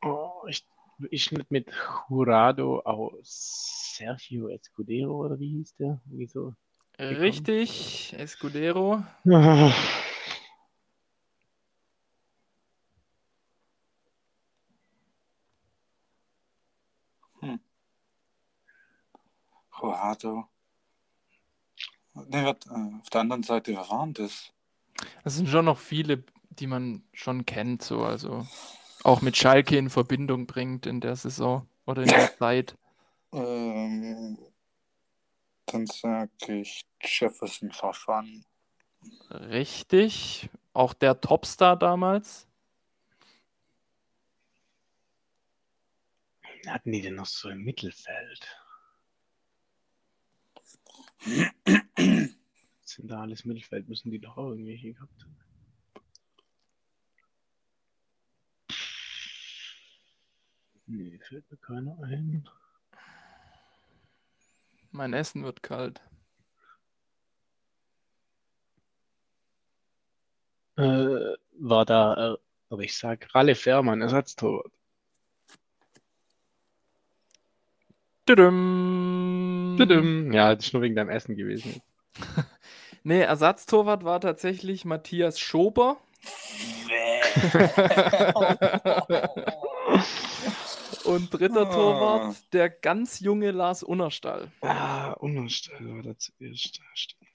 Oh, 0.00 0.46
ich, 0.46 0.64
ich 1.10 1.32
nicht 1.32 1.50
mit 1.50 1.72
Jurado 2.08 2.78
aus 2.82 3.96
Sergio 3.96 4.48
Escudero 4.48 5.26
oder 5.26 5.40
wie 5.40 5.56
hieß 5.56 5.74
der? 5.74 6.00
Wieso? 6.04 6.54
Richtig, 6.98 8.12
Escudero. 8.18 9.04
Rohato. 19.80 20.48
Nee, 22.14 22.44
wat, 22.44 22.66
äh, 22.66 22.98
auf 23.00 23.10
der 23.10 23.20
anderen 23.20 23.42
Seite, 23.44 23.72
wer 23.72 23.88
waren 23.88 24.12
das? 24.12 24.52
Das 25.22 25.36
sind 25.36 25.48
schon 25.48 25.66
noch 25.66 25.78
viele, 25.78 26.24
die 26.50 26.66
man 26.66 27.04
schon 27.12 27.46
kennt, 27.46 27.82
so, 27.82 28.02
also 28.02 28.44
auch 29.04 29.22
mit 29.22 29.36
Schalke 29.36 29.76
in 29.76 29.90
Verbindung 29.90 30.46
bringt 30.46 30.86
in 30.86 31.00
der 31.00 31.14
Saison 31.14 31.68
oder 31.86 32.02
in 32.02 32.08
der 32.08 32.36
Zeit. 32.38 32.76
Ähm, 33.32 34.36
dann 35.72 35.86
sage 35.86 36.30
ich 36.60 36.86
Jefferson 37.02 37.72
Farfan. 37.72 38.44
Richtig. 39.30 40.48
Auch 40.72 40.94
der 40.94 41.20
Topstar 41.20 41.78
damals. 41.78 42.46
Hatten 46.66 46.92
die 46.92 47.00
denn 47.00 47.14
noch 47.14 47.26
so 47.26 47.48
im 47.48 47.64
Mittelfeld? 47.64 48.46
Zentrales 52.84 53.44
Mittelfeld 53.44 53.88
müssen 53.88 54.10
die 54.10 54.18
doch 54.18 54.36
auch 54.36 54.50
irgendwelche 54.50 54.92
gehabt 54.92 55.22
haben. 55.22 55.36
Nee, 60.86 61.18
fällt 61.18 61.50
mir 61.50 61.58
keiner 61.58 61.98
ein. 62.02 62.48
Mein 64.98 65.12
Essen 65.12 65.44
wird 65.44 65.62
kalt. 65.62 66.00
Äh, 70.76 71.36
war 71.60 71.84
da, 71.84 72.34
äh, 72.34 72.36
aber 72.68 72.82
ich 72.82 72.98
sag 72.98 73.32
Ralle 73.32 73.54
Fährmann, 73.54 74.00
Ersatztorwart. 74.00 74.72
Tudum. 78.26 79.76
Tudum. 79.78 80.32
Ja, 80.32 80.56
das 80.56 80.66
ist 80.66 80.72
nur 80.72 80.82
wegen 80.82 80.96
deinem 80.96 81.10
Essen 81.10 81.36
gewesen. 81.36 81.80
Nee, 83.04 83.20
Ersatztorwart 83.20 84.04
war 84.04 84.20
tatsächlich 84.20 84.84
Matthias 84.84 85.38
Schober. 85.38 85.98
Und 91.08 91.32
dritter 91.32 91.62
Ah. 91.68 91.72
Torwart, 91.74 92.52
der 92.52 92.68
ganz 92.70 93.20
junge 93.20 93.50
Lars 93.50 93.82
Unnerstall. 93.82 94.52
Ah, 94.60 95.12
Unnerstall 95.12 95.78
war 95.88 96.02
da 96.02 96.16
zuerst. 96.18 96.78
Ja, 96.78 96.84
stimmt. 96.94 97.28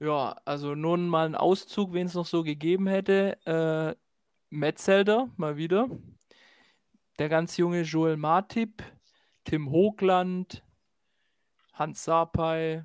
Ja, 0.00 0.36
also 0.44 0.74
nun 0.74 1.08
mal 1.08 1.26
ein 1.26 1.34
Auszug, 1.34 1.92
wen 1.92 2.06
es 2.06 2.14
noch 2.14 2.26
so 2.26 2.42
gegeben 2.42 2.86
hätte. 2.86 3.38
Äh, 3.46 3.94
Metzelder, 4.50 5.28
mal 5.36 5.56
wieder. 5.56 5.88
Der 7.18 7.28
ganz 7.28 7.56
junge 7.56 7.82
Joel 7.82 8.16
Martip, 8.16 8.82
Tim 9.44 9.70
Hoogland, 9.70 10.62
Hans 11.72 12.04
Sapai, 12.04 12.84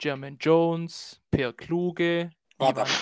Jermaine 0.00 0.36
Jones, 0.40 1.20
Per 1.30 1.52
Kluge. 1.52 2.30
War 2.58 2.72
da, 2.72 2.82
Ivan- 2.82 2.96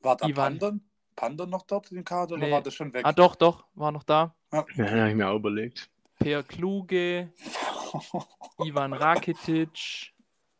war 0.00 0.16
da 0.16 0.26
Ivan. 0.28 0.80
Pandon 1.20 1.50
noch 1.50 1.66
dort 1.66 1.92
im 1.92 2.02
Kader 2.02 2.36
oder 2.36 2.46
Nee. 2.46 2.52
war 2.52 2.62
das 2.62 2.72
schon 2.74 2.92
weg? 2.94 3.04
Ah, 3.04 3.12
doch, 3.12 3.34
doch, 3.36 3.64
war 3.74 3.92
noch 3.92 4.04
da. 4.04 4.34
Ja, 4.52 4.58
habe 4.60 5.10
ich 5.10 5.14
mir 5.14 5.28
auch 5.28 5.36
überlegt. 5.36 5.90
Per 6.18 6.42
Kluge, 6.42 7.30
Ivan 8.58 8.94
Rakitic, 8.94 10.14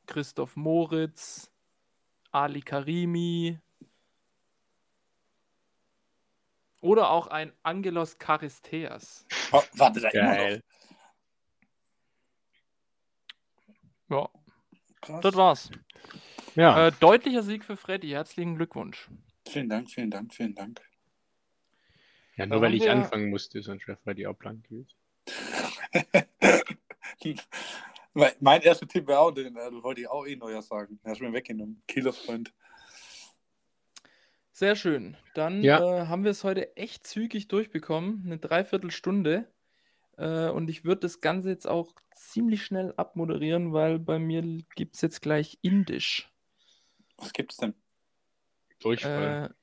Christoph 0.06 0.56
Moritz, 0.56 1.50
Ali 2.30 2.61
Karimi 2.61 3.58
oder 6.82 7.11
auch 7.11 7.26
ein 7.28 7.52
Angelos 7.62 8.18
Charisteas. 8.18 9.24
Wa- 9.50 9.64
Warte 9.74 10.00
da 10.00 10.08
immer 10.11 10.22
Geil. 10.34 10.62
Ja, 14.08 14.16
noch. 14.16 14.30
Krass. 15.00 15.20
das 15.22 15.34
war's. 15.36 15.70
Ja, 16.54 16.88
Äh, 16.88 16.92
deutlicher 17.00 17.42
Sieg 17.42 17.64
für 17.64 17.76
Freddy. 17.78 18.11
Herzlichen 18.11 18.56
Glückwunsch. 18.56 19.08
Vielen 19.51 19.68
Dank, 19.68 19.90
vielen 19.90 20.11
Dank, 20.11 20.32
vielen 20.34 20.55
Dank. 20.55 20.80
ja 22.36 22.46
nur 22.46 22.61
weil 22.61 22.74
ich 22.74 22.82
wir- 22.82 22.92
anfangen 22.92 23.30
musste, 23.30 23.61
sonst 23.62 23.86
wäre 23.88 23.98
Freddy 23.98 24.26
auch 24.26 24.36
blank 24.36 24.64
gewesen. 24.68 24.94
Mein- 28.12 28.32
mein 28.40 28.61
erster 28.62 28.88
Tipp 28.88 29.07
wäre 29.07 29.20
auch, 29.20 29.30
den 29.30 29.57
äh, 29.57 29.82
wollte 29.82 30.01
ich 30.01 30.09
auch 30.09 30.26
eh 30.26 30.34
neuer 30.36 30.62
sagen. 30.62 30.98
Den 31.03 31.11
hast 31.11 31.20
du 31.20 31.24
mir 31.24 31.32
weggenommen. 31.32 31.82
Killerfreund. 31.86 32.53
Sehr 34.53 34.74
schön. 34.76 35.16
Dann 35.34 35.62
Ja. 35.62 35.78
äh, 36.03 36.07
haben 36.09 36.24
wir 36.24 36.32
es 36.32 36.42
heute 36.44 36.76
echt 36.76 37.07
zügig 37.07 37.46
durchbekommen. 37.48 38.22
Eine 38.26 38.38
Dreiviertelstunde. 38.38 39.51
Äh, 40.18 40.48
und 40.51 40.68
ich 40.68 40.84
würde 40.84 41.03
das 41.03 41.20
Ganze 41.20 41.51
jetzt 41.51 41.66
auch 41.66 41.94
ziemlich 42.14 42.64
schnell 42.64 42.92
abmoderieren, 42.96 43.72
weil 43.72 43.98
bei 44.01 44.18
mir 44.18 44.42
gibt 44.74 44.96
es 44.96 45.01
jetzt 45.03 45.22
gleich 45.22 45.59
Indisch. 45.62 46.30
Was 47.16 47.32
gibt's 47.32 47.57
denn? 47.59 47.74
Durchfall. 48.81 49.51
Äh, 49.51 49.55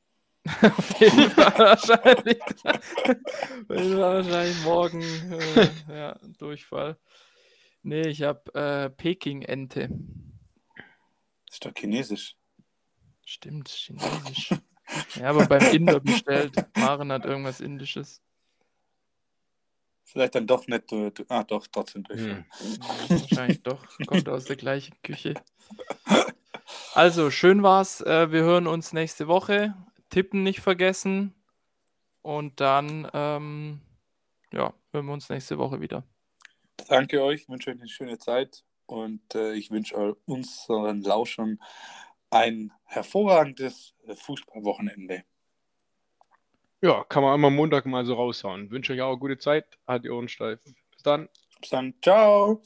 auf 0.68 1.00
jeden 1.00 1.30
Fall 1.32 1.60
wahrscheinlich. 1.60 2.42
auf 2.64 3.70
jeden 3.70 3.98
Fall 3.98 4.24
wahrscheinlich 4.26 4.64
morgen 4.64 5.02
äh, 5.02 5.70
ja, 5.90 6.20
Durchfall. 6.38 6.98
Nee, 7.84 8.08
ich 8.08 8.22
habe 8.24 8.54
äh, 8.54 8.90
Peking-Ente. 8.90 9.90
Ist 11.50 11.66
doch 11.66 11.74
chinesisch. 11.78 12.36
Stimmt, 13.26 13.70
chinesisch. 13.70 14.52
ja, 15.16 15.30
aber 15.30 15.46
beim 15.48 15.74
Inder 15.74 16.00
bestellt. 16.00 16.54
Maren 16.76 17.12
hat 17.12 17.26
irgendwas 17.26 17.60
Indisches. 17.60 18.22
Vielleicht 20.04 20.36
dann 20.36 20.48
doch 20.48 20.66
nicht. 20.68 20.90
Du, 20.90 21.12
du, 21.12 21.26
ah, 21.28 21.44
doch, 21.44 21.68
trotzdem 21.68 22.04
durch. 22.04 22.22
Hm. 22.22 22.46
Wahrscheinlich 23.10 23.62
doch. 23.62 23.86
Kommt 24.06 24.30
aus 24.30 24.46
der 24.46 24.56
gleichen 24.56 24.96
Küche. 25.04 25.34
Also, 26.98 27.30
schön 27.30 27.62
war's. 27.62 28.02
Äh, 28.02 28.32
wir 28.32 28.42
hören 28.42 28.66
uns 28.66 28.92
nächste 28.92 29.28
Woche. 29.28 29.76
Tippen 30.10 30.42
nicht 30.42 30.62
vergessen. 30.62 31.36
Und 32.24 32.60
dann, 32.60 33.08
ähm, 33.14 33.82
ja, 34.52 34.74
hören 34.92 35.06
wir 35.06 35.14
uns 35.14 35.30
nächste 35.30 35.60
Woche 35.60 35.80
wieder. 35.80 36.04
Danke 36.90 37.22
euch, 37.22 37.48
wünsche 37.50 37.70
euch 37.70 37.78
eine 37.78 37.88
schöne 37.88 38.18
Zeit 38.18 38.64
und 38.88 39.36
äh, 39.36 39.54
ich 39.54 39.70
wünsche 39.70 40.16
unseren 40.26 41.04
Lauschern 41.04 41.60
ein 42.32 42.74
hervorragendes 42.86 43.94
Fußballwochenende. 44.16 45.24
Ja, 46.82 47.04
kann 47.04 47.22
man 47.22 47.36
immer 47.36 47.52
Montag 47.52 47.86
mal 47.86 48.08
so 48.08 48.16
raushauen. 48.16 48.72
Wünsche 48.72 48.94
euch 48.94 49.02
auch 49.02 49.12
eine 49.12 49.20
gute 49.20 49.38
Zeit. 49.38 49.78
Hat 49.86 50.04
die 50.04 50.10
Ohren 50.10 50.30
steif. 50.30 50.60
Bis 50.64 51.04
dann. 51.04 51.30
Bis 51.62 51.70
dann. 51.70 51.94
Ciao. 52.02 52.64